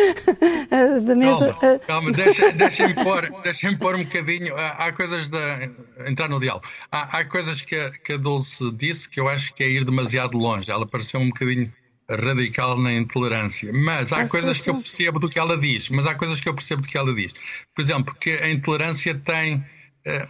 da 1.03 1.15
mesa. 1.15 1.53
Calma, 1.59 1.79
calma 1.79 2.11
deixa, 2.11 2.51
deixa-me 2.51 2.93
pôr, 2.93 3.31
deixa 3.43 3.77
pôr 3.77 3.95
um 3.95 4.03
bocadinho. 4.03 4.55
Há, 4.55 4.85
há 4.85 4.93
coisas 4.93 5.27
de. 5.27 5.71
entrar 6.07 6.29
no 6.29 6.39
diálogo. 6.39 6.65
Há, 6.91 7.19
há 7.19 7.25
coisas 7.25 7.61
que 7.61 7.75
a, 7.75 7.89
que 7.89 8.13
a 8.13 8.17
Dulce 8.17 8.71
disse 8.71 9.09
que 9.09 9.19
eu 9.19 9.27
acho 9.27 9.53
que 9.55 9.63
é 9.63 9.69
ir 9.69 9.83
demasiado 9.83 10.37
longe. 10.37 10.69
Ela 10.71 10.85
pareceu 10.85 11.19
um 11.19 11.29
bocadinho 11.29 11.71
radical 12.07 12.77
na 12.77 12.93
intolerância. 12.93 13.73
Mas 13.73 14.13
há 14.13 14.27
coisas 14.27 14.59
que 14.59 14.69
eu 14.69 14.75
percebo 14.75 15.19
do 15.19 15.27
que 15.27 15.39
ela 15.39 15.57
diz. 15.57 15.89
Mas 15.89 16.05
há 16.05 16.13
coisas 16.13 16.39
que 16.39 16.47
eu 16.47 16.53
percebo 16.53 16.83
do 16.83 16.87
que 16.87 16.97
ela 16.97 17.13
diz. 17.13 17.33
Por 17.75 17.81
exemplo, 17.81 18.15
que 18.19 18.31
a 18.31 18.51
intolerância 18.51 19.15
tem 19.15 19.65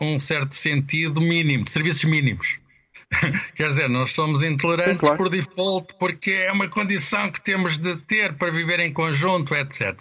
um 0.01 0.17
certo 0.17 0.53
sentido 0.55 1.21
mínimo, 1.21 1.63
de 1.63 1.71
serviços 1.71 2.05
mínimos. 2.05 2.59
Quer 3.55 3.67
dizer, 3.67 3.89
nós 3.89 4.11
somos 4.11 4.43
intolerantes 4.43 4.99
claro. 4.99 5.17
por 5.17 5.29
default 5.29 5.93
porque 5.99 6.31
é 6.31 6.51
uma 6.51 6.67
condição 6.67 7.31
que 7.31 7.41
temos 7.41 7.79
de 7.79 7.95
ter 7.97 8.33
para 8.33 8.51
viver 8.51 8.79
em 8.79 8.91
conjunto, 8.91 9.53
etc. 9.55 9.97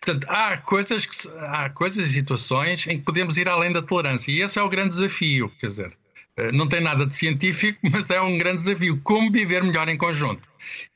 Portanto, 0.00 0.26
há 0.28 0.58
coisas, 0.58 1.06
que, 1.06 1.28
há 1.38 1.70
coisas 1.70 2.08
e 2.08 2.12
situações 2.12 2.86
em 2.86 2.98
que 2.98 3.04
podemos 3.04 3.36
ir 3.36 3.48
além 3.48 3.72
da 3.72 3.82
tolerância 3.82 4.30
e 4.30 4.42
esse 4.42 4.58
é 4.58 4.62
o 4.62 4.68
grande 4.68 4.90
desafio. 4.90 5.50
Quer 5.58 5.66
dizer, 5.66 5.96
eh, 6.36 6.52
não 6.52 6.68
tem 6.68 6.80
nada 6.80 7.06
de 7.06 7.14
científico, 7.14 7.78
mas 7.90 8.10
é 8.10 8.20
um 8.20 8.38
grande 8.38 8.58
desafio. 8.58 9.00
Como 9.02 9.32
viver 9.32 9.62
melhor 9.62 9.88
em 9.88 9.96
conjunto? 9.96 10.42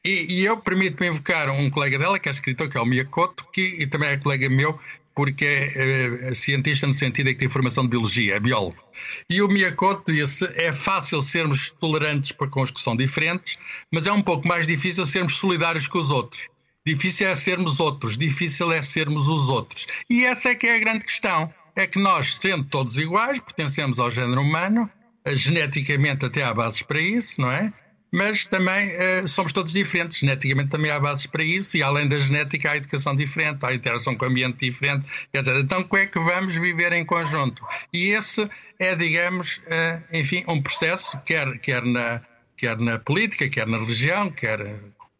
E, 0.04 0.40
e 0.40 0.44
eu 0.44 0.56
permito-me 0.58 1.08
invocar 1.08 1.48
um 1.50 1.70
colega 1.70 1.98
dela, 1.98 2.18
que 2.18 2.28
é 2.28 2.32
escritor, 2.32 2.68
que 2.68 2.76
é 2.76 2.80
o 2.80 2.86
Miyakoto, 2.86 3.46
que 3.52 3.76
e 3.78 3.86
também 3.86 4.10
é 4.10 4.16
colega 4.16 4.48
meu, 4.48 4.78
porque 5.20 5.44
é, 5.44 6.30
é, 6.30 6.32
cientista 6.34 6.86
no 6.86 6.94
sentido 6.94 7.26
de 7.26 7.34
que 7.34 7.40
tem 7.40 7.48
formação 7.50 7.84
de 7.84 7.90
biologia, 7.90 8.36
é 8.36 8.40
biólogo. 8.40 8.82
E 9.28 9.42
o 9.42 9.48
Miyakoto 9.48 10.10
disse: 10.10 10.50
é 10.54 10.72
fácil 10.72 11.20
sermos 11.20 11.68
tolerantes 11.72 12.32
para 12.32 12.48
com 12.48 12.62
os 12.62 12.70
que 12.70 12.80
são 12.80 12.96
diferentes, 12.96 13.58
mas 13.92 14.06
é 14.06 14.12
um 14.12 14.22
pouco 14.22 14.48
mais 14.48 14.66
difícil 14.66 15.04
sermos 15.04 15.36
solidários 15.36 15.86
com 15.86 15.98
os 15.98 16.10
outros. 16.10 16.48
Difícil 16.86 17.28
é 17.28 17.34
sermos 17.34 17.80
outros, 17.80 18.16
difícil 18.16 18.72
é 18.72 18.80
sermos 18.80 19.28
os 19.28 19.50
outros. 19.50 19.86
E 20.08 20.24
essa 20.24 20.48
é 20.48 20.54
que 20.54 20.66
é 20.66 20.76
a 20.76 20.78
grande 20.78 21.04
questão. 21.04 21.52
É 21.76 21.86
que 21.86 22.00
nós, 22.00 22.36
sendo 22.36 22.64
todos 22.64 22.96
iguais, 22.96 23.40
pertencemos 23.40 24.00
ao 24.00 24.10
género 24.10 24.40
humano, 24.40 24.88
geneticamente 25.32 26.24
até 26.24 26.42
há 26.42 26.54
bases 26.54 26.80
para 26.80 26.98
isso, 26.98 27.38
não 27.42 27.52
é? 27.52 27.70
Mas 28.12 28.44
também 28.44 28.88
uh, 28.88 29.28
somos 29.28 29.52
todos 29.52 29.72
diferentes, 29.72 30.18
geneticamente 30.18 30.70
também 30.70 30.90
há 30.90 30.98
bases 30.98 31.26
para 31.26 31.44
isso, 31.44 31.76
e 31.76 31.82
além 31.82 32.08
da 32.08 32.18
genética 32.18 32.72
há 32.72 32.76
educação 32.76 33.14
diferente, 33.14 33.64
há 33.64 33.72
interação 33.72 34.16
com 34.16 34.24
o 34.24 34.28
ambiente 34.28 34.58
diferente, 34.58 35.06
etc. 35.32 35.54
Então, 35.62 35.84
como 35.84 36.02
é 36.02 36.06
que 36.06 36.18
vamos 36.18 36.54
viver 36.56 36.92
em 36.92 37.04
conjunto? 37.04 37.64
E 37.92 38.10
esse 38.10 38.48
é, 38.78 38.96
digamos, 38.96 39.58
uh, 39.58 40.02
enfim, 40.12 40.44
um 40.48 40.60
processo, 40.60 41.18
quer, 41.20 41.58
quer, 41.58 41.84
na, 41.84 42.20
quer 42.56 42.78
na 42.78 42.98
política, 42.98 43.48
quer 43.48 43.66
na 43.66 43.78
religião, 43.78 44.30
quer 44.30 44.58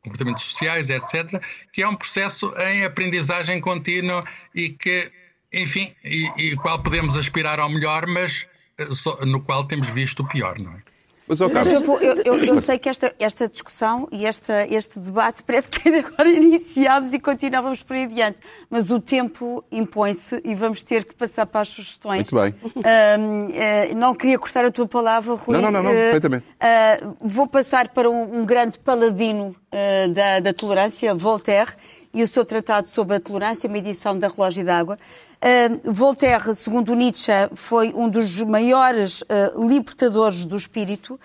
comportamentos 0.03 0.45
sociais, 0.45 0.91
etc., 0.91 1.41
que 1.72 1.82
é 1.82 1.88
um 1.88 1.95
processo 1.95 2.53
em 2.59 2.84
aprendizagem 2.84 3.61
contínua 3.61 4.24
e 4.55 4.70
que, 4.70 5.12
enfim, 5.53 5.95
e, 6.03 6.53
e 6.53 6.57
qual 6.57 6.82
podemos 6.82 7.18
aspirar 7.18 7.61
ao 7.61 7.68
melhor, 7.68 8.07
mas 8.07 8.49
no 9.26 9.43
qual 9.43 9.64
temos 9.64 9.91
visto 9.91 10.20
o 10.20 10.28
pior, 10.28 10.59
não 10.59 10.72
é? 10.72 10.89
Mas, 11.53 11.70
eu, 11.72 12.01
eu, 12.01 12.14
eu, 12.24 12.45
eu, 12.45 12.61
sei 12.61 12.76
que 12.76 12.89
esta, 12.89 13.14
esta 13.18 13.49
discussão 13.49 14.09
e 14.11 14.26
esta, 14.26 14.66
este 14.68 14.99
debate 14.99 15.45
parece 15.45 15.70
que 15.70 15.89
ainda 15.89 16.09
agora 16.09 16.28
iniciámos 16.28 17.14
e 17.14 17.20
continuávamos 17.20 17.85
por 17.85 17.95
aí 17.95 18.05
adiante, 18.05 18.39
mas 18.68 18.91
o 18.91 18.99
tempo 18.99 19.62
impõe-se 19.70 20.41
e 20.45 20.57
vamos 20.57 20.83
ter 20.83 21.05
que 21.05 21.14
passar 21.14 21.47
para 21.47 21.61
as 21.61 21.68
sugestões. 21.68 22.28
Muito 22.31 22.35
bem. 22.35 22.55
Uh, 22.64 23.93
uh, 23.93 23.97
não 23.97 24.12
queria 24.12 24.39
cortar 24.41 24.64
a 24.64 24.72
tua 24.72 24.89
palavra, 24.89 25.35
Rui. 25.35 25.57
Não, 25.57 25.70
não, 25.70 25.70
não, 25.70 25.83
não 25.85 25.91
uh, 25.91 25.95
perfeitamente. 25.95 26.47
vou 27.20 27.47
passar 27.47 27.89
para 27.91 28.11
um, 28.11 28.41
um 28.41 28.45
grande 28.45 28.78
paladino 28.78 29.55
da, 30.12 30.41
da 30.41 30.53
tolerância, 30.53 31.14
Voltaire, 31.14 31.70
e 32.12 32.22
o 32.22 32.28
seu 32.28 32.44
tratado 32.44 32.88
sobre 32.88 33.16
a 33.16 33.20
tolerância, 33.20 33.68
uma 33.68 33.78
edição 33.78 34.18
da 34.18 34.28
Relógio 34.28 34.64
d'Água. 34.64 34.96
Uh, 35.42 35.92
Voltaire, 35.92 36.54
segundo 36.54 36.94
Nietzsche, 36.94 37.32
foi 37.54 37.92
um 37.94 38.08
dos 38.08 38.40
maiores 38.42 39.22
uh, 39.22 39.66
libertadores 39.66 40.44
do 40.44 40.56
espírito 40.56 41.18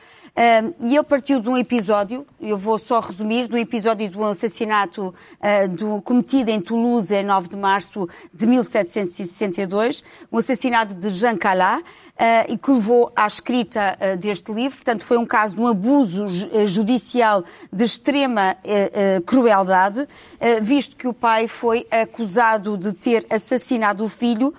e 0.82 0.96
ele 0.96 1.04
partiu 1.04 1.40
de 1.40 1.48
um 1.48 1.58
episódio, 1.58 2.26
eu 2.42 2.58
vou 2.58 2.78
só 2.78 3.00
resumir, 3.00 3.48
do 3.48 3.58
episódio 3.58 4.10
do 4.12 4.26
assassinato 4.26 5.08
uh, 5.08 5.70
do, 5.70 6.02
cometido 6.02 6.52
em 6.52 6.60
Toulouse 6.60 7.16
em 7.16 7.24
9 7.24 7.48
de 7.48 7.56
março 7.56 8.06
de 8.34 8.46
1762, 8.46 10.04
um 10.30 10.38
assassinato 10.38 10.94
de 10.94 11.10
Jean 11.12 11.38
Calas, 11.38 11.80
uh, 11.80 11.84
e 12.50 12.58
que 12.58 12.70
levou 12.70 13.14
à 13.16 13.26
escrita 13.26 13.98
uh, 13.98 14.18
deste 14.18 14.52
livro. 14.52 14.76
Portanto, 14.76 15.06
foi 15.06 15.18
um 15.18 15.26
caso 15.26 15.56
de 15.56 15.62
um 15.62 15.68
abuso 15.68 16.28
judicial 16.68 17.42
de 17.72 17.86
extrema 17.86 18.58
crueldade, 19.26 20.08
visto 20.62 20.96
que 20.96 21.08
o 21.08 21.14
pai 21.14 21.48
foi 21.48 21.88
acusado 21.90 22.78
de 22.78 22.94
ter 22.94 23.26
assassinado 23.30 24.04
o 24.04 24.10
filho 24.10 24.54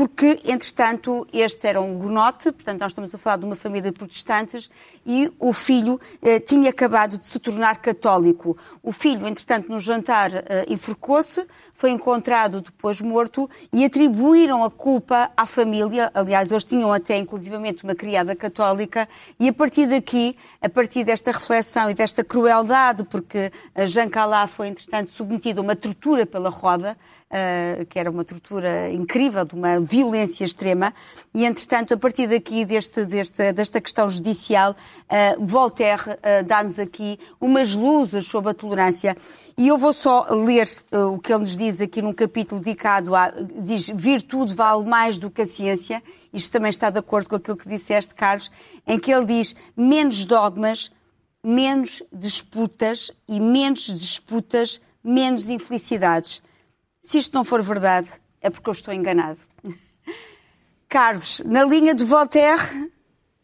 porque, 0.00 0.40
entretanto, 0.46 1.26
este 1.30 1.66
era 1.66 1.78
um 1.78 1.98
gonote, 1.98 2.50
portanto, 2.52 2.80
nós 2.80 2.92
estamos 2.92 3.14
a 3.14 3.18
falar 3.18 3.36
de 3.36 3.44
uma 3.44 3.54
família 3.54 3.92
de 3.92 3.98
protestantes, 3.98 4.70
e 5.04 5.30
o 5.38 5.52
filho 5.52 6.00
eh, 6.22 6.40
tinha 6.40 6.70
acabado 6.70 7.18
de 7.18 7.26
se 7.26 7.38
tornar 7.38 7.82
católico. 7.82 8.56
O 8.82 8.92
filho, 8.92 9.26
entretanto, 9.26 9.68
no 9.68 9.78
jantar 9.78 10.32
eh, 10.32 10.64
enforcou-se, 10.70 11.46
foi 11.74 11.90
encontrado 11.90 12.62
depois 12.62 12.98
morto 13.02 13.46
e 13.70 13.84
atribuíram 13.84 14.64
a 14.64 14.70
culpa 14.70 15.30
à 15.36 15.44
família. 15.44 16.10
Aliás, 16.14 16.50
eles 16.50 16.64
tinham 16.64 16.90
até, 16.90 17.18
inclusivamente, 17.18 17.84
uma 17.84 17.94
criada 17.94 18.34
católica, 18.34 19.06
e 19.38 19.50
a 19.50 19.52
partir 19.52 19.86
daqui, 19.86 20.34
a 20.62 20.68
partir 20.70 21.04
desta 21.04 21.30
reflexão 21.30 21.90
e 21.90 21.94
desta 21.94 22.24
crueldade, 22.24 23.04
porque 23.04 23.52
Jean 23.84 24.08
Calá 24.08 24.46
foi, 24.46 24.68
entretanto, 24.68 25.10
submetido 25.10 25.60
a 25.60 25.62
uma 25.62 25.76
tortura 25.76 26.24
pela 26.24 26.48
roda, 26.48 26.96
uh, 27.30 27.86
que 27.86 27.98
era 27.98 28.10
uma 28.10 28.24
tortura 28.24 28.90
incrível, 28.90 29.44
de 29.44 29.54
uma 29.54 29.80
violência 29.80 30.44
extrema, 30.44 30.92
e 31.34 31.44
entretanto, 31.44 31.94
a 31.94 31.96
partir 31.96 32.26
daqui, 32.26 32.64
deste, 32.64 33.04
deste, 33.04 33.52
desta 33.52 33.80
questão 33.80 34.10
judicial, 34.10 34.72
uh, 34.72 35.46
Voltaire 35.46 36.02
uh, 36.10 36.44
dá-nos 36.46 36.78
aqui 36.78 37.18
umas 37.40 37.74
luzes 37.74 38.26
sobre 38.26 38.50
a 38.50 38.54
tolerância. 38.54 39.16
E 39.56 39.68
eu 39.68 39.76
vou 39.76 39.92
só 39.92 40.26
ler 40.30 40.68
o 41.12 41.18
que 41.18 41.30
ele 41.30 41.40
nos 41.40 41.54
diz 41.54 41.82
aqui 41.82 42.00
num 42.00 42.14
capítulo 42.14 42.62
dedicado 42.62 43.14
a. 43.14 43.30
diz: 43.60 43.90
virtude 43.94 44.54
vale 44.54 44.88
mais 44.88 45.18
do 45.18 45.30
que 45.30 45.42
a 45.42 45.46
ciência. 45.46 46.02
Isto 46.32 46.52
também 46.52 46.70
está 46.70 46.88
de 46.88 46.98
acordo 46.98 47.28
com 47.28 47.36
aquilo 47.36 47.58
que 47.58 47.68
disseste, 47.68 48.14
Carlos, 48.14 48.50
em 48.86 48.98
que 48.98 49.12
ele 49.12 49.26
diz: 49.26 49.54
menos 49.76 50.24
dogmas, 50.24 50.90
menos 51.44 52.02
disputas 52.10 53.10
e 53.28 53.38
menos 53.38 53.86
disputas, 53.86 54.80
menos 55.04 55.50
infelicidades. 55.50 56.40
Se 57.00 57.18
isto 57.18 57.34
não 57.34 57.44
for 57.44 57.62
verdade, 57.62 58.08
é 58.40 58.50
porque 58.50 58.68
eu 58.68 58.72
estou 58.72 58.92
enganado. 58.92 59.38
Carlos, 60.88 61.42
na 61.46 61.64
linha 61.64 61.94
de 61.94 62.04
Voltaire, 62.04 62.62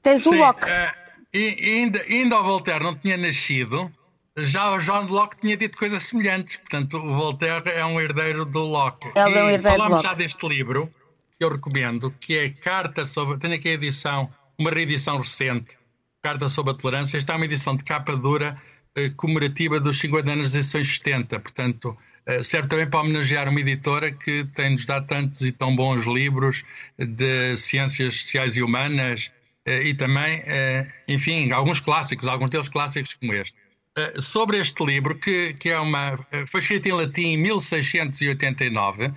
tens 0.02 0.22
Sim, 0.22 0.30
o 0.30 0.38
Locke. 0.38 0.68
Uh, 0.68 1.36
ainda, 1.64 2.00
ainda 2.02 2.40
o 2.40 2.42
Voltaire 2.42 2.82
não 2.82 2.96
tinha 2.96 3.16
nascido, 3.16 3.90
já 4.38 4.70
o 4.72 4.78
John 4.78 5.06
Locke 5.06 5.40
tinha 5.40 5.56
dito 5.56 5.78
coisas 5.78 6.02
semelhantes. 6.02 6.56
Portanto, 6.56 6.98
o 6.98 7.14
Voltaire 7.14 7.70
é 7.70 7.84
um 7.86 8.00
herdeiro 8.00 8.44
do 8.44 8.60
Locke. 8.66 9.08
Ele 9.16 9.38
é 9.38 9.44
um 9.44 9.50
herdeiro 9.50 9.78
falamos 9.78 10.02
já 10.02 10.12
deste 10.12 10.46
livro, 10.46 10.92
que 11.38 11.44
eu 11.44 11.48
recomendo, 11.50 12.10
que 12.20 12.36
é 12.36 12.48
Carta 12.50 13.04
sobre. 13.04 13.38
Tenho 13.38 13.54
aqui 13.54 13.70
a 13.70 13.72
edição, 13.72 14.30
uma 14.58 14.70
reedição 14.70 15.16
recente, 15.16 15.78
Carta 16.22 16.48
sobre 16.48 16.72
a 16.72 16.76
Tolerância. 16.76 17.16
Esta 17.16 17.32
é 17.32 17.36
uma 17.36 17.46
edição 17.46 17.76
de 17.76 17.84
capa 17.84 18.14
dura 18.16 18.60
eh, 18.94 19.10
comemorativa 19.10 19.80
dos 19.80 19.98
50 19.98 20.30
anos 20.30 20.52
das 20.52 20.56
edições 20.56 20.96
70. 20.96 21.40
Portanto, 21.40 21.96
serve 22.42 22.68
também 22.68 22.88
para 22.88 23.00
homenagear 23.00 23.48
uma 23.48 23.60
editora 23.60 24.10
que 24.10 24.44
tem-nos 24.54 24.84
dado 24.84 25.06
tantos 25.06 25.42
e 25.42 25.52
tão 25.52 25.74
bons 25.76 26.06
livros 26.06 26.64
de 26.98 27.56
ciências 27.56 28.14
sociais 28.14 28.56
e 28.56 28.62
humanas 28.62 29.30
eh, 29.66 29.88
e 29.88 29.94
também, 29.94 30.42
eh, 30.46 30.86
enfim, 31.08 31.50
alguns 31.50 31.80
clássicos, 31.80 32.28
alguns 32.28 32.50
deles 32.50 32.68
clássicos 32.68 33.14
como 33.14 33.34
este. 33.34 33.54
Sobre 34.20 34.58
este 34.58 34.84
livro, 34.84 35.18
que, 35.18 35.54
que 35.54 35.70
é 35.70 35.80
uma, 35.80 36.14
foi 36.48 36.60
escrito 36.60 36.86
em 36.86 36.92
latim 36.92 37.28
em 37.28 37.36
1689, 37.38 39.10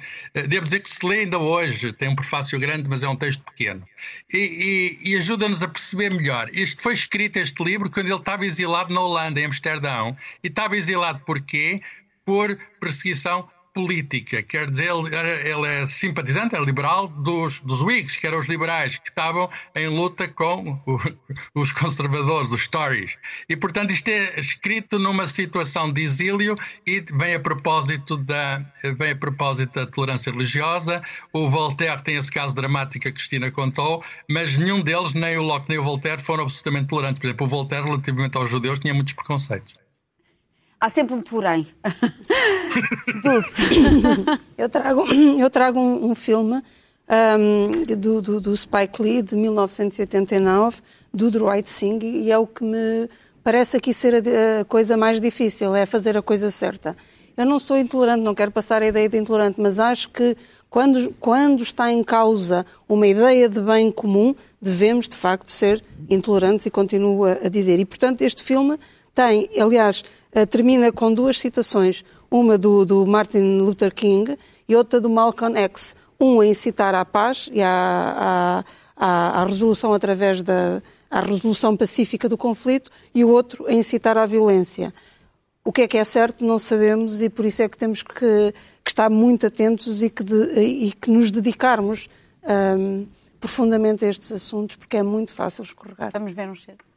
devo 0.47 0.63
dizer 0.63 0.79
que 0.79 0.87
se 0.87 1.05
lê 1.05 1.19
ainda 1.19 1.37
hoje, 1.37 1.91
tem 1.91 2.07
um 2.07 2.15
prefácio 2.15 2.57
grande, 2.57 2.87
mas 2.89 3.03
é 3.03 3.09
um 3.09 3.15
texto 3.17 3.43
pequeno, 3.43 3.85
e, 4.33 4.97
e, 5.03 5.11
e 5.11 5.15
ajuda-nos 5.17 5.61
a 5.61 5.67
perceber 5.67 6.13
melhor. 6.13 6.47
Isto 6.53 6.81
foi 6.81 6.93
escrito, 6.93 7.35
este 7.35 7.61
livro, 7.61 7.89
quando 7.89 8.07
ele 8.07 8.15
estava 8.15 8.45
exilado 8.45 8.93
na 8.93 9.01
Holanda, 9.01 9.41
em 9.41 9.47
Amsterdão, 9.47 10.15
e 10.41 10.47
estava 10.47 10.77
exilado 10.77 11.19
porquê? 11.25 11.81
Por 12.29 12.55
perseguição 12.79 13.49
política, 13.73 14.43
quer 14.43 14.69
dizer, 14.69 14.91
ele, 14.91 15.49
ele 15.49 15.67
é 15.67 15.83
simpatizante, 15.83 16.55
é 16.55 16.59
liberal 16.59 17.07
dos, 17.07 17.59
dos 17.61 17.81
Whigs, 17.81 18.19
que 18.19 18.27
eram 18.27 18.37
os 18.37 18.47
liberais, 18.47 18.99
que 18.99 19.09
estavam 19.09 19.49
em 19.75 19.87
luta 19.87 20.27
com 20.27 20.79
o, 20.85 20.99
os 21.59 21.73
conservadores, 21.73 22.51
os 22.51 22.67
Tories. 22.67 23.17
E, 23.49 23.55
portanto, 23.55 23.89
isto 23.89 24.09
é 24.09 24.39
escrito 24.39 24.99
numa 24.99 25.25
situação 25.25 25.91
de 25.91 26.03
exílio 26.03 26.55
e 26.85 27.03
vem 27.11 27.33
a 27.33 27.39
propósito 27.39 28.15
da, 28.15 28.63
vem 28.95 29.13
a 29.13 29.15
propósito 29.15 29.79
da 29.79 29.87
tolerância 29.87 30.31
religiosa. 30.31 31.01
O 31.33 31.49
Voltaire 31.49 32.03
tem 32.03 32.15
esse 32.15 32.29
caso 32.29 32.53
dramático 32.53 33.01
que 33.01 33.07
a 33.07 33.11
Cristina 33.11 33.49
contou, 33.49 34.03
mas 34.29 34.55
nenhum 34.55 34.83
deles, 34.83 35.15
nem 35.15 35.35
o 35.35 35.41
Locke 35.41 35.67
nem 35.67 35.79
o 35.79 35.83
Voltaire, 35.83 36.21
foram 36.21 36.43
absolutamente 36.43 36.85
tolerantes. 36.89 37.19
Por 37.19 37.25
exemplo, 37.25 37.47
o 37.47 37.49
Voltaire, 37.49 37.85
relativamente 37.85 38.37
aos 38.37 38.51
judeus, 38.51 38.77
tinha 38.77 38.93
muitos 38.93 39.13
preconceitos. 39.13 39.88
Há 40.79 40.89
sempre 40.89 41.13
um 41.13 41.21
porém. 41.21 41.67
Dulce. 43.21 43.61
eu 44.57 44.69
trago, 44.69 45.05
eu 45.37 45.49
trago 45.49 45.79
um, 45.79 46.11
um 46.11 46.15
filme 46.15 46.63
um, 47.37 47.95
do, 47.97 48.21
do, 48.21 48.39
do, 48.39 48.55
Spike 48.55 49.01
Lee, 49.01 49.21
de 49.21 49.35
1989, 49.35 50.77
do 51.13 51.29
Dwight 51.29 51.67
Singh, 51.67 52.03
e 52.03 52.31
é 52.31 52.37
o 52.37 52.47
que 52.47 52.63
me 52.63 53.09
parece 53.43 53.75
aqui 53.75 53.93
ser 53.93 54.15
a, 54.15 54.61
a 54.61 54.65
coisa 54.65 54.95
mais 54.95 55.19
difícil, 55.19 55.75
é 55.75 55.85
fazer 55.85 56.17
a 56.17 56.21
coisa 56.21 56.49
certa. 56.49 56.95
Eu 57.35 57.45
não 57.45 57.59
sou 57.59 57.77
intolerante, 57.77 58.21
não 58.21 58.35
quero 58.35 58.51
passar 58.51 58.81
a 58.81 58.87
ideia 58.87 59.09
de 59.09 59.17
intolerante, 59.17 59.59
mas 59.59 59.79
acho 59.79 60.09
que 60.09 60.35
quando, 60.69 61.13
quando 61.19 61.63
está 61.63 61.91
em 61.91 62.03
causa 62.03 62.65
uma 62.87 63.07
ideia 63.07 63.49
de 63.49 63.59
bem 63.59 63.91
comum, 63.91 64.35
devemos 64.61 65.09
de 65.09 65.17
facto 65.17 65.49
ser 65.49 65.83
intolerantes 66.09 66.65
e 66.65 66.69
continuo 66.69 67.25
a, 67.25 67.31
a 67.31 67.49
dizer. 67.49 67.79
E 67.79 67.85
portanto, 67.85 68.21
este 68.21 68.43
filme 68.43 68.77
tem, 69.19 69.49
aliás, 69.59 70.01
eh, 70.31 70.45
termina 70.45 70.93
com 70.93 71.13
duas 71.13 71.37
citações, 71.37 72.05
uma 72.31 72.57
do, 72.57 72.85
do, 72.85 73.05
Martin 73.05 73.59
Luther 73.59 73.93
King 73.93 74.37
e 74.65 74.73
outra 74.77 75.01
do 75.01 75.09
Malcolm 75.09 75.59
X. 75.59 75.93
Um 76.21 76.39
a 76.39 76.47
incitar 76.47 76.95
à 76.95 77.03
paz 77.03 77.49
e 77.51 77.61
à, 77.61 78.63
à, 78.95 79.41
à 79.41 79.45
resolução 79.45 79.93
através 79.93 80.41
da 80.41 80.81
à 81.11 81.19
resolução 81.21 81.75
pacífica 81.75 82.29
do 82.29 82.37
conflito 82.37 82.91
e 83.13 83.25
o 83.25 83.29
outro 83.29 83.65
a 83.67 83.73
incitar 83.73 84.17
à 84.17 84.25
violência. 84.25 84.93
O 85.65 85.73
que 85.73 85.81
é 85.81 85.87
que 85.87 85.97
é 85.97 86.05
certo 86.05 86.45
não 86.45 86.57
sabemos 86.57 87.21
e 87.21 87.29
por 87.29 87.43
isso 87.45 87.61
é 87.61 87.67
que 87.67 87.77
temos 87.77 88.01
que, 88.01 88.13
que 88.13 88.89
estar 88.89 89.09
muito 89.09 89.45
atentos 89.45 90.01
e 90.01 90.09
que, 90.09 90.23
de, 90.23 90.61
e 90.61 90.91
que 90.93 91.09
nos 91.09 91.29
dedicarmos 91.29 92.07
um, 92.77 93.05
profundamente 93.39 94.05
a 94.05 94.07
estes 94.07 94.31
assuntos 94.31 94.77
porque 94.77 94.95
é 94.97 95.03
muito 95.03 95.33
fácil 95.33 95.63
escorregar. 95.63 96.11
Vamos 96.13 96.31
ver 96.33 96.47
um 96.47 96.55
cheiro. 96.55 96.88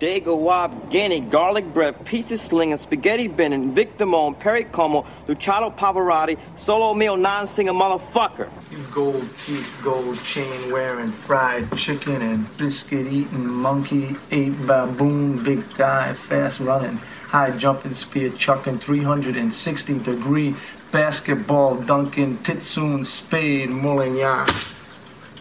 Dago 0.00 0.36
Wab, 0.36 0.90
Guinea, 0.90 1.20
garlic 1.20 1.72
bread, 1.72 2.04
pizza 2.04 2.36
slinging, 2.36 2.76
spaghetti 2.78 3.28
bending, 3.28 3.72
Victimone, 3.72 4.36
Perry 4.36 4.64
Como, 4.64 5.06
Luciano 5.28 5.70
Pavarotti, 5.70 6.36
solo 6.56 6.94
meal 6.94 7.16
non-singer 7.16 7.72
motherfucker. 7.72 8.48
You 8.72 8.78
gold 8.90 9.24
teeth, 9.38 9.78
gold 9.84 10.18
chain 10.24 10.72
wearing, 10.72 11.12
fried 11.12 11.76
chicken 11.76 12.22
and 12.22 12.56
biscuit 12.58 13.06
eating, 13.06 13.46
monkey 13.46 14.16
ate 14.32 14.66
baboon, 14.66 15.44
big 15.44 15.62
thigh, 15.76 16.12
fast 16.12 16.58
running, 16.58 16.96
high 17.28 17.52
jumping, 17.52 17.94
spear 17.94 18.30
chucking, 18.30 18.80
360 18.80 20.00
degree 20.00 20.56
basketball 20.90 21.76
dunking, 21.76 22.38
titsoon, 22.38 23.06
spade, 23.06 23.70
mulling 23.70 24.16
yarn. 24.16 24.48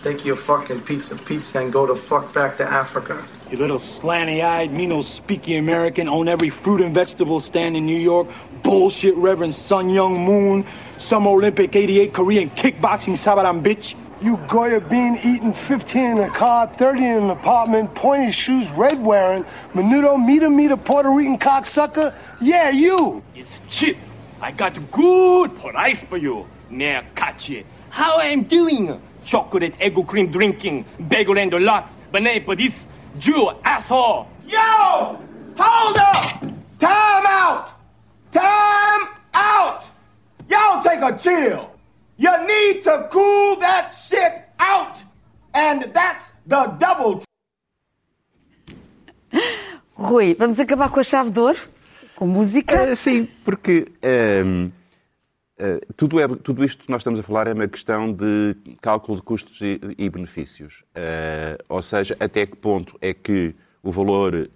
Take 0.03 0.25
your 0.25 0.35
fucking 0.35 0.81
pizza 0.81 1.15
pizza 1.15 1.59
and 1.61 1.71
go 1.71 1.87
the 1.87 1.95
fuck 1.95 2.33
back 2.33 2.57
to 2.57 2.65
Africa. 2.65 3.25
You 3.49 3.57
little 3.57 3.77
slanty-eyed, 3.77 4.69
me 4.69 4.85
no 4.85 4.97
speaky 4.97 5.57
American, 5.57 6.09
own 6.09 6.27
every 6.27 6.49
fruit 6.49 6.81
and 6.81 6.93
vegetable 6.93 7.39
stand 7.39 7.77
in 7.77 7.85
New 7.85 7.97
York. 7.97 8.27
Bullshit 8.63 9.15
Reverend 9.15 9.55
Sun 9.55 9.89
Young 9.89 10.25
Moon, 10.25 10.65
Some 10.97 11.25
Olympic 11.25 11.73
88 11.73 12.13
Korean 12.13 12.49
kickboxing 12.49 13.15
sabaram 13.15 13.63
bitch. 13.63 13.95
You 14.21 14.35
Goya 14.49 14.81
bean 14.81 15.17
eating 15.23 15.53
15 15.53 16.05
in 16.05 16.17
a 16.17 16.29
car, 16.29 16.67
30 16.67 17.05
in 17.05 17.23
an 17.23 17.29
apartment, 17.29 17.95
pointy 17.95 18.33
shoes, 18.33 18.69
red 18.71 19.01
wearing, 19.01 19.45
menudo, 19.73 20.17
meter, 20.17 20.49
meter, 20.49 20.75
Puerto 20.75 21.11
Rican 21.11 21.39
cocksucker? 21.39 22.13
Yeah, 22.41 22.71
you! 22.71 23.23
It's 23.35 23.61
cheap. 23.69 23.95
I 24.41 24.51
got 24.51 24.91
good 24.91 25.57
price 25.59 26.03
for 26.03 26.17
you. 26.17 26.45
Near 26.69 27.05
catchy. 27.15 27.65
How 27.89 28.19
I'm 28.19 28.43
doing? 28.43 28.99
Chocolate 29.25 29.75
egg 29.79 29.95
cream 30.07 30.31
drinking, 30.31 30.85
bagel 31.09 31.37
and 31.37 31.53
lots, 31.53 31.95
banana 32.11 32.41
for 32.43 32.55
this 32.55 32.87
Jew 33.19 33.51
asshole. 33.63 34.27
Yo! 34.47 35.19
Hold 35.57 35.97
up! 35.97 36.41
Time 36.79 37.25
out! 37.27 37.73
Time 38.31 39.07
out! 39.33 39.85
Y'all 40.49 40.81
take 40.81 41.01
a 41.01 41.17
chill. 41.17 41.71
You 42.17 42.31
need 42.47 42.81
to 42.83 43.07
cool 43.11 43.55
that 43.57 43.91
shit 43.91 44.45
out. 44.59 44.97
And 45.53 45.93
that's 45.93 46.33
the 46.47 46.65
double. 46.79 47.23
Rui, 49.95 50.33
vamos 50.33 50.59
acabar 50.59 50.89
com 50.89 50.99
a 50.99 51.03
chave 51.03 51.31
de 51.31 51.39
ouro? 51.39 51.69
Com 52.15 52.27
música? 52.27 52.91
Uh, 52.91 52.95
sim, 52.95 53.27
porque. 53.45 53.87
Um 54.03 54.71
eh, 55.63 55.79
tudo, 55.95 56.19
é, 56.19 56.27
tudo 56.27 56.65
isto 56.65 56.83
que 56.83 56.91
nós 56.91 56.99
estamos 56.99 57.21
a 57.21 57.23
falar 57.23 57.47
é 57.47 57.53
uma 57.53 57.69
questão 57.69 58.11
de 58.11 58.53
cálculo 58.81 59.17
de 59.17 59.23
custos 59.23 59.61
e, 59.61 59.79
e 59.97 60.09
benefícios. 60.09 60.83
Uh, 60.89 61.63
ou 61.69 61.81
seja, 61.81 62.17
até 62.19 62.45
que 62.45 62.57
ponto 62.57 62.97
é 62.99 63.13
que 63.13 63.55
o 63.81 63.89
valor 63.89 64.49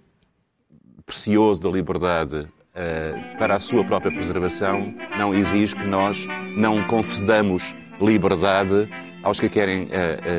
precioso 1.06 1.62
da 1.62 1.70
liberdade 1.70 2.36
uh, 2.36 3.38
para 3.38 3.56
a 3.56 3.58
sua 3.58 3.82
própria 3.86 4.12
preservação 4.12 4.94
não 5.18 5.34
exige 5.34 5.74
que 5.74 5.86
nós 5.86 6.26
não 6.54 6.86
concedamos 6.86 7.74
liberdade 7.98 8.86
aos 9.22 9.40
que 9.40 9.48
querem 9.48 9.88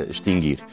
extinguir. 0.07 0.63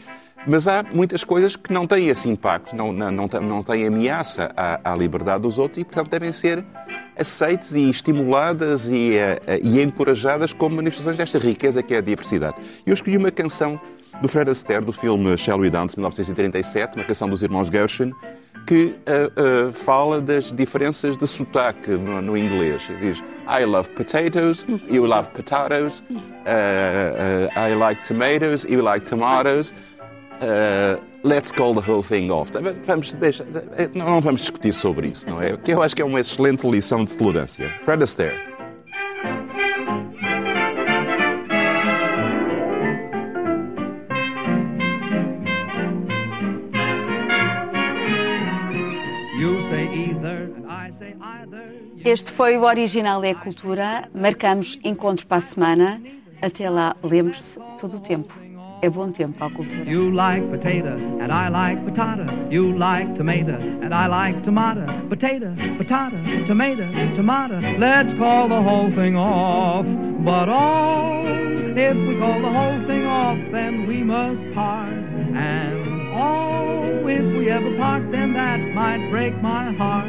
Mas 0.46 0.68
há 0.68 0.84
muitas 0.84 1.24
coisas 1.24 1.56
que 1.56 1.72
não 1.72 1.86
têm 1.86 2.06
esse 2.06 2.28
impacto, 2.28 2.76
não, 2.76 2.92
não, 2.92 3.10
não, 3.10 3.26
não 3.26 3.62
têm 3.62 3.86
ameaça 3.86 4.52
à, 4.56 4.92
à 4.92 4.94
liberdade 4.94 5.42
dos 5.42 5.58
outros 5.58 5.78
e, 5.78 5.84
portanto, 5.84 6.08
devem 6.08 6.30
ser 6.30 6.64
aceites 7.18 7.74
e 7.74 7.88
estimuladas 7.88 8.88
e, 8.88 9.12
uh, 9.16 9.58
e 9.62 9.80
encorajadas 9.80 10.52
como 10.52 10.76
manifestações 10.76 11.16
desta 11.16 11.38
riqueza 11.38 11.82
que 11.82 11.94
é 11.94 11.98
a 11.98 12.00
diversidade. 12.00 12.56
Eu 12.86 12.94
escolhi 12.94 13.16
uma 13.16 13.30
canção 13.30 13.80
do 14.20 14.28
Fred 14.28 14.50
Astaire, 14.50 14.84
do 14.84 14.92
filme 14.92 15.36
Shall 15.36 15.58
We 15.58 15.70
Dance, 15.70 15.96
1937, 15.96 16.96
uma 16.96 17.04
canção 17.04 17.28
dos 17.28 17.42
irmãos 17.42 17.68
Gershwin, 17.68 18.12
que 18.66 18.94
uh, 19.06 19.68
uh, 19.68 19.72
fala 19.72 20.20
das 20.20 20.52
diferenças 20.52 21.16
de 21.16 21.26
sotaque 21.26 21.90
no, 21.90 22.20
no, 22.20 22.36
inglês. 22.36 22.90
Diz, 23.00 23.22
I 23.46 23.64
love 23.64 23.90
potatoes, 23.90 24.64
you 24.90 25.06
love 25.06 25.28
potatoes, 25.28 26.02
I 26.46 27.74
like 27.74 28.02
tomatoes, 28.02 28.64
you 28.64 28.82
like 28.82 29.04
tomatoes. 29.06 29.72
Uh, 30.40 31.00
let's 31.22 31.50
call 31.50 31.74
the 31.74 31.80
whole 31.80 32.02
thing 32.02 32.30
off. 32.30 32.52
Vamos, 32.84 33.12
deixa, 33.12 33.46
não 33.94 34.20
vamos 34.20 34.42
discutir 34.42 34.74
sobre 34.74 35.08
isso, 35.08 35.28
não 35.28 35.40
é? 35.40 35.56
Que 35.56 35.72
eu 35.72 35.82
acho 35.82 35.96
que 35.96 36.02
é 36.02 36.04
uma 36.04 36.20
excelente 36.20 36.66
lição 36.66 37.04
de 37.04 37.14
tolerância. 37.14 37.72
Fred 37.82 38.02
Astaire. 38.02 38.56
Este 52.04 52.30
foi 52.30 52.56
o 52.56 52.62
Original 52.62 53.24
é 53.24 53.34
Cultura. 53.34 54.08
Marcamos 54.14 54.78
encontro 54.84 55.26
para 55.26 55.38
a 55.38 55.40
semana. 55.40 56.00
Até 56.40 56.70
lá, 56.70 56.94
lembre-se, 57.02 57.58
todo 57.80 57.96
o 57.96 58.00
tempo 58.00 58.45
You 59.86 60.14
like 60.14 60.48
potato 60.50 60.96
and 60.96 61.32
I 61.32 61.48
like 61.48 61.78
patata. 61.86 62.52
You 62.52 62.76
like 62.76 63.16
tomato 63.16 63.56
and 63.58 63.94
I 63.94 64.06
like 64.06 64.44
tomato. 64.44 64.86
Potato, 65.08 65.54
patata, 65.78 66.46
tomato, 66.46 66.84
tomato. 67.16 67.60
Let's 67.78 68.16
call 68.18 68.48
the 68.48 68.60
whole 68.60 68.90
thing 68.94 69.16
off. 69.16 69.86
But 70.24 70.48
all, 70.48 71.26
if 71.76 71.96
we 71.96 72.18
call 72.18 72.42
the 72.42 72.52
whole 72.52 72.86
thing 72.86 73.06
off, 73.06 73.38
then 73.50 73.86
we 73.86 74.02
must 74.04 74.54
part. 74.54 74.92
And 74.92 75.85
all, 76.16 77.06
if 77.06 77.38
we 77.38 77.50
ever 77.50 77.76
part, 77.76 78.10
then 78.10 78.32
that 78.32 78.58
might 78.74 79.10
break 79.10 79.34
my 79.42 79.72
heart. 79.72 80.08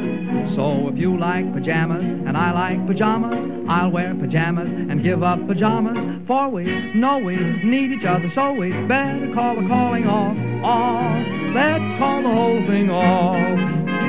So 0.55 0.87
if 0.87 0.97
you 0.97 1.19
like 1.19 1.45
pajamas 1.53 2.03
and 2.03 2.35
I 2.35 2.51
like 2.51 2.87
pajamas, 2.87 3.67
I'll 3.69 3.91
wear 3.91 4.15
pajamas 4.15 4.67
and 4.67 5.03
give 5.03 5.21
up 5.23 5.45
pajamas. 5.47 6.23
For 6.27 6.49
we 6.49 6.65
know 6.95 7.19
we 7.19 7.35
need 7.35 7.91
each 7.91 8.05
other, 8.07 8.31
so 8.33 8.53
we 8.53 8.71
better 8.87 9.31
call 9.35 9.55
the 9.55 9.67
calling 9.67 10.07
off, 10.07 10.37
off. 10.63 11.27
Let's 11.53 11.99
call 11.99 12.23
the 12.23 12.33
whole 12.33 12.65
thing 12.67 12.89
off. 12.89 14.06